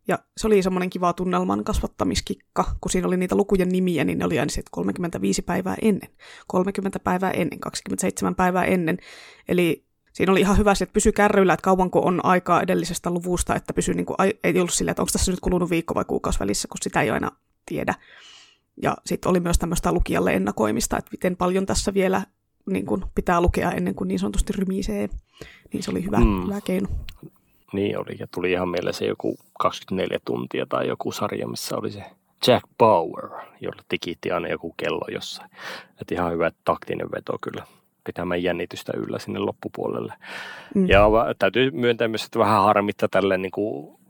[0.07, 4.26] Ja se oli semmoinen kiva tunnelman kasvattamiskikka, kun siinä oli niitä lukujen nimiä, niin ne
[4.26, 6.10] oli aina 35 päivää ennen,
[6.48, 8.98] 30 päivää ennen, 27 päivää ennen.
[9.48, 13.56] Eli siinä oli ihan hyvä se, että pysy kärryillä, että kauanko on aikaa edellisestä luvusta,
[13.56, 16.39] että pysy, niin kuin, ei ollut silleen, että onko tässä nyt kulunut viikko vai kuukausi
[16.39, 17.31] välissä, kun sitä ei aina
[17.65, 17.95] tiedä.
[18.81, 22.22] Ja sitten oli myös tämmöistä lukijalle ennakoimista, että miten paljon tässä vielä
[22.65, 25.10] niin kuin pitää lukea ennen kuin niin sanotusti rymisee.
[25.73, 26.43] Niin se oli hyvä, mm.
[26.43, 26.88] hyvä keino.
[27.73, 31.91] Niin oli, ja tuli ihan mieleen se joku 24 tuntia tai joku sarja, missä oli
[31.91, 32.03] se
[32.48, 33.30] Jack Bauer,
[33.61, 35.49] jolla tikitti aina joku kello jossain.
[36.02, 37.64] Et ihan hyvä taktinen veto kyllä
[38.03, 40.14] pitämään jännitystä yllä sinne loppupuolelle.
[40.76, 40.89] Mm.
[40.89, 44.01] Ja täytyy myöntää myös, että vähän harmittaa tälle niin kuin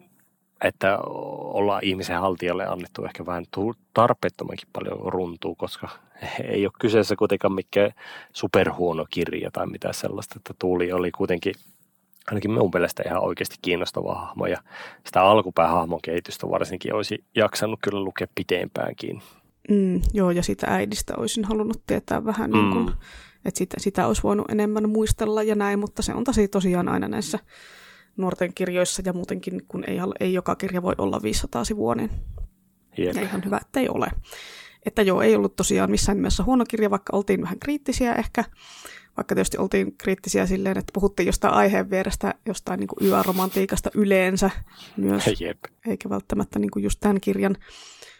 [0.63, 3.45] että ollaan ihmisen haltijalle annettu ehkä vähän
[3.93, 5.89] tarpeettomankin paljon runtuu, koska
[6.53, 7.91] ei ole kyseessä kuitenkaan mikään
[8.33, 11.53] superhuono kirja tai mitä sellaista, että Tuuli oli kuitenkin
[12.27, 14.57] ainakin minun mielestä ihan oikeasti kiinnostava hahmo ja
[15.05, 19.21] sitä alkupäähahmon kehitystä varsinkin olisi jaksanut kyllä lukea pitempäänkin.
[19.69, 22.57] Mm, joo, ja sitä äidistä olisin halunnut tietää vähän, mm.
[22.57, 22.89] niin kuin,
[23.45, 27.07] että sitä, sitä olisi voinut enemmän muistella ja näin, mutta se on tosi tosiaan aina
[27.07, 27.39] näissä
[28.17, 32.11] nuorten kirjoissa ja muutenkin, kun ei, ei joka kirja voi olla 500 sivua, niin
[32.97, 33.15] Jep.
[33.15, 34.07] ihan hyvä, että ei ole.
[34.85, 38.43] Että joo, ei ollut tosiaan missään nimessä huono kirja, vaikka oltiin vähän kriittisiä ehkä,
[39.17, 44.49] vaikka tietysti oltiin kriittisiä silleen, että puhuttiin jostain aiheen vierestä, jostain niin kuin yöromantiikasta yleensä
[44.97, 45.57] myös, Jep.
[45.87, 47.57] eikä välttämättä niin kuin just tämän kirjan.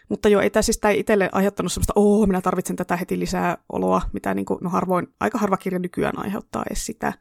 [0.08, 3.58] Mutta joo, ei tämä siis tämä itselle aiheuttanut sellaista, oo, minä tarvitsen tätä heti lisää
[3.72, 7.12] oloa, mitä niin kuin, no harvoin, aika harva kirja nykyään aiheuttaa edes sitä.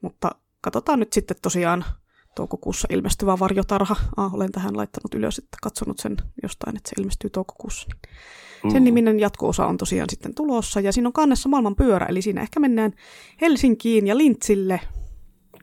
[0.00, 0.30] Mutta
[0.60, 1.84] katsotaan nyt sitten tosiaan
[2.36, 3.96] toukokuussa ilmestyvä varjotarha.
[4.16, 7.88] Ah, olen tähän laittanut ylös, että katsonut sen jostain, että se ilmestyy toukokuussa.
[8.62, 8.84] Niin sen mm.
[8.84, 12.60] niminen jatko-osa on tosiaan sitten tulossa, ja siinä on kannessa maailman pyörä, eli siinä ehkä
[12.60, 12.92] mennään
[13.40, 14.80] Helsinkiin ja Lintsille.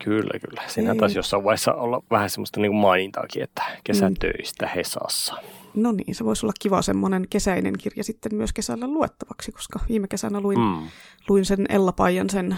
[0.03, 0.63] Kyllä, kyllä.
[0.67, 0.97] Siinä Ei.
[0.97, 4.71] taisi jossain vaiheessa olla vähän semmoista niin mainintaakin, että kesätöistä mm.
[4.75, 5.35] Hesassa.
[5.73, 10.07] No niin, se voisi olla kiva semmoinen kesäinen kirja sitten myös kesällä luettavaksi, koska viime
[10.07, 10.87] kesänä luin, mm.
[11.29, 12.57] luin sen Ella Paijan sen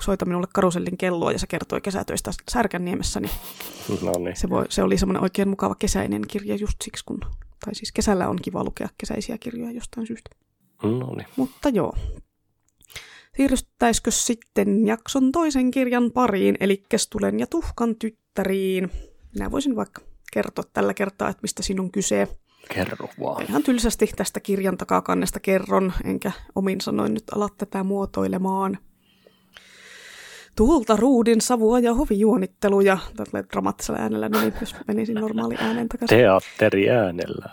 [0.00, 3.32] Soita minulle karusellin kelloa ja se kertoi kesätöistä Särkänniemessä, niin,
[4.02, 4.36] no niin.
[4.36, 7.20] Se, voi, se oli semmoinen oikein mukava kesäinen kirja just siksi, kun,
[7.64, 10.30] tai siis kesällä on kiva lukea kesäisiä kirjoja jostain syystä.
[10.82, 11.26] No niin.
[11.36, 11.92] Mutta joo.
[13.36, 18.90] Siirryttäisikö sitten jakson toisen kirjan pariin, eli Kestulen ja Tuhkan tyttäriin?
[19.34, 20.02] Minä voisin vaikka
[20.32, 22.28] kertoa tällä kertaa, että mistä siinä on kyse.
[22.74, 23.42] Kerro vaan.
[23.48, 28.78] Ihan tylsästi tästä kirjan takakannesta kerron, enkä omin sanoin nyt ala tätä muotoilemaan.
[30.60, 32.98] Tuulta, ruudin, savua ja hovijuonitteluja.
[33.16, 36.18] Tällä dramaattisella äänellä, niin jos menisin normaali äänen takaisin.
[36.18, 37.50] Teatteri äänellä.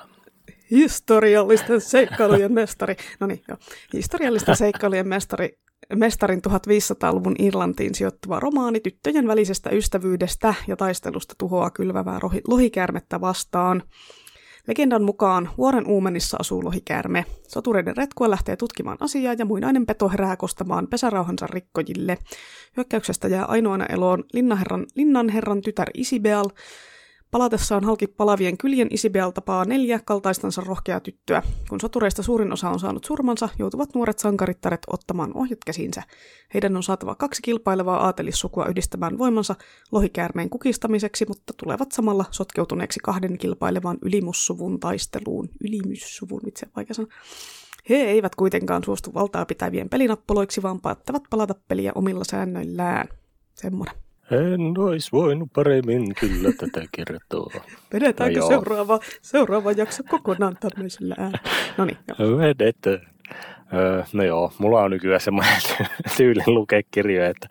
[0.72, 2.96] Historiallisten seikkailujen mestari.
[3.20, 3.58] No niin, joo.
[3.94, 5.60] Historiallisten seikkailujen mestari
[5.96, 13.84] mestarin 1500-luvun Irlantiin sijoittuva romaani tyttöjen välisestä ystävyydestä ja taistelusta tuhoaa kylvävää lohikäärmettä vastaan.
[14.68, 17.26] Legendan mukaan vuoren uumenissa asuu lohikäärme.
[17.48, 22.18] Sotureiden retkua lähtee tutkimaan asiaa ja muinainen peto herää kostamaan pesärauhansa rikkojille.
[22.78, 26.46] Hyökkäyksestä jää ainoana eloon linnanherran, linnanherran tytär Isibel,
[27.32, 31.44] Palatessaan halki palavien kyljen Isibel tapaa neljä kaltaistansa rohkeaa tyttöä.
[31.70, 36.04] Kun sotureista suurin osa on saanut surmansa, joutuvat nuoret sankarittaret ottamaan ohjat käsinsä.
[36.54, 39.56] Heidän on saatava kaksi kilpailevaa aatelissukua yhdistämään voimansa
[39.92, 45.50] lohikäärmeen kukistamiseksi, mutta tulevat samalla sotkeutuneeksi kahden kilpailevan ylimussuvun taisteluun.
[45.64, 47.12] Ylimyssuvun, itse vaikea sanoa.
[47.90, 53.08] He eivät kuitenkaan suostu valtaa pitävien pelinappoloiksi, vaan päättävät palata peliä omilla säännöillään.
[53.56, 54.07] Semmoinen.
[54.32, 57.54] En olisi voinut paremmin kyllä tätä kertoa.
[57.94, 61.50] Vedetäänkö no seuraava, seuraava jakso kokonaan tämmöisellä äänellä?
[61.78, 61.98] No niin.
[62.38, 63.02] Vedetään.
[63.74, 65.62] Öö, no joo, mulla on nykyään semmoinen
[66.18, 67.50] tyyli lukea kirjoja, että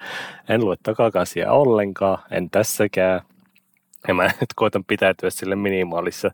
[0.48, 3.20] en lue takakasia ollenkaan, en tässäkään.
[4.08, 6.30] Ja mä nyt koitan pitäytyä sille minimaalissa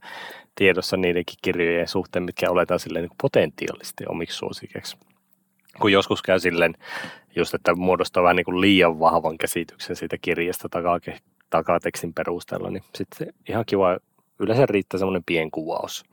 [0.55, 4.97] tiedossa niidenkin kirjojen suhteen, mitkä oletaan silleen niin potentiaalisesti omiksi suosikeksi
[5.81, 6.75] kun joskus käy silleen,
[7.37, 11.01] just että muodostaa vähän niin kuin liian vahvan käsityksen siitä kirjasta takaa,
[11.51, 13.99] takatekstin perusteella, niin sitten ihan kiva,
[14.41, 16.05] yleensä riittää semmoinen pienkuvaus,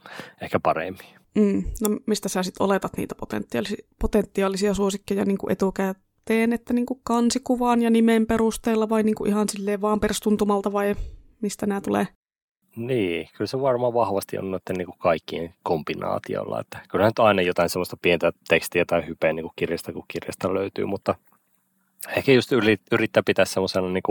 [0.42, 1.06] ehkä paremmin.
[1.36, 6.86] Mm, no mistä sä sitten oletat niitä potentiaalisia, potentiaalisia suosikkeja niin kuin etukäteen, että niin
[6.86, 10.96] kuin kansikuvaan ja nimen perusteella vai niin kuin ihan silleen vaan perstuntumalta vai
[11.42, 12.08] mistä nämä tulee?
[12.76, 16.60] Niin, kyllä se varmaan vahvasti on noiden niin kuin kaikkien kombinaatiolla.
[16.60, 20.54] Että kyllä nyt aina jotain sellaista pientä tekstiä tai hypeä niin kuin kirjasta kuin kirjasta
[20.54, 21.16] löytyy, mutta
[22.18, 22.52] ehkä just
[22.92, 24.04] yrittää pitää semmoisena niin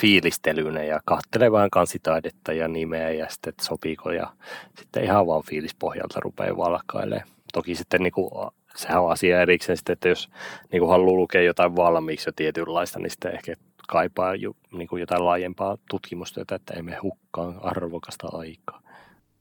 [0.00, 4.32] fiilistelynä ja katselee vähän kansitaidetta ja nimeä ja sitten, että sopiiko ja
[4.78, 7.28] sitten ihan vaan fiilispohjalta rupeaa valkkailemaan.
[7.52, 8.30] Toki sitten niin kuin,
[8.76, 10.30] sehän on asia erikseen sitten, että jos
[10.72, 13.54] niin kuin haluaa lukea jotain valmiiksi jo tietynlaista, niin sitten ehkä
[13.90, 18.82] kaipaa jo, niin kuin jotain laajempaa tutkimustyötä, että emme hukkaan arvokasta aikaa.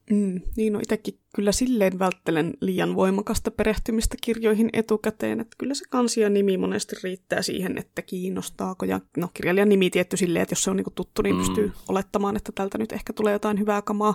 [0.10, 5.86] Mm, niin no itsekin kyllä silleen välttelen liian voimakasta perehtymistä kirjoihin etukäteen, että kyllä se
[5.90, 8.86] kansi ja nimi monesti riittää siihen, että kiinnostaako.
[8.86, 11.40] Ja no kirjailijan nimi tietty silleen, että jos se on niinku tuttu, niin mm.
[11.40, 14.14] pystyy olettamaan, että tältä nyt ehkä tulee jotain hyvää kamaa.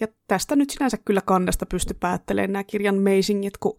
[0.00, 3.78] Ja tästä nyt sinänsä kyllä kannesta pysty päättelemään nämä kirjan meisingit, kun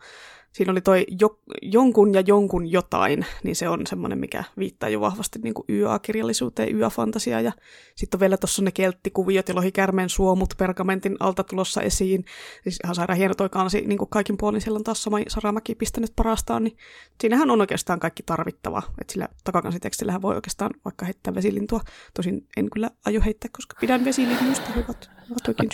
[0.52, 5.02] siinä oli toi jo, jonkun ja jonkun jotain, niin se on semmoinen, mikä viittaa jo
[5.02, 7.44] vahvasti niin YA-kirjallisuuteen, YA-fantasiaan.
[7.44, 7.52] Ja
[7.96, 12.26] sitten on vielä tuossa ne kelttikuviot ja lohikärmeen suomut pergamentin alta tulossa esiin.
[12.64, 15.76] Siis ihan sairaan hieno toi kansi, niin kuin kaikin puolin siellä on taas sama Saramäki
[15.76, 16.78] pistänyt parastaan, niin
[17.22, 18.84] siinähän on oikeastaan kaikki tarvittava.
[19.02, 21.82] Että sillä takakansitekstillä voi oikeastaan vaikka heittää vesilintua.
[22.14, 25.70] Tosin en kyllä aio heittää, koska pidän vesilinnuista, hyvät ovat oikein.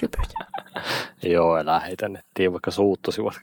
[1.33, 3.33] Joo, älä heitä nettiin, vaikka suuttusivat.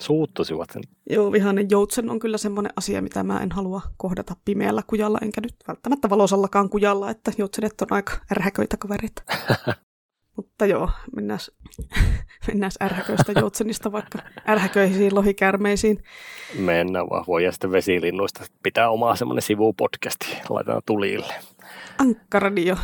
[0.00, 0.73] suuttusivat.
[1.10, 5.40] Joo, vihainen joutsen on kyllä semmoinen asia, mitä mä en halua kohdata pimeällä kujalla, enkä
[5.40, 9.22] nyt välttämättä valosallakaan kujalla, että joutsenet on aika ärhäköitä kavereita.
[10.36, 11.40] Mutta joo, mennään,
[12.48, 14.18] mennään ärhäköistä joutsenista vaikka
[14.48, 16.04] ärhäköisiin lohikärmeisiin.
[16.58, 21.34] Mennään vaan, voi ja sitten vesilinnuista pitää omaa semmoinen sivupodcasti, laitetaan tulille.
[21.98, 22.76] Ankkaradio.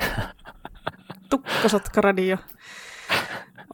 [1.30, 2.36] Tukkasotkaradio.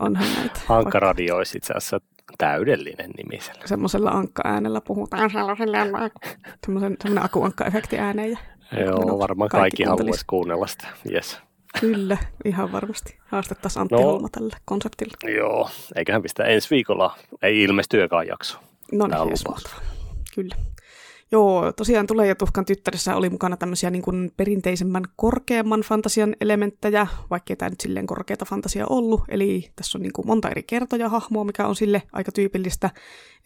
[0.00, 0.60] Onhan näitä.
[0.68, 2.00] Ankkaradio olisi itse asiassa
[2.38, 3.38] täydellinen nimi.
[3.64, 8.38] Semmoisella ankka-äänellä puhutaan semmoisen, semmoinen akuankka-efekti ääneen.
[8.72, 10.86] Ja Joo, varmaan kaikki, kaikki haluaisi kuunnella sitä.
[11.12, 11.38] Yes.
[11.80, 13.18] Kyllä, ihan varmasti.
[13.26, 15.34] Haastettaisiin Antti no, Holma tälle konseptille.
[15.36, 17.16] Joo, eiköhän pistä ensi viikolla.
[17.42, 18.58] Ei ilmestyyäkään jakso.
[18.92, 19.36] No niin,
[20.34, 20.54] Kyllä.
[21.32, 27.06] Joo, tosiaan Tulee ja tuhkan tyttärissä oli mukana tämmöisiä niin kuin perinteisemmän korkeamman fantasian elementtejä,
[27.30, 29.20] vaikka tämä nyt silleen korkeata fantasia ollut.
[29.28, 32.90] Eli tässä on niin kuin monta eri kertoja hahmoa, mikä on sille aika tyypillistä.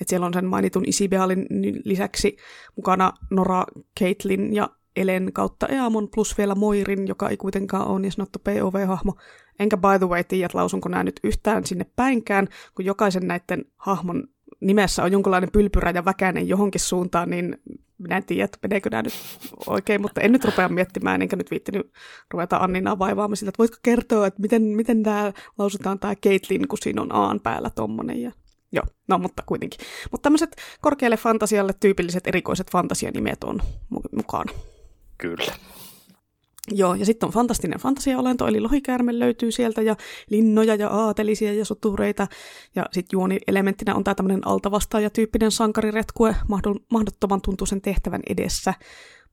[0.00, 1.46] Että siellä on sen mainitun Isibealin
[1.84, 2.36] lisäksi
[2.76, 3.64] mukana Nora,
[4.00, 9.14] Caitlin ja Elen kautta Eamon plus vielä Moirin, joka ei kuitenkaan ole niin sanottu POV-hahmo.
[9.58, 14.24] Enkä by the way tiedä, lausunko nämä nyt yhtään sinne päinkään, kun jokaisen näiden hahmon
[14.60, 17.58] nimessä on jonkinlainen pylpyrä ja väkäinen johonkin suuntaan, niin
[17.98, 19.14] minä en tiedä, että meneekö nämä nyt
[19.66, 21.92] oikein, mutta en nyt rupea miettimään, enkä nyt viittinyt
[22.30, 26.78] ruveta Anninaa vaivaamaan sitä, että voitko kertoa, että miten, miten tämä lausutaan tämä Caitlin, kun
[26.82, 28.22] siinä on Aan päällä tommonen.
[28.22, 28.32] Ja...
[28.72, 29.80] Joo, no mutta kuitenkin.
[30.10, 33.60] Mutta tämmöiset korkealle fantasialle tyypilliset erikoiset fantasianimet on
[34.16, 34.52] mukana.
[35.18, 35.52] Kyllä.
[36.68, 39.96] Joo, ja sitten on fantastinen fantasiaolento, eli lohikäärme löytyy sieltä, ja
[40.30, 42.26] linnoja ja aatelisia ja sotureita.
[42.74, 46.36] Ja sitten juoni-elementtinä on tämä tämmöinen altavastaaja-tyyppinen sankariretkue
[46.90, 48.74] mahdottoman tuntuisen tehtävän edessä.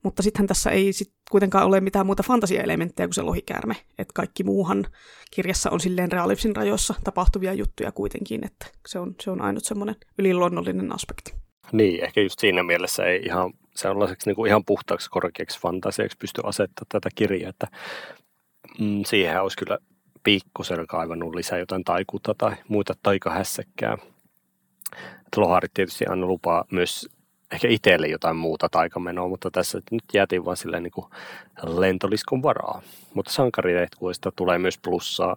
[0.02, 3.76] Mutta sittenhän tässä ei sit kuitenkaan ole mitään muuta fantasiaelementtejä kuin se lohikäärme.
[3.98, 4.86] Että kaikki muuhan
[5.30, 9.96] kirjassa on silleen realipsin rajoissa tapahtuvia juttuja kuitenkin, että se on, se on ainut semmoinen
[10.18, 11.34] yliluonnollinen aspekti.
[11.72, 16.40] Niin, ehkä just siinä mielessä ei ihan sellaiseksi niin kuin ihan puhtaaksi korkeaksi fantasiaksi pysty
[16.44, 17.66] asettaa tätä kirjaa, että
[18.80, 19.78] mm, siihen olisi kyllä
[20.22, 23.98] pikkusen kaivannut lisää jotain taikuutta tai muita taikahässäkkää.
[25.36, 27.08] Loharit tietysti aina lupaa myös
[27.52, 31.06] ehkä itselle jotain muuta taikamenoa, mutta tässä nyt jäätiin vaan silleen niin kuin
[31.62, 32.82] lentoliskun varaa.
[33.14, 35.36] Mutta sankariretkuista tulee myös plussaa.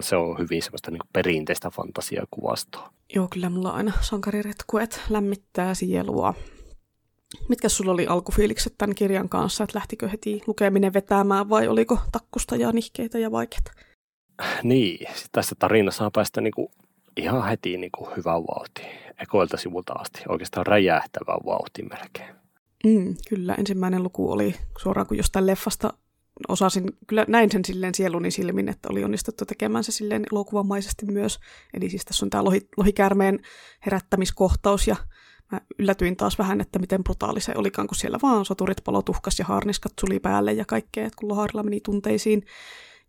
[0.00, 2.92] Se on hyvin semmoista niin perinteistä fantasiakuvastoa.
[3.14, 6.34] Joo, kyllä mulla aina sankariretkuet lämmittää sielua.
[7.48, 12.56] Mitkä sulla oli alkufiilikset tämän kirjan kanssa, että lähtikö heti lukeminen vetämään vai oliko takkusta
[12.56, 13.72] ja nihkeitä ja vaikeita?
[14.62, 16.70] Niin, tässä tarinassa saa päästä niinku
[17.16, 22.34] ihan heti niinku hyvän vauhtiin, ekoilta sivulta asti, oikeastaan räjähtävän vauhtiin melkein.
[22.84, 25.92] Mm, kyllä, ensimmäinen luku oli suoraan kuin jostain leffasta
[26.48, 31.38] osasin, kyllä näin sen silleen sieluni silmin, että oli onnistuttu tekemään se silleen elokuvamaisesti myös.
[31.74, 33.40] Eli siis tässä on tämä lohi, lohikäärmeen
[33.86, 34.96] herättämiskohtaus ja
[35.52, 39.44] mä yllätyin taas vähän, että miten brutaali se olikaan, kun siellä vaan soturit palotuhkas ja
[39.44, 42.46] harniskat suli päälle ja kaikkea, että kun loharilla meni tunteisiin.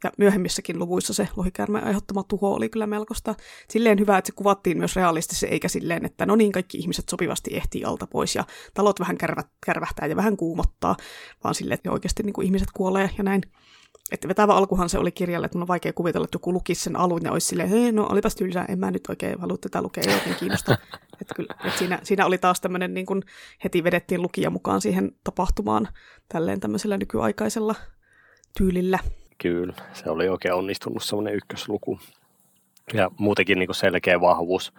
[0.03, 3.35] Ja myöhemmissäkin luvuissa se lohikäärmeen aiheuttama tuho oli kyllä melkoista.
[3.69, 7.55] Silleen hyvä, että se kuvattiin myös realistisesti, eikä silleen, että no niin, kaikki ihmiset sopivasti
[7.55, 8.43] ehtii alta pois ja
[8.73, 9.17] talot vähän
[9.65, 10.95] kärvähtää ja vähän kuumottaa,
[11.43, 13.41] vaan silleen, että oikeasti niin kuin ihmiset kuolee ja näin.
[14.11, 16.95] Että vetävä alkuhan se oli kirjalle, että mun on vaikea kuvitella, että joku lukisi sen
[16.95, 20.03] alun ja olisi silleen, hei, no olipas tylsää, en mä nyt oikein halua tätä lukea,
[20.07, 20.77] ei oikein kiinnosta.
[21.23, 23.23] Että kyllä, että siinä, siinä, oli taas tämmöinen, niin kuin
[23.63, 25.87] heti vedettiin lukija mukaan siihen tapahtumaan
[26.29, 27.75] tälleen tämmöisellä nykyaikaisella
[28.57, 28.99] tyylillä.
[29.37, 31.99] Kyllä, se oli oikein onnistunut semmoinen ykkösluku.
[32.93, 34.73] Ja muutenkin niin selkeä vahvuus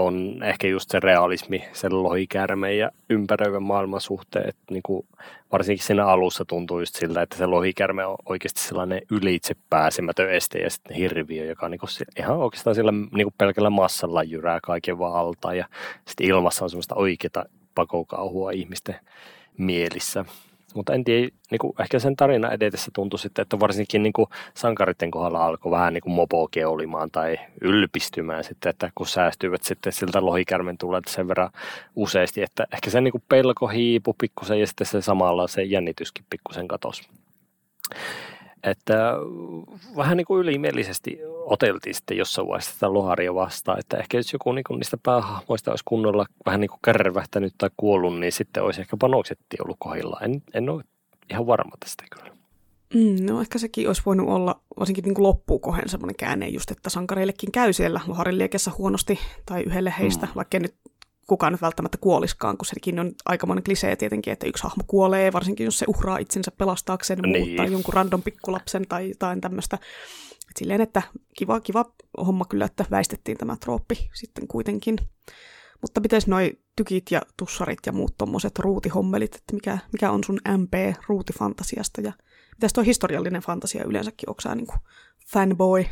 [0.00, 4.48] on ehkä just se realismi, se lohikäärme ja ympäröivän maailman suhteen.
[4.48, 5.06] Että niin kuin
[5.52, 10.58] varsinkin siinä alussa tuntuu just siltä, että se lohikäärme on oikeasti sellainen ylitse pääsemätön este
[10.58, 14.58] ja sitten hirviö, joka on niin kuin ihan oikeastaan sillä niin kuin pelkällä massalla jyrää
[14.62, 15.66] kaiken vaan ja
[16.08, 17.44] sitten ilmassa on semmoista oikeaa
[17.74, 18.96] pakokauhua ihmisten
[19.58, 20.24] mielissä.
[20.74, 24.26] Mutta en tiedä, niin kuin, ehkä sen tarina edetessä tuntui sitten, että varsinkin niin kuin
[24.54, 30.24] sankaritten kohdalla alkoi vähän niin kuin mopokeulimaan tai ylpistymään sitten, että kun säästyivät sitten siltä
[30.24, 31.50] lohikärmen tulee sen verran
[31.96, 36.24] useasti, että ehkä se niin kuin pelko hiipu pikkusen ja sitten se samalla se jännityskin
[36.30, 37.08] pikkusen katosi.
[38.62, 39.12] Että
[39.96, 44.52] vähän niin kuin ylimielisesti oteltiin sitten jossain vaiheessa sitä loharia vastaan, että ehkä jos joku
[44.52, 48.96] niin niistä päähahmoista olisi kunnolla vähän niin kuin kärvähtänyt tai kuollut, niin sitten olisi ehkä
[48.96, 50.20] panoksetti ollut kohdilla.
[50.22, 50.84] En, en ole
[51.30, 52.30] ihan varma tästä kyllä.
[52.94, 56.90] Mm, no ehkä sekin olisi voinut olla varsinkin niin loppuun kohden semmoinen käänne just, että
[56.90, 60.32] sankareillekin käy siellä loharin liekessä huonosti tai yhdelle heistä, mm.
[60.36, 60.74] vaikka nyt
[61.30, 65.64] kukaan nyt välttämättä kuoliskaan, kun sekin on aikamoinen klisee tietenkin, että yksi hahmo kuolee, varsinkin
[65.64, 67.46] jos se uhraa itsensä pelastaakseen niin.
[67.46, 69.78] muut tai jonkun random pikkulapsen tai jotain tämmöistä.
[70.50, 71.02] Et silleen, että
[71.36, 71.84] kiva, kiva
[72.26, 74.96] homma kyllä, että väistettiin tämä trooppi sitten kuitenkin.
[75.82, 80.40] Mutta miten noi tykit ja tussarit ja muut tommoset ruutihommelit, että mikä, mikä on sun
[80.56, 82.12] MP ruutifantasiasta ja
[82.56, 84.74] mitäs tuo historiallinen fantasia yleensäkin, onko sä niinku
[85.32, 85.84] fanboy?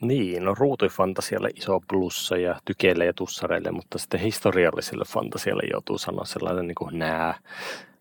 [0.00, 6.24] Niin, no ruutufantasialle iso plussa ja tykeille ja tussareille, mutta sitten historialliselle fantasialle joutuu sanoa
[6.24, 7.38] sellainen niin kuin nää.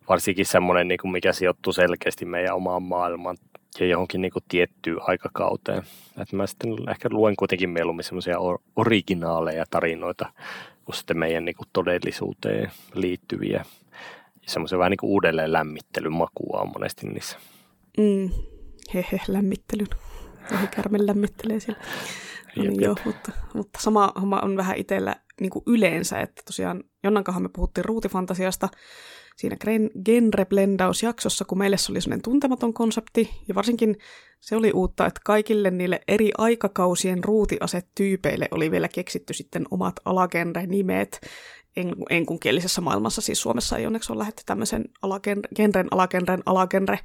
[0.09, 3.37] Varsinkin semmoinen, niin kuin mikä sijoittuu selkeästi meidän omaan maailmaan
[3.79, 5.83] ja johonkin niin kuin tiettyyn aikakauteen.
[6.21, 8.37] Että mä sitten ehkä luen kuitenkin mieluummin semmoisia
[8.75, 10.31] originaaleja tarinoita
[10.85, 13.65] kuin sitten meidän niin kuin todellisuuteen liittyviä.
[14.45, 17.37] Semmoisen vähän niin kuin uudelleen lämmittelyn makua on monesti niissä.
[17.97, 18.29] Mm,
[18.93, 19.87] hehe, lämmittelyn.
[20.71, 21.81] Kärmen lämmittelee siellä.
[22.55, 26.83] No niin joo, mutta, mutta sama homma on vähän itsellä niin kuin yleensä, että tosiaan
[27.03, 28.69] Jonnankahan me puhuttiin ruutifantasiasta.
[29.35, 29.57] Siinä
[30.05, 33.97] genre-blendausjaksossa, kun meille se oli sellainen tuntematon konsepti, ja varsinkin
[34.39, 41.19] se oli uutta, että kaikille niille eri aikakausien ruutiasetyypeille oli vielä keksitty sitten omat alagenre-nimet,
[41.21, 41.29] en,
[42.09, 46.99] enkunkielisessä maailmassa, siis Suomessa ei onneksi ole lähdetty tämmöisen alagenren, alagenren, alagenre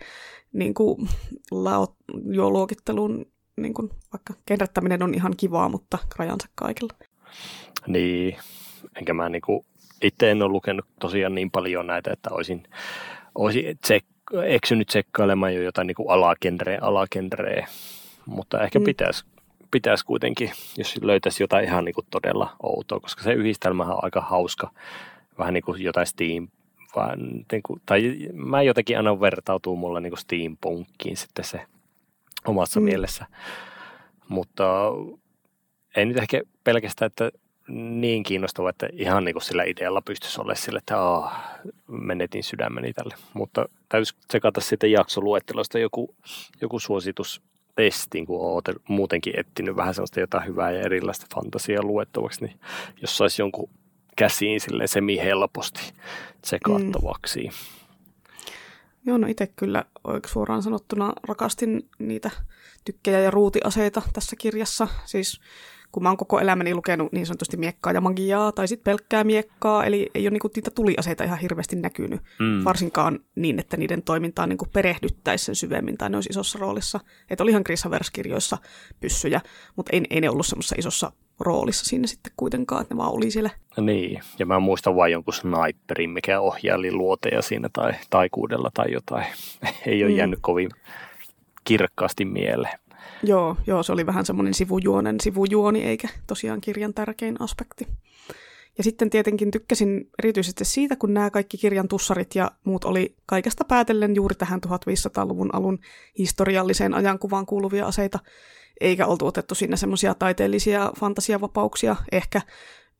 [0.52, 1.08] niin kuin
[1.50, 1.94] laot,
[2.32, 3.26] jo luokitteluun,
[3.56, 6.94] niin kuin, vaikka genrettäminen on ihan kivaa, mutta rajansa kaikilla.
[7.86, 8.36] Niin,
[8.96, 9.66] enkä mä niin kuin,
[10.02, 12.62] itse en ole lukenut tosiaan niin paljon näitä, että olisin,
[13.34, 17.66] olisin tsek- eksynyt tsekkailemaan jo jotain niin alagenreä, alagenreä,
[18.26, 18.84] mutta ehkä mm.
[18.84, 19.24] pitäisi
[19.70, 24.20] pitäisi kuitenkin, jos löytäisi jotain ihan niin kuin todella outoa, koska se yhdistelmä on aika
[24.20, 24.70] hauska.
[25.38, 26.48] Vähän niin kuin jotain Steam,
[26.96, 27.18] vaan,
[27.52, 31.60] niin kuin, tai mä jotenkin aina vertautuu mulle niin kuin Steampunkkiin sitten se
[32.46, 32.84] omassa mm.
[32.84, 33.26] mielessä.
[34.28, 34.64] Mutta
[35.96, 37.30] ei nyt ehkä pelkästään, että
[37.68, 41.42] niin kiinnostava, että ihan niin kuin sillä idealla pystyisi olemaan sille, että aah,
[41.86, 43.14] menetin sydämeni tälle.
[43.34, 46.14] Mutta täytyisi tsekata sitten jaksoluettelosta joku,
[46.60, 47.42] joku suositus
[47.84, 52.60] testiin, kun olen muutenkin etsinyt vähän sellaista jotain hyvää ja erilaista fantasiaa luettavaksi, niin
[53.00, 53.70] jos saisi jonkun
[54.16, 55.80] käsiin sille semi-helposti
[56.42, 57.42] tsekattavaksi.
[57.42, 57.50] Mm.
[59.06, 59.84] Joo, no itse kyllä
[60.26, 62.30] suoraan sanottuna rakastin niitä
[62.84, 64.88] tykkejä ja ruutiaseita tässä kirjassa.
[65.04, 65.40] Siis
[65.92, 69.84] kun mä oon koko elämäni lukenut niin sanotusti miekkaa ja magiaa tai sitten pelkkää miekkaa,
[69.84, 72.64] eli ei ole niinku niitä tuliaseita ihan hirveästi näkynyt, mm.
[72.64, 77.00] varsinkaan niin, että niiden toimintaan niinku perehdyttäisi sen syvemmin tai ne olisi isossa roolissa.
[77.30, 78.58] Että olihan Chris Havers-kirjoissa
[79.00, 79.40] pyssyjä,
[79.76, 83.30] mutta ei, ei ne ollut semmoisessa isossa roolissa siinä sitten kuitenkaan, että ne vaan oli
[83.30, 83.50] siellä.
[83.80, 89.26] Niin, ja mä muistan vain jonkun sniperin, mikä ohjaili luoteja siinä tai taikuudella tai jotain.
[89.86, 90.16] ei ole mm.
[90.16, 90.70] jäänyt kovin
[91.64, 92.78] kirkkaasti mieleen.
[93.22, 97.86] Joo, joo, se oli vähän semmoinen sivujuonen sivujuoni, eikä tosiaan kirjan tärkein aspekti.
[98.78, 103.64] Ja sitten tietenkin tykkäsin erityisesti siitä, kun nämä kaikki kirjan tussarit ja muut oli kaikesta
[103.64, 105.78] päätellen juuri tähän 1500-luvun alun
[106.18, 108.18] historialliseen ajankuvaan kuuluvia aseita,
[108.80, 112.40] eikä oltu otettu sinne semmoisia taiteellisia fantasiavapauksia, ehkä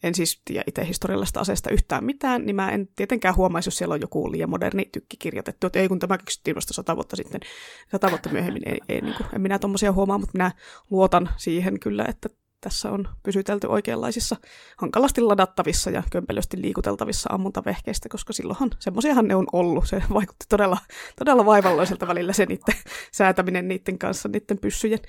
[0.03, 3.93] en siis tiedä itse historiallisesta aseesta yhtään mitään, niin mä en tietenkään huomaisi, jos siellä
[3.93, 7.41] on joku liian moderni tykki kirjoitettu, että ei kun tämä keksittiin vasta sata vuotta sitten,
[7.93, 10.53] sata vuotta myöhemmin, ei, ei niin kuin, en minä tuommoisia huomaa, mutta minä
[10.91, 12.29] luotan siihen kyllä, että
[12.61, 14.37] tässä on pysytelty oikeanlaisissa
[14.77, 19.89] hankalasti ladattavissa ja kömpelösti liikuteltavissa ammuntavehkeistä, koska silloinhan semmoisiahan ne on ollut.
[19.89, 20.79] Se vaikutti todella,
[21.19, 22.75] todella vaivalloiselta välillä se niiden
[23.13, 25.01] säätäminen niiden kanssa, niiden pyssyjen.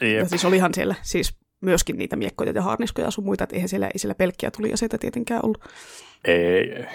[0.00, 0.18] Jep.
[0.18, 3.68] Ja siis olihan siellä siis myöskin niitä miekkoja ja harniskoja ja sun muita, että eihän
[3.68, 5.64] siellä, ei siellä pelkkiä tuliaseita tietenkään ollut.
[6.24, 6.86] Ei, ei.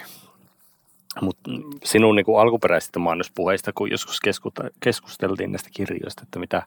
[1.22, 1.50] Mutta
[1.84, 4.20] sinun niin alkuperäisistä mainospuheista, kun joskus
[4.80, 6.62] keskusteltiin näistä kirjoista, että mitä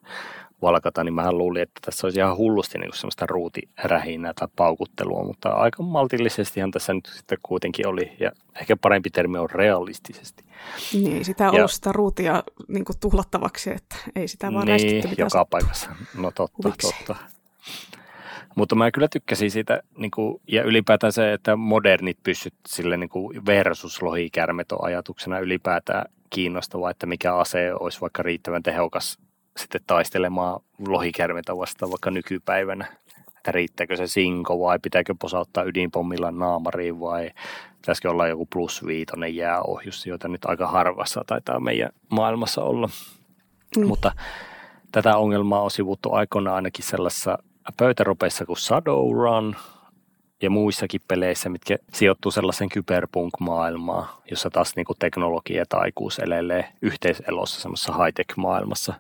[0.61, 5.49] valkata, niin mä luulin, että tässä olisi ihan hullusti niin semmoista ruutirähinää tai paukuttelua, mutta
[5.49, 10.43] aika maltillisestihan tässä nyt sitten kuitenkin oli, ja ehkä parempi termi on realistisesti.
[10.93, 15.89] Niin, sitä on ollut sitä ruutia niin tuhlattavaksi, että ei sitä vaan niin, joka paikassa.
[16.17, 16.95] No totta, huviksi.
[16.97, 17.15] totta.
[18.55, 23.09] Mutta mä kyllä tykkäsin siitä, niin kuin, ja ylipäätään se, että modernit pystyt sille niin
[23.09, 29.19] kuin versus lohikärmet on ajatuksena ylipäätään kiinnostavaa, että mikä ase olisi vaikka riittävän tehokas
[29.57, 32.85] sitten taistelemaan lohikärmetä vastaan vaikka nykypäivänä.
[33.37, 37.31] Että riittääkö se sinko vai pitääkö posauttaa ydinpommilla naamariin vai
[37.75, 42.89] pitäisikö olla joku plus viitonen jääohjus, joita nyt aika harvassa taitaa meidän maailmassa olla.
[43.77, 43.87] Mm.
[43.87, 44.11] Mutta
[44.91, 47.37] tätä ongelmaa on sivuttu aikoinaan ainakin sellaisessa
[47.77, 49.55] pöytäropeissa kuin Shadowrun
[50.41, 56.71] ja muissakin peleissä, mitkä sijoittuu sellaisen kyberpunk-maailmaan, jossa taas niin kuin teknologia ja taikuus elelee
[56.81, 58.93] yhteiselossa semmoisessa high-tech-maailmassa.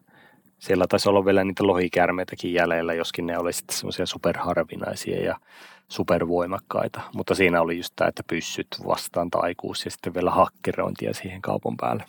[0.59, 5.39] Siellä taisi olla vielä niitä lohikärmeitäkin jäljellä, joskin ne oli sitten semmoisia superharvinaisia ja
[5.87, 7.01] supervoimakkaita.
[7.15, 11.77] Mutta siinä oli just tämä, että pyssyt vastaan taikuus ja sitten vielä hakkerointia siihen kaupan
[11.77, 12.03] päälle.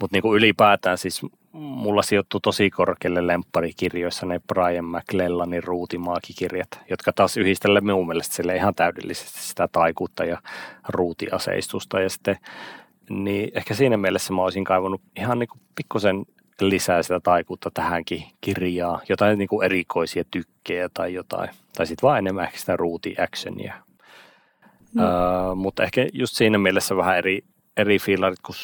[0.00, 1.22] Mutta niin ylipäätään siis
[1.52, 8.56] mulla sijoittuu tosi korkealle lempparikirjoissa ne Brian McLellanin ruutimaakikirjat, jotka taas yhdistelee minun mielestä sille
[8.56, 10.38] ihan täydellisesti sitä taikuutta ja
[10.88, 12.00] ruutiaseistusta.
[12.00, 12.36] Ja sitten,
[13.10, 16.24] niin ehkä siinä mielessä mä olisin kaivannut ihan niin kuin pikkusen
[16.60, 21.50] lisää sitä taikuutta tähänkin kirjaan, jotain niin kuin erikoisia tykkejä tai jotain.
[21.76, 23.74] Tai sitten vaan enemmän ehkä sitä ruuti actionia.
[24.94, 25.02] No.
[25.04, 27.44] Uh, mutta ehkä just siinä mielessä vähän eri,
[27.76, 28.56] eri fiilarit kuin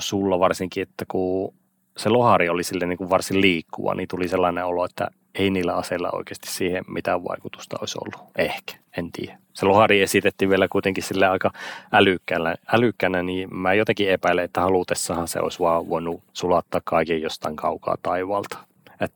[0.00, 1.54] sulla varsinkin, että kun
[1.96, 5.74] se lohari oli sille niin kuin varsin liikkuva, niin tuli sellainen olo, että ei niillä
[5.74, 8.30] aseilla oikeasti siihen mitään vaikutusta olisi ollut.
[8.38, 9.38] Ehkä, en tiedä.
[9.52, 11.50] Se lohari esitettiin vielä kuitenkin sille aika
[11.92, 17.56] älykkänä, älykkänä, niin mä jotenkin epäilen, että halutessahan se olisi vaan voinut sulattaa kaiken jostain
[17.56, 18.58] kaukaa taivalta.
[19.00, 19.12] Et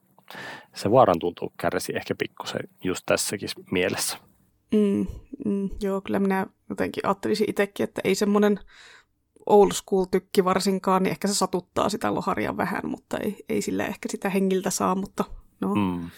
[0.74, 4.18] se vaaran tuntuu kärsi ehkä pikkusen just tässäkin mielessä.
[4.74, 5.06] Mm,
[5.44, 8.60] mm, joo, kyllä minä jotenkin ajattelisin itsekin, että ei semmoinen
[9.50, 13.86] old school tykki varsinkaan, niin ehkä se satuttaa sitä loharia vähän, mutta ei, ei sille
[13.86, 15.24] ehkä sitä hengiltä saa, mutta
[15.60, 15.74] no.
[15.74, 16.10] Mm.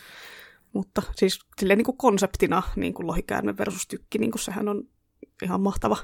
[0.72, 4.84] Mutta siis silleen niin kuin konseptina niin kuin lohikäärme versus tykki, niin kuin sehän on
[5.42, 5.96] ihan mahtava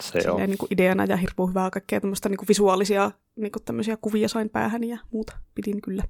[0.00, 0.40] se on.
[0.40, 4.28] Niin kuin ideana ja hirveän hyvää kaikkea tämmöistä niin kuin visuaalisia niin kuin tämmöisiä kuvia
[4.28, 6.04] sain päähän ja muuta pidin kyllä.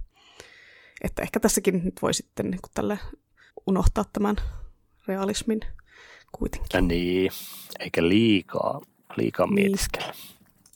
[1.03, 2.99] Että ehkä tässäkin nyt voi sitten niin kuin tälle
[3.67, 4.37] unohtaa tämän
[5.09, 5.61] realismin
[6.33, 6.69] kuitenkin.
[6.73, 7.31] Ja niin,
[7.81, 8.81] eikä liikaa,
[9.17, 9.55] liikaa niin.
[9.55, 10.15] mietiskellä.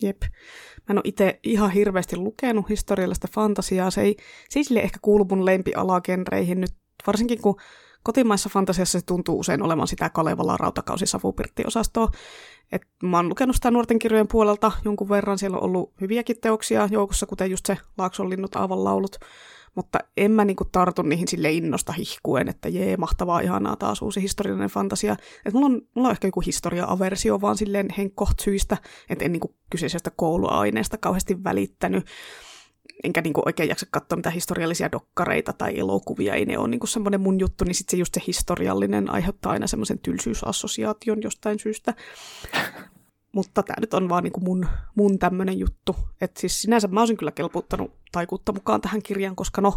[0.03, 0.23] Jep.
[0.23, 3.91] Mä en ole itse ihan hirveästi lukenut historiallista fantasiaa.
[3.91, 4.17] Se ei,
[4.49, 6.71] se ei sille ehkä kuulu mun lempialagenreihin nyt,
[7.07, 7.57] varsinkin kun
[8.03, 12.09] kotimaissa fantasiassa se tuntuu usein olevan sitä Kalevala rautakausi savupirttiosastoa.
[12.73, 15.39] Et mä oon lukenut sitä nuorten kirjojen puolelta jonkun verran.
[15.39, 19.17] Siellä on ollut hyviäkin teoksia joukossa, kuten just se Laakson linnut aavan laulut
[19.75, 24.23] mutta en mä niinku tartu niihin sille innosta hihkuen, että jee, mahtavaa, ihanaa, taas uusi
[24.23, 25.17] historiallinen fantasia.
[25.45, 28.77] Et mulla, on, mulla on ehkä joku historia-aversio vaan silleen henkkoht syistä,
[29.11, 32.07] että en niinku kyseisestä kouluaineesta kauheasti välittänyt.
[33.05, 37.21] Enkä niinku oikein jaksa katsoa mitään historiallisia dokkareita tai elokuvia, ei ne ole niinku semmoinen
[37.21, 41.95] mun juttu, niin sitten se just se historiallinen aiheuttaa aina semmoisen tylsyysassosiaation jostain syystä.
[43.35, 45.97] Mutta tämä nyt on vaan niin kuin mun, mun tämmöinen juttu.
[46.21, 49.75] Että siis sinänsä mä olisin kyllä kelputtanut taikuutta mukaan tähän kirjaan, koska no,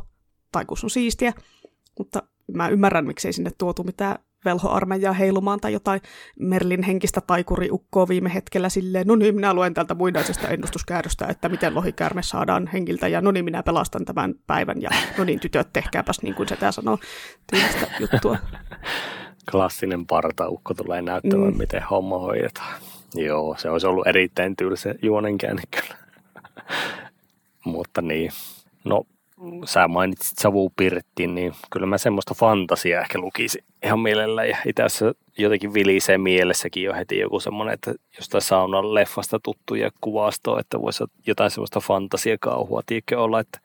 [0.51, 1.33] taikuus on siistiä.
[1.97, 2.23] Mutta
[2.53, 6.01] mä ymmärrän, miksei sinne tuotu mitään velhoarmeijaa heilumaan tai jotain
[6.39, 11.75] Merlin henkistä taikuriukkoa viime hetkellä silleen, no niin, minä luen tältä muinaisesta ennustuskäädöstä, että miten
[11.75, 16.21] lohikäärme saadaan hengiltä, ja no niin, minä pelastan tämän päivän, ja no niin, tytöt, tehkääpäs
[16.21, 16.97] niin kuin se tämä sanoo,
[17.51, 18.37] tyylistä juttua.
[19.51, 21.57] Klassinen partaukko tulee näyttämään, mm.
[21.57, 22.81] miten homma hoidetaan.
[23.15, 25.95] Joo, se olisi ollut erittäin tylsä juonenkäänne kyllä.
[27.65, 28.31] Mutta niin,
[28.83, 29.03] no
[29.65, 34.45] sä mainitsit savupirttiin, niin kyllä mä semmoista fantasiaa ehkä lukisin ihan mielellä.
[34.45, 39.89] Ja itse asiassa jotenkin vilisee mielessäkin jo heti joku semmoinen, että jostain saunan leffasta tuttuja
[40.01, 43.59] kuvastoa, että voisi jotain semmoista fantasiakauhua, tiedätkö olla, että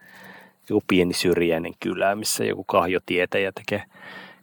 [0.70, 3.83] joku pieni syrjäinen kylä, missä joku kahjotietäjä tekee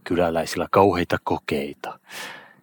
[0.03, 1.99] kyläläisillä kauheita kokeita.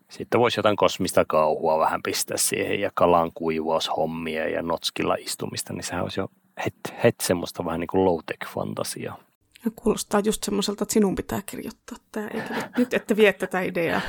[0.08, 5.82] Sitten voisi jotain kosmista kauhua vähän pistää siihen ja kalan kuivaushommia ja notskilla istumista, niin
[5.82, 6.28] sehän olisi jo
[6.64, 9.16] heti het semmoista vähän niin kuin low-tech-fantasiaa.
[9.64, 14.00] Ja kuulostaa just semmoiselta, että sinun pitää kirjoittaa tämä, eikä nyt ette vie tätä ideaa.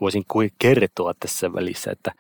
[0.00, 0.24] voisin
[0.58, 2.12] kertoa tässä välissä, että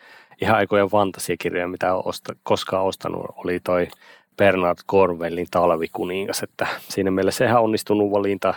[0.42, 3.88] ihan aikojen fantasiakirjoja, mitä olen osta, koskaan ostanut, oli toi
[4.36, 8.54] Bernard Corwellin Talvikuningas, että siinä mielessä ihan onnistunut valinta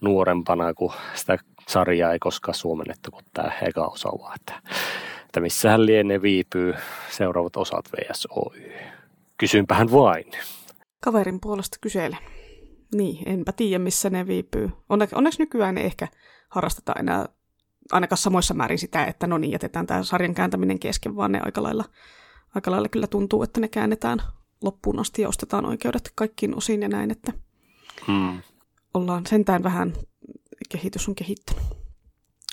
[0.00, 1.38] nuorempana, kun sitä
[1.68, 4.70] sarjaa ei koskaan suomennettu kuin tämä eka osa vaan, että,
[5.32, 6.74] että missähän lienee viipyy
[7.10, 8.72] seuraavat osat VSOY.
[9.38, 10.24] Kysynpähän vain.
[11.00, 12.18] Kaverin puolesta kysele.
[12.94, 14.70] Niin, enpä tiedä missä ne viipyy.
[14.88, 16.08] Onneksi, onneksi nykyään ei ehkä
[16.48, 17.26] harrasteta enää
[17.92, 21.62] ainakaan samoissa määrin sitä, että no niin, jätetään tämä sarjan kääntäminen kesken, vaan ne aika
[21.62, 21.84] lailla,
[22.54, 24.22] aika lailla kyllä tuntuu, että ne käännetään
[24.62, 27.32] loppuun asti ja ostetaan oikeudet kaikkiin osiin ja näin, että
[28.06, 28.42] hmm.
[28.94, 29.92] ollaan sentään vähän,
[30.68, 31.81] kehitys on kehittynyt.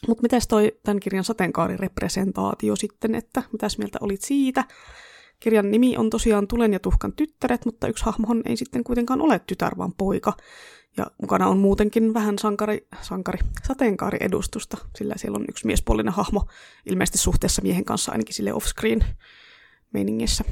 [0.07, 4.63] Mutta miten toi tämän kirjan sateenkaarirepresentaatio sitten, että mitäs mieltä olit siitä?
[5.39, 9.39] Kirjan nimi on tosiaan Tulen ja tuhkan tyttäret, mutta yksi hahmohan ei sitten kuitenkaan ole
[9.39, 10.33] tytär, vaan poika.
[10.97, 16.47] Ja mukana on muutenkin vähän sankari, sankari, sateenkaariedustusta, sillä siellä on yksi miespuolinen hahmo,
[16.85, 19.05] ilmeisesti suhteessa miehen kanssa ainakin sille offscreen
[19.93, 20.43] meiningissä.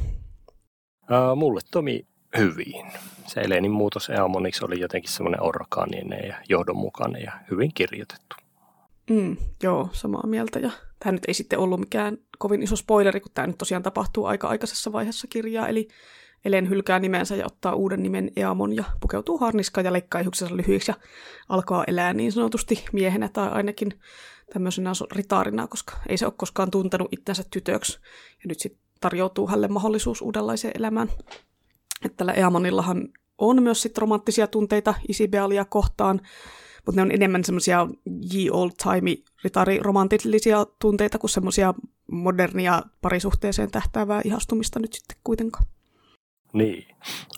[1.02, 2.08] Uh, mulle tomi
[2.38, 2.92] hyvin.
[3.26, 8.36] Se Elenin muutos Eamoniksi oli jotenkin semmoinen orkaaninen ja johdonmukainen ja hyvin kirjoitettu.
[9.10, 10.60] Mm, joo, samaa mieltä.
[10.60, 14.26] Ja tämä nyt ei sitten ollut mikään kovin iso spoileri, kun tämä nyt tosiaan tapahtuu
[14.26, 15.68] aika aikaisessa vaiheessa kirjaa.
[15.68, 15.88] Eli
[16.46, 20.92] Elen hylkää nimensä ja ottaa uuden nimen Eamon ja pukeutuu harniskaan ja leikkaa ihuksensa lyhyiksi
[20.92, 20.96] ja
[21.50, 23.94] alkaa elää niin sanotusti miehenä tai ainakin
[24.54, 28.00] tämmöisenä ritaarina, koska ei se ole koskaan tuntenut itsensä tytöksi.
[28.30, 31.10] Ja nyt sitten tarjoutuu hänelle mahdollisuus uudenlaiseen elämään.
[32.06, 33.08] Että tällä Eamonillahan
[33.38, 36.22] on myös sitten romanttisia tunteita Isibealia kohtaan,
[36.88, 37.88] mutta ne on enemmän semmoisia
[38.36, 41.74] ye old timey ritariromanttisia tunteita kuin semmoisia
[42.12, 45.66] modernia parisuhteeseen tähtäävää ihastumista nyt sitten kuitenkaan.
[46.54, 46.88] Niin,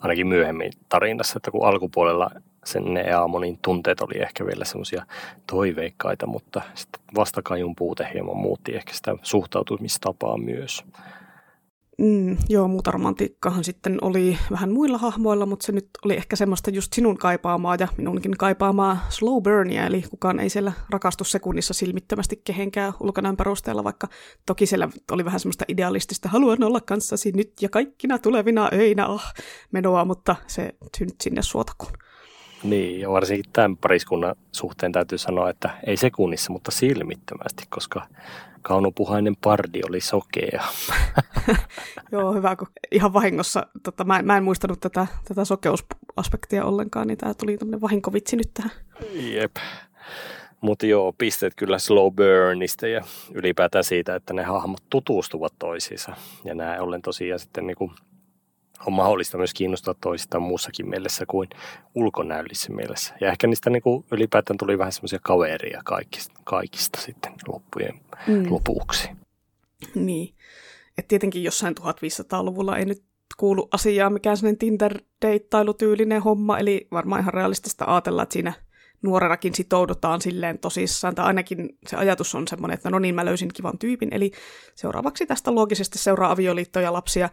[0.02, 2.30] ainakin myöhemmin tarinassa, että kun alkupuolella
[2.64, 5.06] sen ne Eamonin tunteet oli ehkä vielä semmoisia
[5.46, 10.84] toiveikkaita, mutta sitten vastakajun puute hieman muutti ehkä sitä suhtautumistapaa myös.
[12.00, 16.70] Mm, joo, muuta romantiikkahan sitten oli vähän muilla hahmoilla, mutta se nyt oli ehkä semmoista
[16.70, 22.40] just sinun kaipaamaa ja minunkin kaipaamaa slow burnia, eli kukaan ei siellä rakastu sekunnissa silmittömästi
[22.44, 24.08] kehenkään ulkonäön perusteella, vaikka
[24.46, 29.34] toki siellä oli vähän semmoista idealistista, haluan olla kanssasi nyt ja kaikkina tulevina öinä, ah,
[29.72, 31.92] menoa, mutta se nyt sinne suotakuun.
[32.62, 38.06] Niin, ja varsinkin tämän pariskunnan suhteen täytyy sanoa, että ei sekunnissa, mutta silmittömästi, koska
[38.62, 40.64] kaunopuhainen pardi oli sokea.
[42.12, 47.18] Joo, hyvä, kun ihan vahingossa, tota, mä, mä en muistanut tätä, tätä sokeusaspektia ollenkaan, niin
[47.18, 48.70] tämä tuli tämmöinen vahinkovitsi nyt tähän.
[49.12, 49.56] Jep.
[50.60, 53.04] Mutta joo, pisteet kyllä slow burnista ja
[53.34, 56.12] ylipäätään siitä, että ne hahmot tutustuvat toisiinsa.
[56.44, 57.92] Ja nämä ollen tosiaan sitten niinku
[58.86, 61.48] on mahdollista myös kiinnostaa toisistaan muussakin mielessä kuin
[61.94, 63.14] ulkonäöllisessä mielessä.
[63.20, 68.50] Ja ehkä niistä niin kuin ylipäätään tuli vähän semmoisia kaveria kaikista, kaikista sitten loppujen mm.
[68.50, 69.10] lopuksi.
[69.94, 70.34] Niin.
[70.98, 73.02] Et tietenkin jossain 1500-luvulla ei nyt
[73.36, 78.52] kuulu asiaa mikään sellainen Tinder-deittailutyylinen homma, eli varmaan ihan realistista ajatella, että siinä
[79.02, 83.50] nuorenakin sitoudutaan silleen tosissaan, tai ainakin se ajatus on semmoinen, että no niin, mä löysin
[83.54, 84.30] kivan tyypin, eli
[84.74, 87.28] seuraavaksi tästä loogisesti seuraa avioliittoja ja lapsia,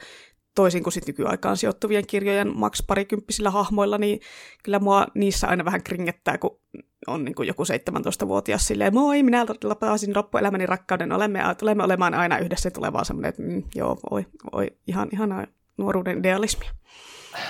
[0.58, 4.20] toisin kuin sitten nykyaikaan sijoittuvien kirjojen maks parikymppisillä hahmoilla, niin
[4.64, 6.60] kyllä mua niissä aina vähän kringettää, kun
[7.08, 9.46] on niin kuin joku 17-vuotias silleen, moi, minä
[9.80, 14.26] pääsin loppuelämäni rakkauden, olemme, tulemme olemaan aina yhdessä, tulee vaan semmoinen, että mm, joo, oi,
[14.52, 15.48] oi, ihan, ihan
[15.78, 16.72] nuoruuden idealismia.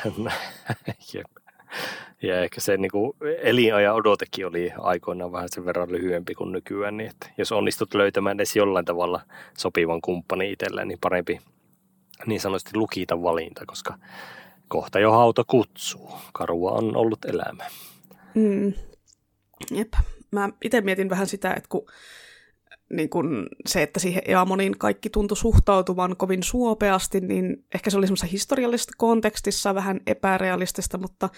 [2.22, 6.98] Ja ehkä se niin kuin elinajan odotekin oli aikoinaan vähän sen verran lyhyempi kuin nykyään,
[6.98, 9.22] niin että jos onnistut löytämään edes jollain tavalla
[9.58, 11.40] sopivan kumppanin itselleen, niin parempi
[12.26, 13.98] niin sanotusti lukita valinta, koska
[14.68, 16.12] kohta jo hauta kutsuu.
[16.34, 17.66] Karua on ollut elämä.
[18.34, 18.74] Mm.
[19.72, 19.94] Jep.
[20.32, 21.86] Mä itse mietin vähän sitä, että kun
[22.90, 28.08] niin kun se, että siihen Eamoniin kaikki tuntui suhtautuvan kovin suopeasti, niin ehkä se oli
[28.08, 31.30] semmoisessa historiallisessa kontekstissa vähän epärealistista, mutta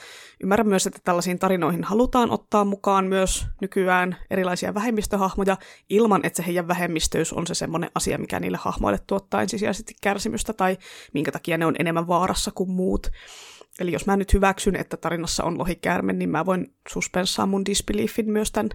[0.44, 5.58] ymmärrän myös, että tällaisiin tarinoihin halutaan ottaa mukaan myös nykyään erilaisia vähemmistöhahmoja
[5.90, 10.54] ilman, että se heidän vähemmistöys on se semmoinen asia, mikä niille hahmoille tuottaa ensisijaisesti kärsimystä
[10.54, 10.78] tai
[11.14, 13.12] minkä takia ne on enemmän vaarassa kuin muut.
[13.80, 18.32] Eli jos mä nyt hyväksyn, että tarinassa on lohikäärme, niin mä voin suspenssaa mun disbeliefin
[18.32, 18.70] myös tämän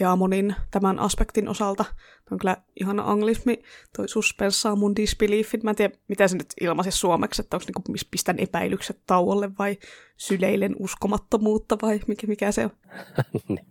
[0.00, 1.84] Eamonin tämän aspektin osalta.
[1.84, 3.62] Tämä on kyllä ihana anglismi,
[3.96, 5.60] toi suspenssaa mun disbeliefin.
[5.62, 9.78] Mä en tiedä, mitä se nyt ilmaisi suomeksi, että onko niinku pistän epäilykset tauolle vai
[10.16, 12.70] syleilen uskomattomuutta vai mikä, mikä se on?
[13.48, 13.66] Niin.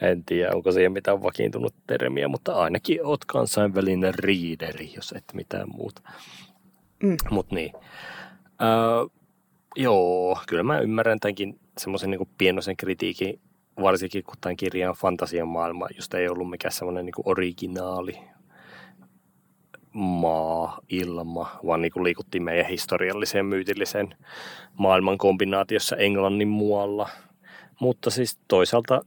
[0.00, 5.68] en tiedä, onko siihen mitään vakiintunut termiä, mutta ainakin oot kansainvälinen riideri, jos et mitään
[5.68, 6.02] muuta.
[7.02, 7.16] Mm.
[7.30, 7.72] Mutta niin.
[8.62, 9.21] Öö,
[9.76, 13.40] Joo, kyllä mä ymmärrän tämänkin semmoisen niin pienoisen kritiikin,
[13.80, 18.18] varsinkin kun tämän kirjan fantasian maailma, josta ei ollut mikään semmoinen niin originaali
[19.92, 24.16] maa, ilma, vaan niin kuin liikuttiin meidän historialliseen myytilliseen
[24.78, 27.08] maailman kombinaatiossa Englannin muualla.
[27.80, 29.00] Mutta siis toisaalta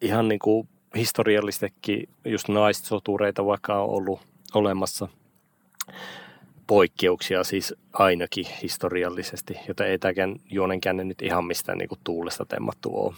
[0.00, 4.20] ihan niin kuin historiallistekin just naissotureita vaikka on ollut
[4.54, 5.08] olemassa
[6.66, 12.96] poikkeuksia siis ainakin historiallisesti, joten ei tämäkään juonenkäänne nyt ihan mistään niin kuin tuulesta temmattu
[12.96, 13.14] ole.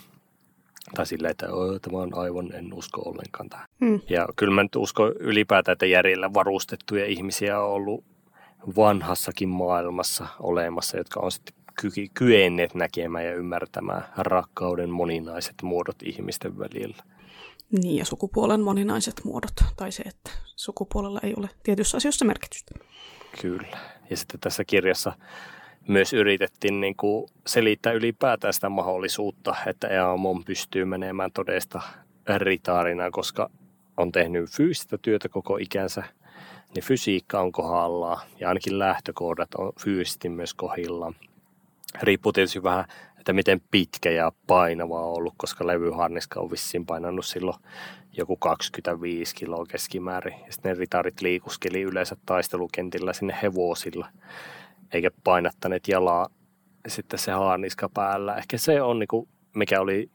[0.95, 1.47] Tai silleen, että
[1.83, 3.69] tämä on aivan, en usko ollenkaan tähän.
[3.81, 4.01] Mm.
[4.09, 8.05] Ja kyllä mä nyt uskon ylipäätään, että järjellä varustettuja ihmisiä on ollut
[8.77, 16.59] vanhassakin maailmassa olemassa, jotka on sitten ky- kyenneet näkemään ja ymmärtämään rakkauden moninaiset muodot ihmisten
[16.59, 17.03] välillä.
[17.83, 22.75] Niin, ja sukupuolen moninaiset muodot, tai se, että sukupuolella ei ole tietyissä asioissa merkitystä.
[23.41, 23.79] Kyllä.
[24.11, 25.13] Ja sitten tässä kirjassa
[25.89, 31.81] myös yritettiin niin kuin selittää ylipäätään sitä mahdollisuutta, että Eamon pystyy menemään todesta
[32.37, 33.51] ritaarina, koska
[33.97, 36.03] on tehnyt fyysistä työtä koko ikänsä,
[36.75, 41.15] niin fysiikka on kohdallaan ja ainakin lähtökohdat on fyysisesti myös kohdillaan.
[42.03, 42.85] Riippuu tietysti vähän,
[43.19, 47.57] että miten pitkä ja painava on ollut, koska levyharniska on vissiin painanut silloin
[48.17, 50.41] joku 25 kiloa keskimäärin.
[50.47, 54.09] Ja sitten ne ritarit liikuskeli yleensä taistelukentillä sinne hevosilla,
[54.93, 56.29] eikä painattaneet jalaa
[56.89, 58.35] sitten se harniska päällä.
[58.35, 60.11] Ehkä se on niinku, mikä oli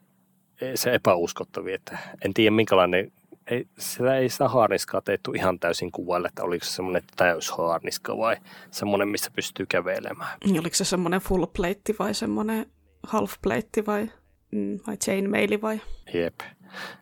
[0.74, 3.12] se epäuskottavia, että en tiedä minkälainen
[3.46, 8.36] ei, sitä ei sitä haarniskaa teetty ihan täysin kuvailla, että oliko se semmoinen täyshaarniska vai
[8.70, 10.38] semmoinen, missä pystyy kävelemään.
[10.44, 12.66] Niin, oliko se semmoinen full plate vai semmoinen
[13.02, 14.10] half plate vai,
[14.52, 15.80] mm, vai chainmaili vai?
[16.14, 16.40] Jep,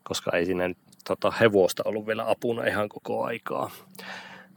[0.03, 0.75] koska ei siinä
[1.05, 3.71] tota, hevosta ollut vielä apuna ihan koko aikaa.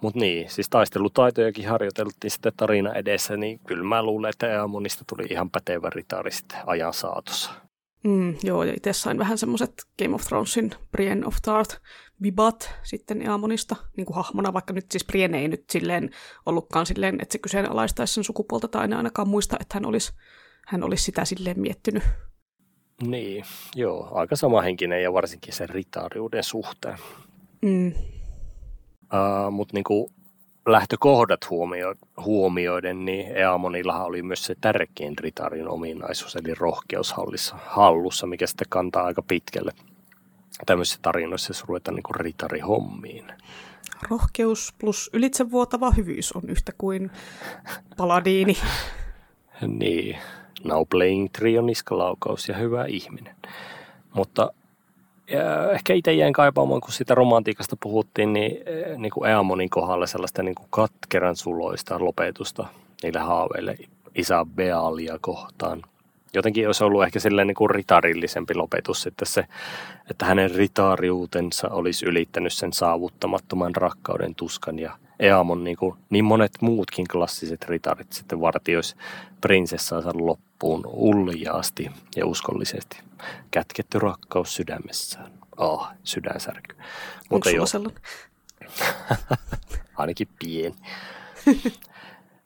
[0.02, 5.28] Mutta niin, siis taistelutaitojakin harjoiteltiin sitten tarina edessä, niin kyllä mä luulen, että Eamonista tuli
[5.30, 7.52] ihan pätevä ritaari sitten ajan saatossa.
[8.04, 11.82] Mm, joo, ja itse sain vähän semmoiset Game of Thronesin Brienne of Tarth
[12.22, 16.10] vibat sitten Eamonista niin kuin hahmona, vaikka nyt siis Brienne ei nyt silleen
[16.46, 20.14] ollutkaan silleen, että se kyseenalaistaisi sen sukupuolta tai en ainakaan muista, että hän olisi,
[20.68, 22.04] hän olisi sitä silleen miettinyt.
[23.02, 23.46] Niin,
[23.76, 26.98] joo, aika samahenkinen ja varsinkin sen ritaariuden suhteen.
[27.62, 27.88] Mm.
[27.88, 30.12] Uh, Mutta niinku
[30.68, 31.96] lähtökohdat huomio,
[32.26, 37.16] huomioiden, niin Eamonillahan oli myös se tärkein ritarin ominaisuus, eli rohkeus
[37.66, 39.72] hallussa, mikä sitten kantaa aika pitkälle
[40.66, 43.26] tämmöisissä tarinoissa, jos ruvetaan niin ritarihommiin.
[44.10, 47.12] Rohkeus plus ylitsevuotava hyvyys on yhtä kuin
[47.98, 48.58] paladiini.
[49.80, 50.18] niin,
[50.64, 53.36] now playing trioniska-laukaus ja hyvä ihminen.
[54.14, 54.54] Mutta
[55.72, 60.44] ehkä itse jäin kaipaamaan, kun sitä romantiikasta puhuttiin, niin, eh, niin kuin Eamonin kohdalla sellaista
[60.44, 62.68] niin kuin katkeran suloista lopetusta
[63.04, 63.78] niille haaveille
[64.16, 65.82] Isabealia kohtaan.
[66.34, 69.46] Jotenkin olisi ollut ehkä silleen niin kuin ritarillisempi lopetus sitten se,
[70.10, 76.52] että hänen ritaariutensa olisi ylittänyt sen saavuttamattoman rakkauden tuskan ja Eamon niin, kuin, niin monet
[76.62, 78.96] muutkin klassiset ritarit sitten vartioisi
[79.42, 80.53] prinsessaansa loppuun
[80.86, 82.98] uljaasti ja uskollisesti.
[83.52, 85.32] Kätketty rakkaus sydämessään.
[85.58, 86.76] Ah, oh, sydänsärky.
[87.30, 87.66] Mutta Onko jo...
[89.98, 90.76] Ainakin pieni.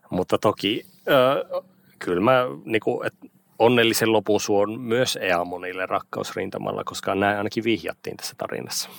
[0.09, 1.63] Mutta toki äh,
[1.99, 3.13] kyllä mä niin kuin, et
[3.59, 8.89] onnellisen lopun suon myös Eamonille rakkausrintamalla, koska näin ainakin vihjattiin tässä tarinassa.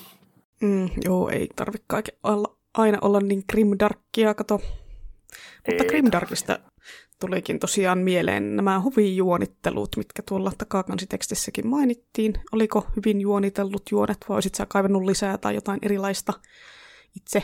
[0.60, 4.60] Mm, joo, ei tarvitse olla, aina olla niin grimdarkkia, kato.
[5.68, 6.58] Mutta ei grimdarkista
[7.20, 12.34] tulikin tosiaan mieleen nämä huvijuonittelut, mitkä tuolla takakansitekstissäkin mainittiin.
[12.52, 16.32] Oliko hyvin juonitellut juonet vai olisit sä kaivannut lisää tai jotain erilaista
[17.16, 17.42] itse?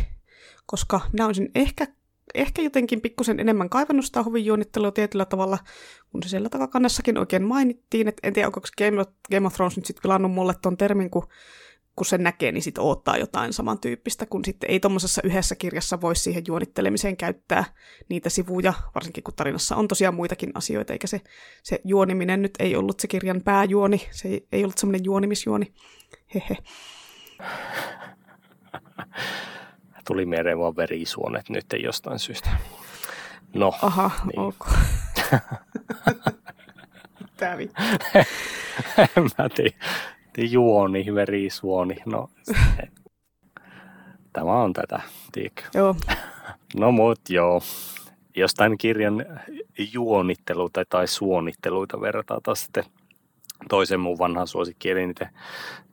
[0.66, 1.86] Koska minä olisin ehkä,
[2.34, 5.58] ehkä jotenkin pikkusen enemmän kaivannut sitä huvijuonittelua tietyllä tavalla,
[6.12, 8.08] kun se siellä takakannessakin oikein mainittiin.
[8.08, 11.10] Et en tiedä, onko Game of, Game of Thrones nyt sitten pilannut mulle tuon termin,
[11.10, 11.26] kun
[11.96, 16.16] kun sen näkee, niin sitten odottaa jotain samantyyppistä, kun sitten ei tuommoisessa yhdessä kirjassa voi
[16.16, 17.64] siihen juonittelemiseen käyttää
[18.08, 21.20] niitä sivuja, varsinkin kun tarinassa on tosiaan muitakin asioita, eikä se,
[21.62, 25.72] se juoniminen nyt ei ollut se kirjan pääjuoni, se ei, ei ollut semmoinen juonimisjuoni.
[26.34, 26.56] Hehe.
[30.06, 32.50] Tuli mieleen vaan verisuonet nyt jostain syystä.
[33.54, 33.72] No.
[33.82, 34.40] Aha, niin.
[34.40, 34.68] ok.
[37.36, 37.56] Tää
[39.38, 39.76] Mä tiedä
[40.38, 41.96] juoni, verisuoni.
[42.06, 42.30] No,
[44.32, 45.00] tämä on tätä,
[45.32, 45.62] tiedätkö?
[45.74, 45.96] Joo.
[46.76, 47.62] No mut joo.
[48.36, 49.26] Jos tämän kirjan
[49.92, 52.84] juonitteluita tai suonitteluita verrataan taas sitten
[53.68, 55.30] toisen mun vanhan suosikki, eli niitä,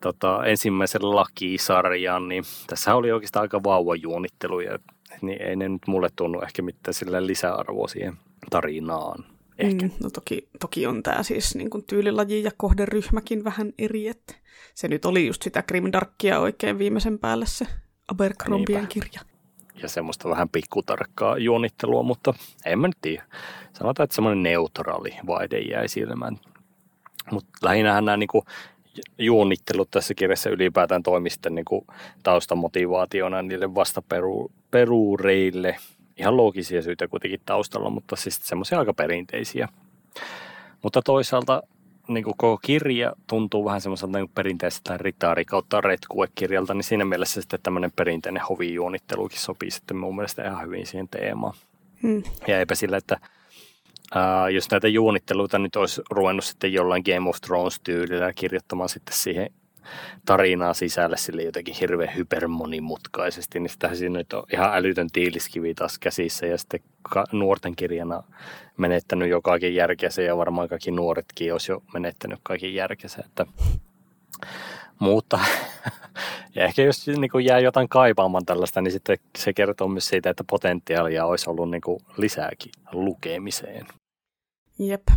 [0.02, 4.80] tota, ensimmäisen lakisarjan, niin tässä oli oikeastaan aika vauva juonitteluja,
[5.22, 8.18] niin ei ne nyt mulle tunnu ehkä mitään sillä lisäarvoa siihen
[8.50, 9.31] tarinaan.
[9.58, 9.86] Ehkä.
[9.86, 14.36] Mm, no toki, toki on tämä siis niin kuin tyylilaji ja kohderyhmäkin vähän eri, että
[14.74, 17.68] se nyt oli just sitä Grimdarkia oikein viimeisen päälle se
[18.08, 19.22] Abercrombien kirja.
[19.82, 22.34] Ja semmoista vähän pikkutarkkaa juonittelua, mutta
[22.66, 23.24] en mä nyt tiedä.
[23.74, 26.40] Sanotaan, että semmoinen neutraali vaide jäi silmään.
[27.32, 28.44] Mutta lähinnähän nämä niinku
[29.18, 31.86] juonnittelut tässä kirjassa ylipäätään toimi sitten niin kuin
[32.24, 35.78] taustamotivaationa niille vastaperuureille.
[36.18, 39.68] Ihan loogisia syitä kuitenkin taustalla, mutta siis semmoisia aika perinteisiä.
[40.84, 41.64] Mutta toisaalta
[42.08, 47.42] niin kuin koko kirja tuntuu vähän semmoiselta niin perinteiseltä ritaari kautta retkuekirjalta, niin siinä mielessä
[47.42, 51.54] sitten tämmöinen perinteinen hovijuonittelukin sopii sitten mun mielestä ihan hyvin siihen teemaan.
[52.04, 52.24] Hmm.
[52.48, 53.20] Ja eipä sillä, että
[54.16, 59.50] ää, jos näitä juonitteluita nyt olisi ruvennut sitten jollain Game of Thrones-tyylillä kirjoittamaan sitten siihen
[60.26, 66.00] tarinaa sisälle sille jotenkin hirveän hypermonimutkaisesti, niin sitähän siinä nyt on ihan älytön tiiliskivi taas
[66.00, 66.80] käsissä ja sitten
[67.32, 68.24] nuorten kirjana
[68.78, 73.46] menettänyt jo kaiken järkensä ja varmaan kaikki nuoretkin olisi jo menettänyt kaiken järkensä, että
[75.00, 75.40] mutta
[76.56, 80.44] ja ehkä jos niin jää jotain kaipaamaan tällaista, niin sitten se kertoo myös siitä, että
[80.50, 81.82] potentiaalia olisi ollut niin
[82.18, 83.88] lisääkin lukemiseen.
[84.80, 85.08] Jep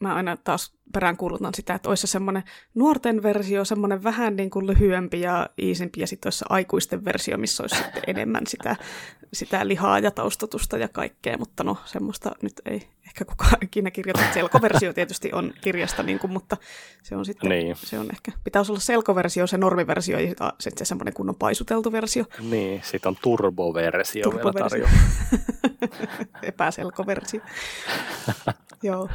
[0.00, 2.42] mä aina taas peräänkuulutan sitä, että olisi se semmoinen
[2.74, 7.38] nuorten versio, semmoinen vähän niin kuin lyhyempi ja iisimpi, ja sitten olisi se aikuisten versio,
[7.38, 8.76] missä olisi sitten enemmän sitä,
[9.32, 14.32] sitä lihaa ja taustatusta ja kaikkea, mutta no semmoista nyt ei ehkä kukaan ikinä kirjoita.
[14.34, 16.56] Selkoversio tietysti on kirjasta, niin kuin, mutta
[17.02, 17.76] se on sitten, niin.
[17.76, 22.24] se on ehkä, pitäisi olla selkoversio, se normiversio ja sitten se semmoinen kunnon paisuteltu versio.
[22.40, 24.78] Niin, sitten on turboversio, turboversio.
[24.78, 24.90] vielä
[26.42, 27.40] Epäselkoversio.
[28.82, 29.08] Joo.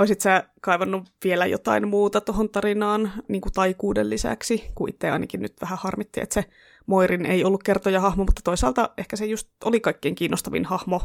[0.00, 5.42] Olisit sä kaivannut vielä jotain muuta tuohon tarinaan niin kuin taikuuden lisäksi, kun itse ainakin
[5.42, 6.44] nyt vähän harmitti, että se
[6.86, 11.00] Moirin ei ollut kertoja hahmo, mutta toisaalta ehkä se just oli kaikkein kiinnostavin hahmo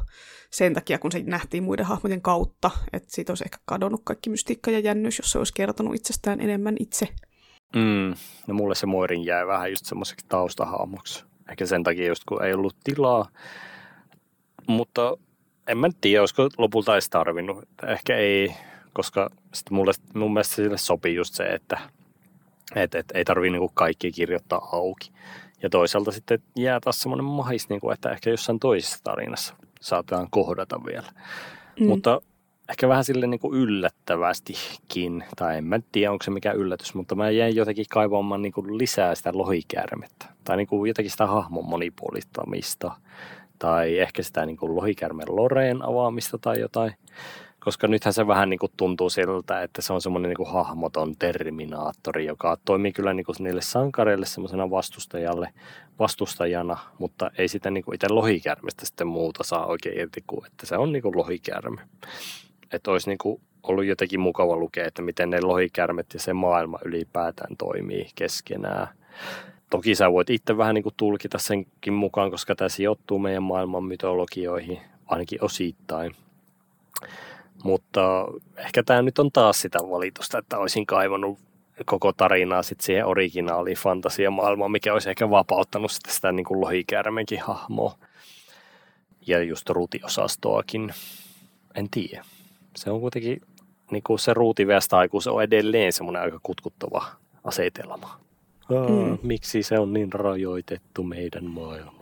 [0.51, 4.71] sen takia, kun se nähtiin muiden hahmojen kautta, että siitä olisi ehkä kadonnut kaikki mystiikka
[4.71, 7.07] ja jännys, jos se olisi kertonut itsestään enemmän itse.
[7.75, 8.13] Mm,
[8.47, 11.25] no mulle se Moirin jäi vähän just semmoiseksi taustahahmoksi.
[11.49, 13.29] Ehkä sen takia just kun ei ollut tilaa,
[14.67, 15.17] mutta
[15.67, 17.63] en mä tiedä, olisiko lopulta edes tarvinnut.
[17.87, 18.55] Ehkä ei,
[18.95, 21.79] koska sit mulle, mun mielestä sille sopii just se, että
[22.75, 25.11] et, et, ei tarvii niinku kaikki kirjoittaa auki.
[25.61, 30.85] Ja toisaalta sitten jää taas semmoinen mahis, niinku, että ehkä jossain toisessa tarinassa saatetaan kohdata
[30.85, 31.07] vielä.
[31.79, 31.87] Mm.
[31.87, 32.21] Mutta
[32.69, 37.15] ehkä vähän sille niin kuin yllättävästikin, tai en mä tiedä onko se mikä yllätys, mutta
[37.15, 40.25] mä jäin jotenkin kaivaamaan niin kuin lisää sitä lohikäärmettä.
[40.43, 42.91] Tai niin kuin jotenkin sitä hahmon monipuolistamista.
[43.59, 46.93] Tai ehkä sitä niin kuin lohikärmen Loreen avaamista tai jotain.
[47.65, 51.15] Koska nythän se vähän niin kuin tuntuu siltä, että se on semmoinen niin kuin hahmoton
[51.15, 55.53] terminaattori, joka toimii kyllä niin kuin niille sankareille semmoisena vastustajalle,
[55.99, 60.65] vastustajana, mutta ei sitä niin kuin itse lohikärmestä sitten muuta saa oikein irti kuin, että
[60.65, 61.81] se on niin kuin lohikärme.
[62.71, 66.79] Että olisi niin kuin ollut jotenkin mukava lukea, että miten ne lohikärmet ja se maailma
[66.85, 68.87] ylipäätään toimii keskenään.
[69.69, 73.83] Toki sä voit itse vähän niin kuin tulkita senkin mukaan, koska tämä sijoittuu meidän maailman
[73.83, 76.11] mytologioihin, ainakin osittain.
[77.65, 78.27] Mutta
[78.57, 81.39] ehkä tämä nyt on taas sitä valitusta, että olisin kaivannut
[81.85, 87.41] koko tarinaa sit siihen originaaliin fantasiamaailmaan, mikä olisi ehkä vapauttanut sitä, sitä niin kuin lohikäärmenkin
[87.41, 87.95] hahmoa.
[89.27, 90.93] Ja just ruutiosastoakin.
[91.75, 92.25] En tiedä.
[92.75, 93.41] Se on kuitenkin
[93.91, 97.05] niin kuin se ruutiväestaikus on edelleen semmoinen aika kutkuttava
[97.43, 98.19] asetelma.
[98.69, 99.17] mm.
[99.23, 101.94] Miksi se on niin rajoitettu meidän maailma?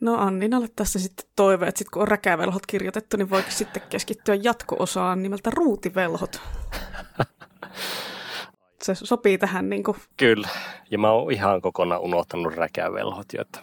[0.00, 4.34] No Anninalle tässä sitten toive, että sit kun on räkävelhot kirjoitettu, niin voiko sitten keskittyä
[4.34, 6.40] jatko-osaan nimeltä ruutivelhot.
[8.82, 9.96] Se sopii tähän niin kuin.
[10.16, 10.48] Kyllä,
[10.90, 13.60] ja mä oon ihan kokonaan unohtanut räkävelhot, jo, että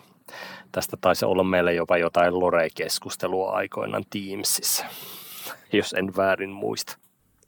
[0.71, 4.85] tästä taisi olla meillä jopa jotain Lore-keskustelua aikoinaan Teamsissa,
[5.73, 6.97] jos en väärin muista.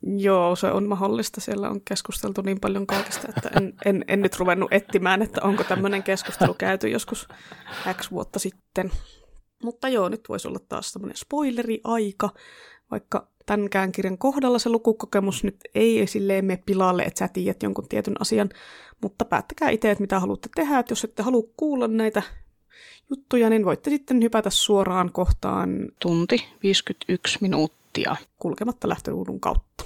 [0.02, 1.42] Joo, se on mahdollista.
[1.42, 5.64] Siellä on keskusteltu niin paljon kaikesta, että en, en, en nyt ruvennut etsimään, että onko
[5.64, 7.28] tämmöinen keskustelu käyty joskus
[7.94, 8.92] X vuotta sitten.
[9.64, 12.30] Mutta joo, nyt voisi olla taas tämmöinen spoileri-aika,
[12.92, 17.88] vaikka tämänkään kirjan kohdalla se lukukokemus nyt ei silleen mene pilalle, että sä tiedät jonkun
[17.90, 18.50] tietyn asian,
[19.02, 22.24] mutta päättäkää itse, että mitä haluatte tehdä, että jos ette halua kuulla näitä
[23.10, 25.70] juttuja, niin voitte sitten hypätä suoraan kohtaan
[26.02, 27.79] tunti 51 minuuttia
[28.40, 29.84] kulkematta lähtöruudun kautta.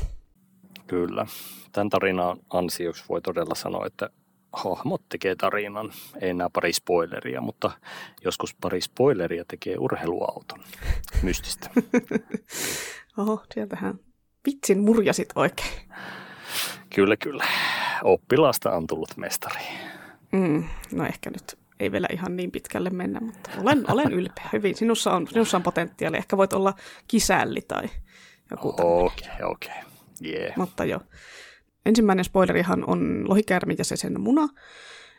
[0.87, 1.25] Kyllä.
[1.71, 4.09] Tämän tarinan ansioksi voi todella sanoa, että
[4.53, 5.91] hahmot tekee tarinan.
[6.21, 7.71] Ei enää pari spoileria, mutta
[8.23, 10.59] joskus pari spoileria tekee urheiluauton.
[11.23, 11.69] Mystistä.
[13.17, 13.99] Oho, sieltähän
[14.47, 15.81] vitsin murjasit oikein.
[16.95, 17.45] Kyllä, kyllä.
[18.03, 19.63] Oppilasta on tullut mestari.
[20.31, 24.49] Mm, no ehkä nyt ei vielä ihan niin pitkälle mennä, mutta olen, olen ylpeä.
[24.53, 24.75] Hyvin.
[24.75, 26.17] Sinussa on, sinussa on potentiaali.
[26.17, 26.73] Ehkä voit olla
[27.07, 27.89] kisälli tai
[28.51, 29.43] joku Okei, okei.
[29.43, 29.93] Okay, okay.
[30.25, 30.57] Yeah.
[30.57, 30.99] Mutta jo.
[31.85, 34.47] Ensimmäinen spoilerihan on lohikäärme ja se sen muna.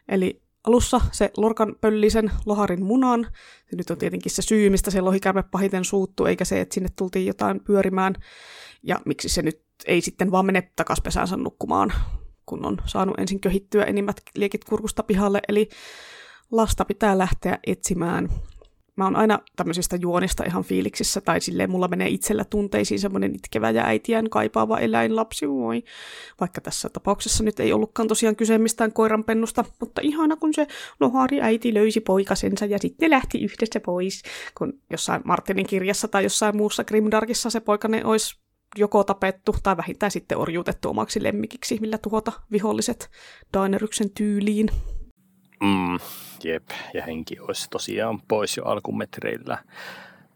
[0.08, 3.26] Eli alussa se Lorkan pöllisen loharin munan.
[3.70, 6.88] Se nyt on tietenkin se syy, mistä se lohikäärme pahiten suuttu, eikä se, että sinne
[6.96, 8.14] tultiin jotain pyörimään.
[8.82, 11.92] Ja miksi se nyt ei sitten vaan mene takas pesäänsä nukkumaan,
[12.46, 15.68] kun on saanut ensin köhittyä enimmät liekit kurkusta pihalle, eli
[16.50, 18.28] lasta pitää lähteä etsimään
[18.96, 23.70] mä oon aina tämmöisistä juonista ihan fiiliksissä, tai silleen mulla menee itsellä tunteisiin semmoinen itkevä
[23.70, 25.84] ja äitiään kaipaava eläinlapsi, voi.
[26.40, 30.66] Vaikka tässä tapauksessa nyt ei ollutkaan tosiaan kyse mistään koiranpennusta, mutta ihana kun se
[31.00, 34.22] lohari äiti löysi poikasensa ja sitten lähti yhdessä pois,
[34.58, 38.38] kun jossain Martinin kirjassa tai jossain muussa Grimdarkissa se poikane olisi
[38.76, 43.10] joko tapettu tai vähintään sitten orjuutettu omaksi lemmikiksi, millä tuhota viholliset
[43.54, 44.68] Daineryksen tyyliin.
[45.60, 45.98] Mm,
[46.44, 46.64] jep,
[46.94, 49.58] ja henki olisi tosiaan pois jo alkumetreillä.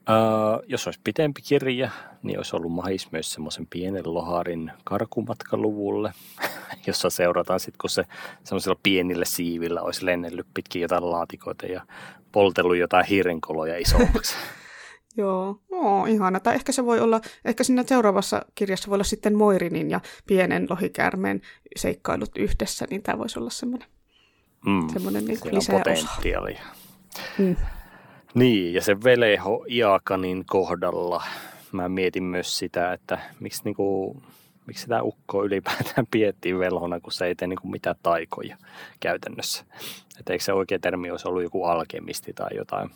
[0.09, 1.91] Uh, jos olisi pitempi kirja,
[2.23, 6.13] niin olisi ollut mahis myös semmoisen pienen loharin karkumatkaluvulle,
[6.87, 8.05] jossa seurataan sitten, kun se
[8.45, 11.83] semmoisilla pienillä siivillä olisi lennellyt pitkin jotain laatikoita ja
[12.33, 14.35] poltellut jotain hiirenkoloja isommaksi.
[15.17, 16.41] Joo, no, ihana.
[16.41, 20.67] Tai ehkä se voi olla, ehkä siinä seuraavassa kirjassa voi olla sitten Moirinin ja pienen
[20.71, 21.41] lohikäärmeen
[21.77, 23.89] seikkailut yhdessä, niin tämä voisi olla semmoinen
[24.67, 25.39] Mm, Semmoinen niin
[25.71, 26.63] potentiaalia.
[27.39, 27.57] Mm.
[28.35, 31.23] Niin, ja se Veleho Iakanin kohdalla
[31.73, 34.17] mä mietin myös sitä, että miksi, niinku,
[34.67, 38.57] miksi sitä ukkoa ylipäätään piettiin velhona, kun se ei tee niinku mitään taikoja
[39.01, 39.65] käytännössä.
[40.19, 42.91] Että eikö se oikea termi olisi ollut joku alkemisti tai jotain,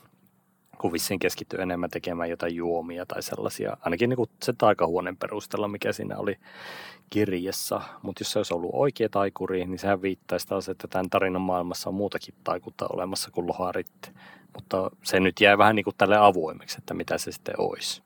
[0.83, 5.69] kun vissiin keskittyy enemmän tekemään jotain juomia tai sellaisia, ainakin niin kuin se taikahuoneen perusteella,
[5.69, 6.37] mikä siinä oli
[7.11, 7.81] kirjassa.
[8.03, 11.91] Mutta jos se olisi ollut oikea taikuri, niin sehän viittaisi taas, että tämän tarinan maailmassa
[11.91, 14.13] on muutakin taikuutta olemassa kuin loharit.
[14.55, 18.03] Mutta se nyt jää vähän niin kuin tälle avoimeksi, että mitä se sitten olisi.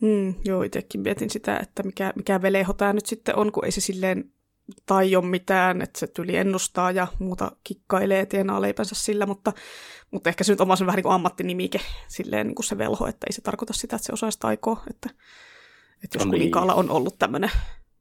[0.00, 3.70] Mm, joo, itsekin mietin sitä, että mikä, mikä veleho tämä nyt sitten on, kun ei
[3.70, 4.32] se silleen
[4.86, 9.52] tai ole mitään, että se tyli ennustaa ja muuta kikkailee tienaa leipänsä sillä, mutta,
[10.10, 13.26] mutta ehkä se nyt on vähän niin kuin ammattinimike, silleen niin kuin se velho, että
[13.28, 15.10] ei se tarkoita sitä, että se osaisi taikoa, että,
[16.04, 16.40] että jos no niin.
[16.40, 17.50] kuninkaalla on ollut tämmöinen,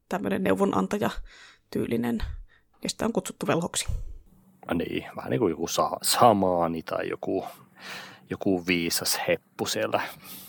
[0.09, 1.09] tämmöinen neuvonantaja
[1.71, 2.17] tyylinen,
[2.81, 3.87] niin sitä on kutsuttu velhoksi.
[4.67, 7.45] No niin, vähän niin kuin joku sa- samaani tai joku,
[8.29, 10.01] joku viisas heppu siellä,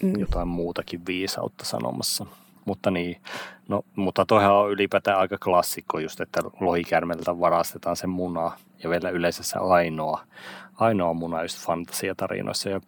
[0.03, 0.21] mm.
[0.21, 2.27] jotain muutakin viisautta sanomassa.
[2.69, 3.21] Mutta niin,
[3.69, 9.31] no, mutta toihan on ylipäätään aika klassikko just, että lohikärmeltä varastetaan se muna ja vielä
[9.31, 10.25] se ainoa,
[10.75, 12.81] ainoa muna just fantasiatarinoissa ja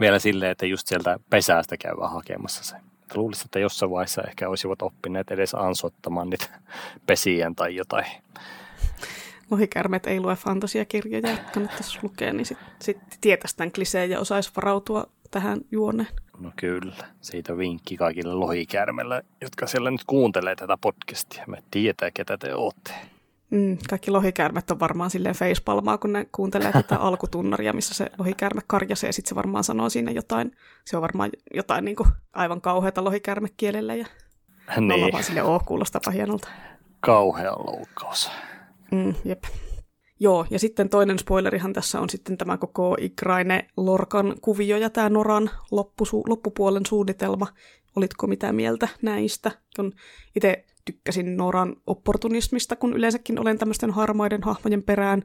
[0.00, 2.76] vielä silleen, että just sieltä pesäästä käydään hakemassa se.
[3.14, 6.46] Luulisin, että jossain vaiheessa ehkä olisivat oppineet edes ansottamaan niitä
[7.06, 8.06] pesien tai jotain.
[9.50, 15.06] Lohikärmet ei lue fantasiakirjoja, kannattaisi lukea, niin sitten sit tietäisi tämän kliseen ja osaisi varautua
[15.32, 16.08] tähän juoneen.
[16.38, 21.44] No kyllä, siitä vinkki kaikille lohikärmelle, jotka siellä nyt kuuntelee tätä podcastia.
[21.46, 22.92] Me tietää, ketä te olette.
[23.50, 28.60] Mm, kaikki lohikärmet on varmaan silleen facepalmaa, kun ne kuuntelee tätä alkutunnaria, missä se lohikärme
[28.66, 32.60] karjasee, ja sitten se varmaan sanoo siinä jotain, se on varmaan jotain niin kuin aivan
[32.60, 34.06] kauheata lohikärmekielellä, ja
[34.76, 34.92] niin.
[34.92, 36.48] ollaan vaan silleen, oh, kuulostapa hienolta.
[37.00, 38.30] Kauhea loukkaus.
[38.92, 39.44] Mm, jep.
[40.22, 45.08] Joo, ja sitten toinen spoilerihan tässä on sitten tämä koko Ikraine Lorkan kuvio ja tämä
[45.08, 47.46] Noran loppusu- loppupuolen suunnitelma.
[47.96, 49.50] Olitko mitä mieltä näistä?
[50.36, 55.22] Itse tykkäsin Noran opportunismista, kun yleensäkin olen tämmöisten harmaiden hahmojen perään.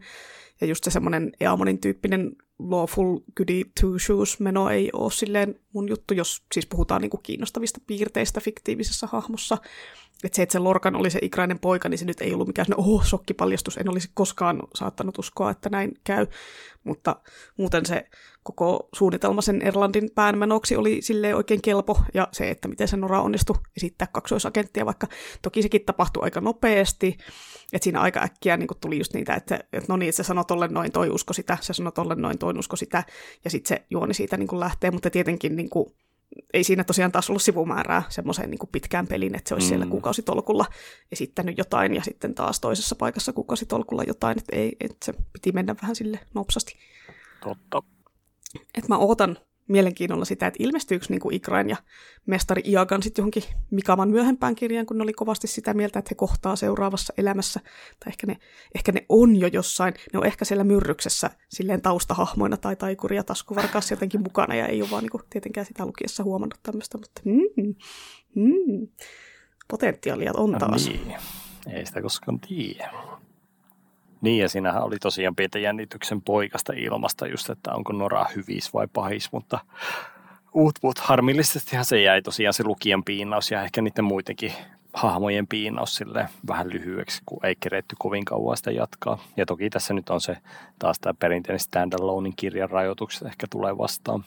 [0.62, 5.90] Ja just se semmoinen Eamonin tyyppinen lawful goody two shoes meno ei ole silleen mun
[5.90, 9.58] juttu, jos siis puhutaan niinku kiinnostavista piirteistä fiktiivisessä hahmossa.
[10.24, 12.68] Että se, että se Lorkan oli se ikrainen poika, niin se nyt ei ollut mikään
[12.78, 13.78] oh, shokkipaljastus.
[13.78, 16.28] En olisi koskaan saattanut uskoa, että näin käy.
[16.84, 17.16] Mutta
[17.58, 18.08] muuten se
[18.44, 22.02] koko suunnitelma sen Erlandin päänmenoksi oli sille oikein kelpo.
[22.14, 25.08] Ja se, että miten se Nora onnistui esittää kaksoisagenttia, vaikka
[25.42, 27.18] toki sekin tapahtui aika nopeasti.
[27.74, 30.46] Että siinä aika äkkiä niin tuli just niitä, että, että no niin, että se sanoi
[30.46, 33.04] tolle noin, toi usko sitä, se sanoi tolle noin, toi usko sitä.
[33.44, 35.94] Ja sitten se juoni siitä niin lähtee, mutta tietenkin niin kuin,
[36.54, 39.70] ei siinä tosiaan taas ollut sivumäärää semmoiseen niin pitkään peliin, että se olisi mm.
[39.70, 40.66] siellä kuukausitolkulla
[41.12, 45.76] esittänyt jotain ja sitten taas toisessa paikassa kuukausitolkulla jotain, että, ei, että se piti mennä
[45.82, 46.76] vähän sille nopsasti.
[47.44, 47.84] Totta.
[48.76, 49.38] Et mä ootan
[49.68, 51.78] mielenkiinnolla sitä, että ilmestyykö niin kuin Ikrain ja
[52.26, 56.16] mestari Iagan sitten johonkin Mikaman myöhempään kirjaan, kun ne oli kovasti sitä mieltä, että he
[56.16, 57.60] kohtaa seuraavassa elämässä.
[58.00, 58.38] Tai ehkä ne,
[58.76, 63.94] ehkä ne on jo jossain, ne on ehkä siellä myrryksessä silleen taustahahmoina tai taikuria taskuvarkaassa
[63.94, 67.76] jotenkin mukana ja ei ole vaan niin kuin, tietenkään sitä lukiessa huomannut tämmöistä, mutta mm,
[68.36, 68.88] mm,
[69.68, 70.88] potentiaalia on no taas.
[70.88, 71.16] No niin.
[71.68, 72.92] Ei sitä koskaan tiedä.
[74.22, 78.88] Niin, ja siinähän oli tosiaan pientä jännityksen poikasta ilmasta just, että onko Nora hyvis vai
[78.94, 79.60] pahis, mutta
[80.54, 84.54] uut harmillisestihan se jäi tosiaan se lukijan piinaus ja ehkä niiden muidenkin
[84.94, 89.24] hahmojen piinaus sille vähän lyhyeksi, kun ei keretty kovin kauan sitä jatkaa.
[89.38, 90.38] Ja toki tässä nyt on se
[90.80, 94.26] taas tämä perinteinen standalonein kirjan rajoitukset ehkä tulee vastaan.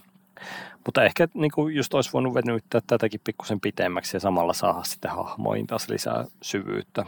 [0.86, 5.10] Mutta ehkä niin kuin just olisi voinut venyttää tätäkin pikkusen pitemmäksi ja samalla saada sitten
[5.10, 7.06] hahmoihin taas lisää syvyyttä.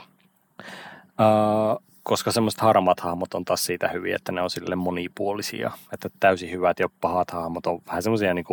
[1.19, 5.71] Uh, koska semmoiset harmaat hahmot on taas siitä hyviä, että ne on sille monipuolisia.
[5.93, 8.45] Että täysin hyvät ja pahat hahmot on vähän semmoisia niin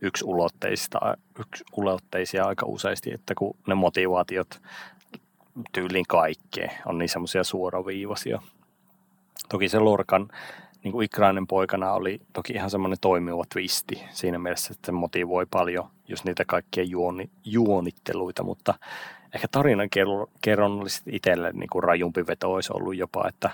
[0.00, 1.00] yksiulotteisia,
[1.38, 4.60] yksiulotteisia aika useasti, että kun ne motivaatiot
[5.72, 8.42] tyyliin kaikkeen on niin semmoisia suoraviivaisia.
[9.48, 10.28] Toki se Lorkan
[10.84, 15.88] niin ikrainen poikana oli toki ihan semmoinen toimiva twisti siinä mielessä, että se motivoi paljon
[16.08, 18.74] just niitä kaikkia juoni, juonitteluita, mutta
[19.34, 19.88] ehkä tarinan
[20.80, 23.50] olisi itselle niin kuin rajumpi veto olisi ollut jopa, että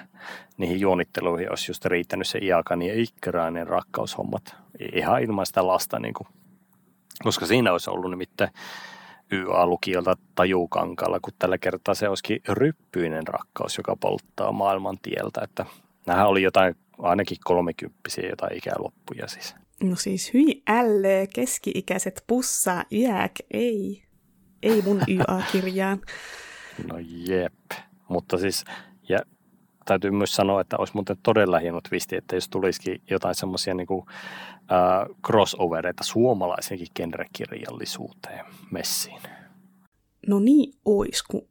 [0.57, 4.57] niihin juonitteluihin olisi just riittänyt se Iakan ja Ikrainen rakkaushommat
[4.93, 6.29] ihan ilman sitä lasta, niin kuin,
[7.23, 8.51] koska siinä olisi ollut nimittäin
[9.33, 15.67] YA-lukiolta tajukankalla, kun tällä kertaa se olisikin ryppyinen rakkaus, joka polttaa maailman tieltä, että
[16.07, 19.55] nämähän oli jotain ainakin kolmekymppisiä jotain ikäloppuja siis.
[19.83, 24.10] No siis hyi ällee, keski-ikäiset pussaa, iäk, ei.
[24.63, 26.01] Ei mun YA-kirjaan.
[26.87, 27.55] No jep,
[28.09, 28.65] mutta siis
[29.09, 29.19] ja
[29.85, 33.87] täytyy myös sanoa, että olisi muuten todella hieno twisti, että jos tulisikin jotain semmoisia niin
[33.87, 34.07] kuin,
[34.53, 39.21] äh, crossovereita suomalaisenkin genrekirjallisuuteen messiin.
[40.27, 41.49] No niin ois, kun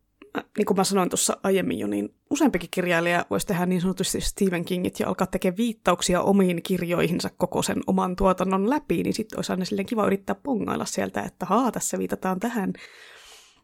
[0.58, 4.66] niin kuin mä sanoin tuossa aiemmin jo, niin useampikin kirjailija voisi tehdä niin sanotusti Stephen
[4.66, 9.52] Kingit ja alkaa tekemään viittauksia omiin kirjoihinsa koko sen oman tuotannon läpi, niin sitten olisi
[9.52, 12.74] aina silleen kiva yrittää pongailla sieltä, että haa, tässä viitataan tähän.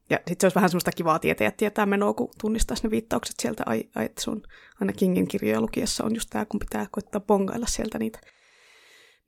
[0.09, 3.35] Ja sitten se olisi vähän semmoista kivaa tietää, että tietää menoa, kun tunnistaisi ne viittaukset
[3.39, 4.43] sieltä, ai, ai että sun
[4.81, 8.19] aina Kingin kirjoja lukiessa on just tämä, kun pitää koittaa pongailla sieltä niitä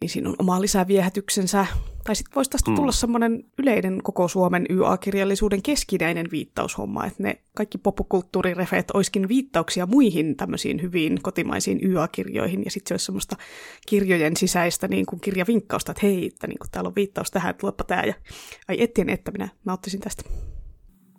[0.01, 1.65] niin siinä on oma lisäviehätyksensä.
[2.03, 2.75] Tai sitten voisi tästä mm.
[2.75, 10.37] tulla semmoinen yleinen koko Suomen YA-kirjallisuuden keskinäinen viittaushomma, että ne kaikki popkulttuurirefeet olisikin viittauksia muihin
[10.37, 13.35] tämmöisiin hyviin kotimaisiin YA-kirjoihin, ja sitten se olisi semmoista
[13.87, 17.65] kirjojen sisäistä niin kuin kirjavinkkausta, että hei, että niin kuin täällä on viittaus tähän, että
[17.65, 18.13] luepa tämä, ja
[18.67, 20.23] ai ettien, että minä, mä ottaisin tästä.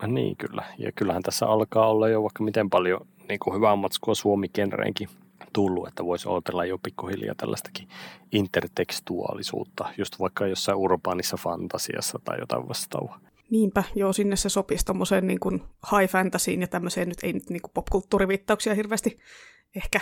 [0.06, 4.14] Niin kyllä, ja kyllähän tässä alkaa olla jo vaikka miten paljon niin kuin hyvää matskua
[4.14, 5.08] Suomi-genreenkin
[5.52, 7.88] tullut, että voisi odotella jo pikkuhiljaa tällaistakin
[8.32, 13.20] intertekstuaalisuutta, just vaikka jossain urbaanissa fantasiassa tai jotain vastaavaa.
[13.50, 15.62] Niinpä, joo, sinne se sopisi tuommoiseen niin kuin
[15.92, 19.18] high fantasyin ja tämmöiseen nyt ei nyt niin kuin popkulttuuriviittauksia hirveästi
[19.76, 20.00] ehkä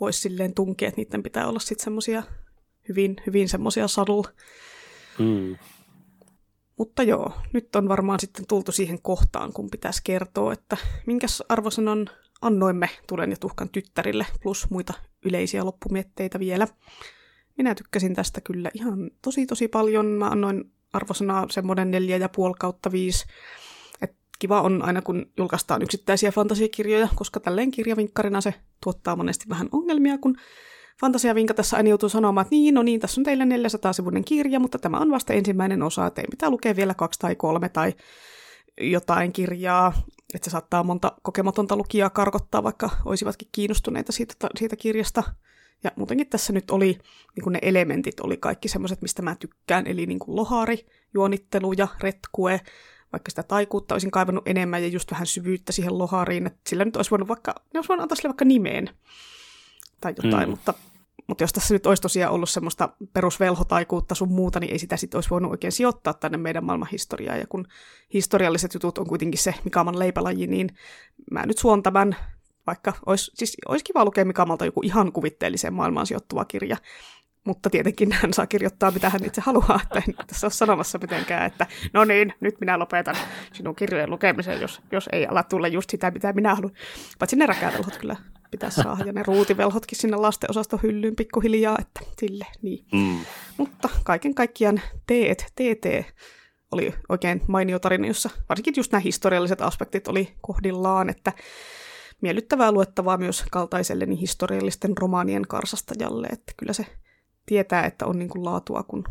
[0.00, 2.22] voisi silleen tunkia, että niiden pitää olla sitten semmoisia
[2.88, 4.32] hyvin, hyvin semmoisia subtle.
[5.18, 5.56] Mm.
[6.78, 10.76] Mutta joo, nyt on varmaan sitten tultu siihen kohtaan, kun pitäisi kertoa, että
[11.06, 12.10] minkäs arvosanan
[12.42, 14.94] annoimme Tulen ja tuhkan tyttärille, plus muita
[15.24, 16.66] yleisiä loppumietteitä vielä.
[17.58, 20.06] Minä tykkäsin tästä kyllä ihan tosi tosi paljon.
[20.06, 23.24] Mä annoin arvosanaa semmoinen neljä ja puoli kautta viisi.
[24.02, 29.68] Et kiva on aina, kun julkaistaan yksittäisiä fantasiakirjoja, koska tälleen kirjavinkkarina se tuottaa monesti vähän
[29.72, 30.36] ongelmia, kun
[31.00, 34.78] fantasiavinka tässä aina joutuu sanomaan, että niin, no niin, tässä on teille 400-sivuinen kirja, mutta
[34.78, 37.94] tämä on vasta ensimmäinen osa, että ei pitää lukea vielä kaksi tai kolme tai
[38.80, 39.92] jotain kirjaa,
[40.34, 45.22] että se saattaa monta kokematonta lukijaa karkottaa, vaikka olisivatkin kiinnostuneita siitä, siitä kirjasta.
[45.84, 46.98] Ja muutenkin tässä nyt oli,
[47.36, 51.72] niin kuin ne elementit oli kaikki semmoiset, mistä mä tykkään, eli niin kuin lohari, juonittelu
[51.72, 52.60] ja retkue,
[53.12, 56.96] vaikka sitä taikuutta olisin kaivannut enemmän ja just vähän syvyyttä siihen lohariin, että sillä nyt
[56.96, 58.90] olisi voinut vaikka, ne olisi voinut antaa sille vaikka nimeen
[60.00, 60.50] tai jotain, mm.
[60.50, 60.74] mutta
[61.32, 65.16] mutta jos tässä nyt olisi tosiaan ollut semmoista perusvelhotaikuutta sun muuta, niin ei sitä sitten
[65.16, 67.38] olisi voinut oikein sijoittaa tänne meidän maailman historiaan.
[67.38, 67.66] Ja kun
[68.14, 70.68] historialliset jutut on kuitenkin se Mikaman leipälaji, niin
[71.30, 72.16] mä nyt suon tämän,
[72.66, 76.76] vaikka olisi, siis olisi kiva lukea Mikamalta joku ihan kuvitteelliseen maailmaan sijoittuva kirja,
[77.44, 81.46] mutta tietenkin hän saa kirjoittaa mitä hän itse haluaa, että en tässä ole sanomassa mitenkään,
[81.46, 83.16] että no niin, nyt minä lopetan
[83.52, 86.74] sinun kirjojen lukemisen, jos, jos ei ala tulla just sitä, mitä minä haluan.
[87.18, 88.16] Paitsi ne räkävelhot kyllä
[88.52, 92.86] pitäisi saada, ja ne ruutivelhotkin sinne lastenosasto hyllyyn pikkuhiljaa, että sille, niin.
[92.92, 93.18] Mm.
[93.56, 96.14] Mutta kaiken kaikkiaan teet, TT
[96.72, 101.32] oli oikein mainio tarina, jossa varsinkin just nämä historialliset aspektit oli kohdillaan, että
[102.20, 106.86] miellyttävää luettavaa myös kaltaiselle niin historiallisten romaanien karsastajalle, että kyllä se
[107.46, 109.04] tietää, että on niin kuin laatua, kun,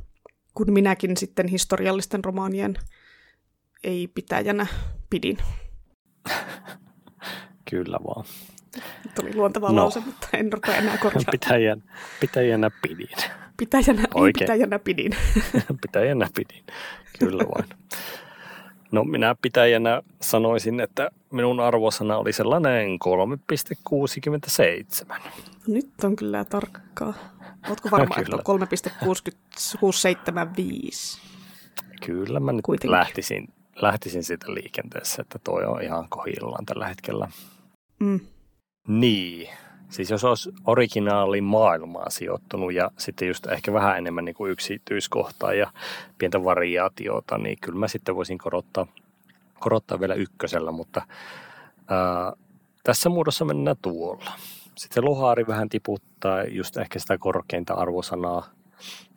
[0.54, 2.76] kun minäkin sitten historiallisten romaanien
[3.84, 4.68] ei pitäjänä
[5.10, 5.38] pidin.
[7.70, 8.26] Kyllä vaan.
[9.16, 9.76] Tuli luontava no.
[9.76, 11.32] lause, mutta en rupea enää korjaamaan.
[11.32, 11.84] Pitäjän,
[12.20, 13.10] pitäjänä pidin.
[13.58, 14.44] Pitäjänä, Oikein.
[14.44, 15.12] pitäjänä pidin.
[15.82, 16.64] pitäjänä pidin,
[17.20, 17.70] kyllä vain.
[18.92, 22.98] No minä pitäjänä sanoisin, että minun arvosana oli sellainen
[25.16, 25.22] 3,67.
[25.68, 27.14] Nyt on kyllä tarkkaa.
[27.68, 31.22] Oletko varma, että on 3,675?
[32.06, 32.92] Kyllä mä nyt Kuitenkin.
[32.92, 33.48] lähtisin,
[33.82, 37.28] lähtisin siitä liikenteessä, että toi on ihan kohillaan tällä hetkellä.
[38.00, 38.20] Mm.
[38.88, 39.50] Niin.
[39.90, 45.54] Siis jos olisi originaali maailmaa sijoittunut ja sitten just ehkä vähän enemmän niin kuin yksityiskohtaa
[45.54, 45.72] ja
[46.18, 48.88] pientä variaatiota, niin kyllä mä sitten voisin korottaa,
[49.60, 51.02] korottaa vielä ykkösellä, mutta
[51.88, 52.34] ää,
[52.84, 54.32] tässä muodossa mennään tuolla.
[54.78, 58.50] Sitten lohaari vähän tiputtaa just ehkä sitä korkeinta arvosanaa,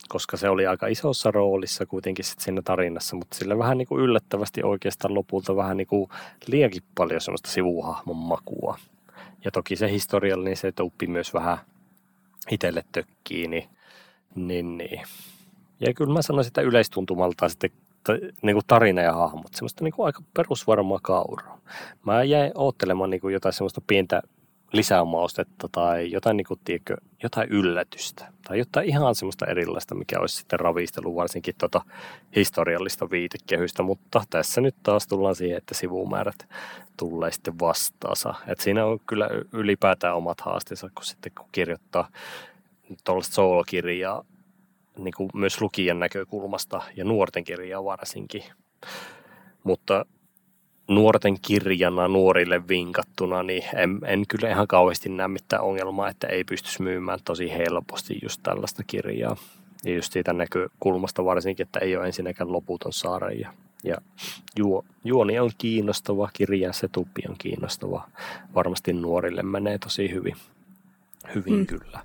[0.08, 4.02] koska se oli aika isossa roolissa kuitenkin sit siinä tarinassa, mutta sille vähän niin kuin
[4.02, 6.08] yllättävästi oikeastaan lopulta vähän niin kuin
[6.46, 8.78] liiankin paljon semmoista sivuhahmon makua.
[9.44, 11.58] Ja toki se historiallinen se tuppi myös vähän
[12.50, 13.68] itselle tökkiin, niin,
[14.34, 15.02] niin, niin.
[15.80, 17.70] Ja kyllä mä sanoisin, että yleistuntumalta sitten
[18.42, 21.60] niin kuin tarina ja hahmot, semmoista niin kuin aika perusvarmaa kauraa.
[22.06, 24.22] Mä jäin oottelemaan niin kuin jotain semmoista pientä
[24.76, 30.36] lisämaustetta tai jotain, niin kuin, tiedätkö, jotain yllätystä tai jotain ihan semmoista erilaista, mikä olisi
[30.36, 31.80] sitten ravistelu varsinkin tota
[32.36, 36.48] historiallista viitekehystä, mutta tässä nyt taas tullaan siihen, että sivumäärät
[36.96, 38.34] tulee sitten vastaansa.
[38.46, 42.08] Et siinä on kyllä ylipäätään omat haasteensa, kun sitten kun kirjoittaa
[43.04, 44.24] tuollaista soolokirjaa
[44.98, 48.42] niin kuin myös lukijan näkökulmasta ja nuorten kirjaa varsinkin.
[49.64, 50.06] Mutta
[50.88, 56.44] nuorten kirjana nuorille vinkattuna, niin en, en kyllä ihan kauheasti näe mitään ongelmaa, että ei
[56.44, 59.36] pystyisi myymään tosi helposti just tällaista kirjaa.
[59.84, 63.52] Ja just siitä näkökulmasta varsinkin, että ei ole ensinnäkään loputon saare ja,
[63.84, 63.96] ja
[64.58, 68.08] juo, juoni on kiinnostava, kirjan setupi on kiinnostava.
[68.54, 70.36] Varmasti nuorille menee tosi hyvin,
[71.34, 71.66] hyvin mm.
[71.66, 72.00] kyllä.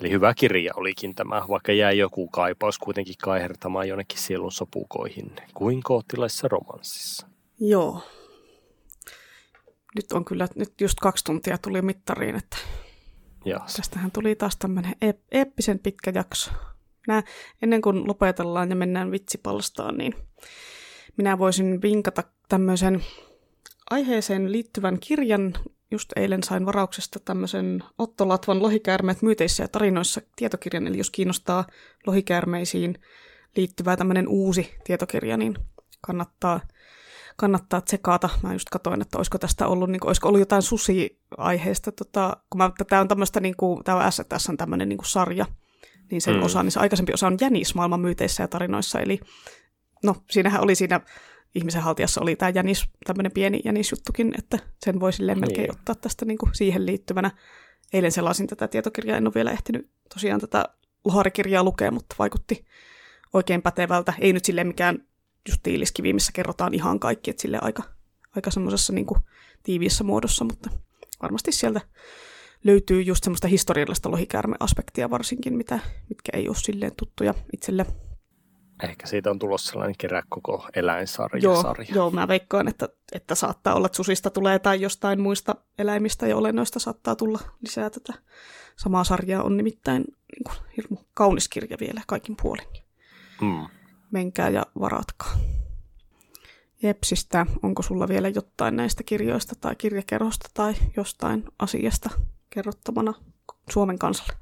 [0.00, 5.82] Eli hyvä kirja olikin tämä, vaikka jäi joku kaipaus kuitenkin kaihertamaan jonnekin sielun sopukoihin, kuin
[5.82, 7.33] koottilaisessa romanssissa.
[7.60, 8.00] Joo.
[9.96, 12.56] Nyt on kyllä, nyt just kaksi tuntia tuli mittariin, että
[13.44, 13.74] Jaas.
[13.74, 16.50] tästähän tuli taas tämmöinen eep- eeppisen pitkä jakso.
[17.06, 17.22] Minä,
[17.62, 20.14] ennen kuin lopetellaan ja mennään vitsipalstaan, niin
[21.16, 23.04] minä voisin vinkata tämmöisen
[23.90, 25.54] aiheeseen liittyvän kirjan.
[25.90, 31.64] Just eilen sain varauksesta tämmöisen Otto Latvan lohikäärmeet myyteissä ja tarinoissa tietokirjan, eli jos kiinnostaa
[32.06, 32.98] lohikäärmeisiin
[33.56, 35.54] liittyvää tämmöinen uusi tietokirja, niin
[36.00, 36.60] kannattaa
[37.36, 38.28] kannattaa tsekata.
[38.42, 42.58] Mä just katsoin, että olisiko tästä ollut, niin kuin, olisiko ollut jotain susi-aiheesta, tota, kun
[42.58, 45.46] mä, tämä on tämmöistä, niin kuin, tämä on STS on tämmöinen niin kuin sarja,
[46.10, 46.42] niin sen mm.
[46.42, 49.20] osa, niin se aikaisempi osa on jänis maailman myyteissä ja tarinoissa, eli
[50.04, 51.00] no siinähän oli siinä
[51.54, 55.78] ihmisen haltijassa oli tämä jänis, tämmöinen pieni jänisjuttukin, että sen voi silleen melkein niin.
[55.78, 57.30] ottaa tästä niin kuin siihen liittyvänä.
[57.92, 60.64] Eilen selasin tätä tietokirjaa, en ole vielä ehtinyt tosiaan tätä
[61.04, 62.64] loharikirjaa lukea, mutta vaikutti
[63.32, 64.12] oikein pätevältä.
[64.18, 64.98] Ei nyt silleen mikään
[65.48, 67.82] just tiiliskivi, missä kerrotaan ihan kaikki, että sille aika,
[68.36, 69.06] aika semmoisessa niin
[69.62, 70.70] tiiviissä muodossa, mutta
[71.22, 71.80] varmasti sieltä
[72.64, 77.86] löytyy just semmoista historiallista lohikäärmeaspektia varsinkin, mitä, mitkä ei ole silleen tuttuja itselle.
[78.82, 81.42] Ehkä siitä on tulossa sellainen kerää koko eläinsarja.
[81.42, 81.94] Joo, sarja.
[81.94, 86.36] joo, mä veikkaan, että, että saattaa olla, että susista tulee tai jostain muista eläimistä ja
[86.36, 88.12] olennoista saattaa tulla lisää tätä
[88.76, 89.42] samaa sarjaa.
[89.42, 92.66] On nimittäin niin kuin, hirmu kaunis kirja vielä kaikin puolin.
[93.40, 93.66] Mm
[94.14, 95.36] menkää ja varatkaa.
[96.82, 102.10] Jepsistä, onko sulla vielä jotain näistä kirjoista tai kirjakerhosta tai jostain asiasta
[102.50, 103.14] kerrottavana
[103.70, 104.32] Suomen kansalle?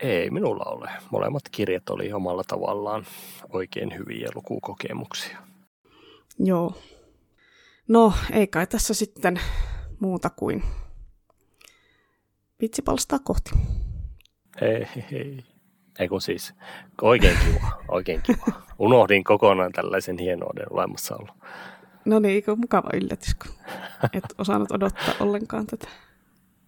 [0.00, 0.90] Ei minulla ole.
[1.10, 3.06] Molemmat kirjat oli omalla tavallaan
[3.50, 5.38] oikein hyviä lukukokemuksia.
[6.38, 6.74] Joo.
[7.88, 9.40] No, ei kai tässä sitten
[10.00, 10.62] muuta kuin
[12.60, 13.50] vitsipalstaa kohti.
[14.60, 15.51] Hei, hei.
[15.98, 16.54] Ei kun siis,
[17.02, 18.46] oikein kiva, oikein kiva.
[18.78, 21.28] Unohdin kokonaan tällaisen hienouden olemassaolo.
[22.04, 23.52] No niin, eikö mukava yllätys, kun
[24.12, 25.88] et osannut odottaa ollenkaan tätä.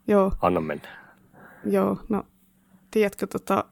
[0.09, 0.33] Joo.
[0.43, 0.89] Anna mennä.
[1.65, 2.23] Joo, no
[2.91, 3.65] tiedätkö tota,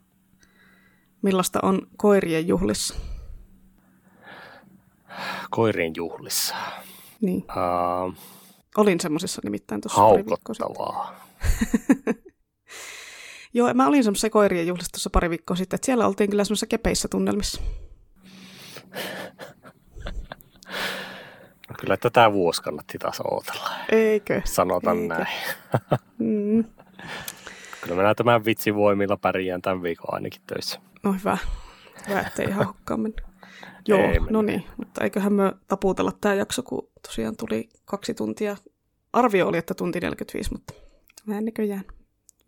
[1.23, 2.95] millaista on koirien juhlissa?
[5.51, 6.55] Koirien juhlissa?
[7.21, 7.45] Niin.
[8.07, 8.15] Uh,
[8.77, 11.15] Olin semmoisessa nimittäin tuossa Haukottavaa.
[13.55, 17.09] Joo, mä olin semmoisessa koirien juhlissa pari viikkoa sitten, että siellä oltiin kyllä semmoisessa kepeissä
[17.09, 17.63] tunnelmissa.
[21.69, 23.71] No kyllä tätä vuosi kannatti taas ootella.
[23.93, 24.43] Eikö?
[24.45, 25.15] Sanotaan Eikö?
[25.15, 25.27] näin.
[26.19, 26.65] Mm.
[27.81, 30.81] Kyllä minä tämän vitsin voimilla pärjään tämän viikon ainakin töissä.
[31.03, 31.39] No hyvä.
[32.09, 33.21] Hyvä, ettei ihan hukkaan mennyt.
[33.89, 38.57] Joo, Ei no niin, mutta eiköhän me taputella tämä jakso, kun tosiaan tuli kaksi tuntia.
[39.13, 40.75] Arvio oli, että tunti 45, mutta
[41.27, 41.85] mä en näköjään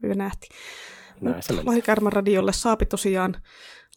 [0.05, 0.49] hyvä nähti.
[1.21, 1.83] Näin se meni.
[2.07, 3.37] Radiolle saapi tosiaan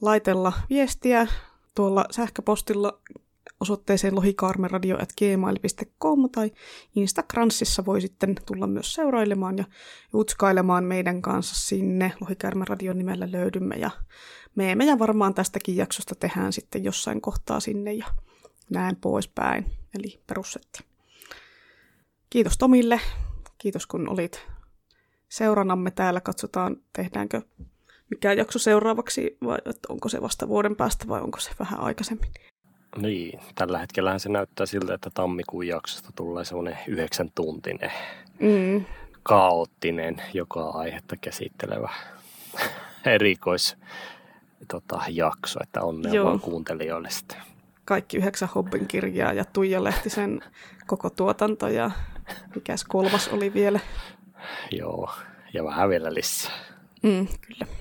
[0.01, 1.27] laitella viestiä
[1.75, 2.99] tuolla sähköpostilla
[3.59, 6.51] osoitteeseen lohikaarmeradio.gmail.com tai
[6.95, 9.65] Instagramissa voi sitten tulla myös seurailemaan ja
[10.13, 12.13] jutskailemaan meidän kanssa sinne.
[12.21, 13.89] Lohikäärmän radion nimellä löydymme ja
[14.55, 18.05] meemejä varmaan tästäkin jaksosta tehdään sitten jossain kohtaa sinne ja
[18.69, 19.65] näin poispäin.
[19.99, 20.79] Eli perussetti.
[22.29, 23.01] Kiitos Tomille.
[23.57, 24.47] Kiitos kun olit
[25.29, 26.21] seuranamme täällä.
[26.21, 27.41] Katsotaan, tehdäänkö
[28.09, 32.31] mikä jakso seuraavaksi vai että onko se vasta vuoden päästä vai onko se vähän aikaisemmin.
[32.97, 37.91] Niin, tällä hetkellä se näyttää siltä, että tammikuun jaksosta tulee semmoinen yhdeksän tuntinen,
[38.39, 38.85] Mm.
[39.23, 41.89] kaoottinen, joka aihetta käsittelevä
[43.05, 43.77] erikois
[44.67, 46.25] tota, jakso, että onnea Joo.
[46.25, 47.37] vaan kuuntelijoille sitten.
[47.85, 50.41] Kaikki yhdeksän Hobbin kirjaa ja Tuija Lehtisen
[50.87, 51.91] koko tuotanto ja
[52.55, 53.79] mikäs kolmas oli vielä.
[54.71, 55.09] Joo,
[55.53, 56.53] ja vähän vielä lisää.
[57.03, 57.71] Mm, kyllä.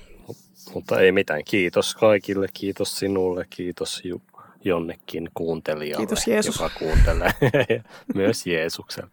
[0.73, 1.43] Mutta ei mitään.
[1.45, 4.21] Kiitos kaikille, kiitos sinulle, kiitos Ju-
[4.63, 6.59] jonnekin kuuntelijalle, Kiitos Jeesus.
[6.59, 7.31] joka kuuntelee.
[8.15, 9.09] Myös Jeesukselle.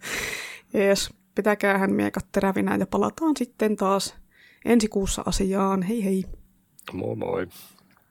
[0.74, 4.14] Jees, pitäkäähän miekat terävinä ja palataan sitten taas
[4.64, 5.82] ensi kuussa asiaan.
[5.82, 6.24] Hei hei!
[6.92, 7.46] Moi moi.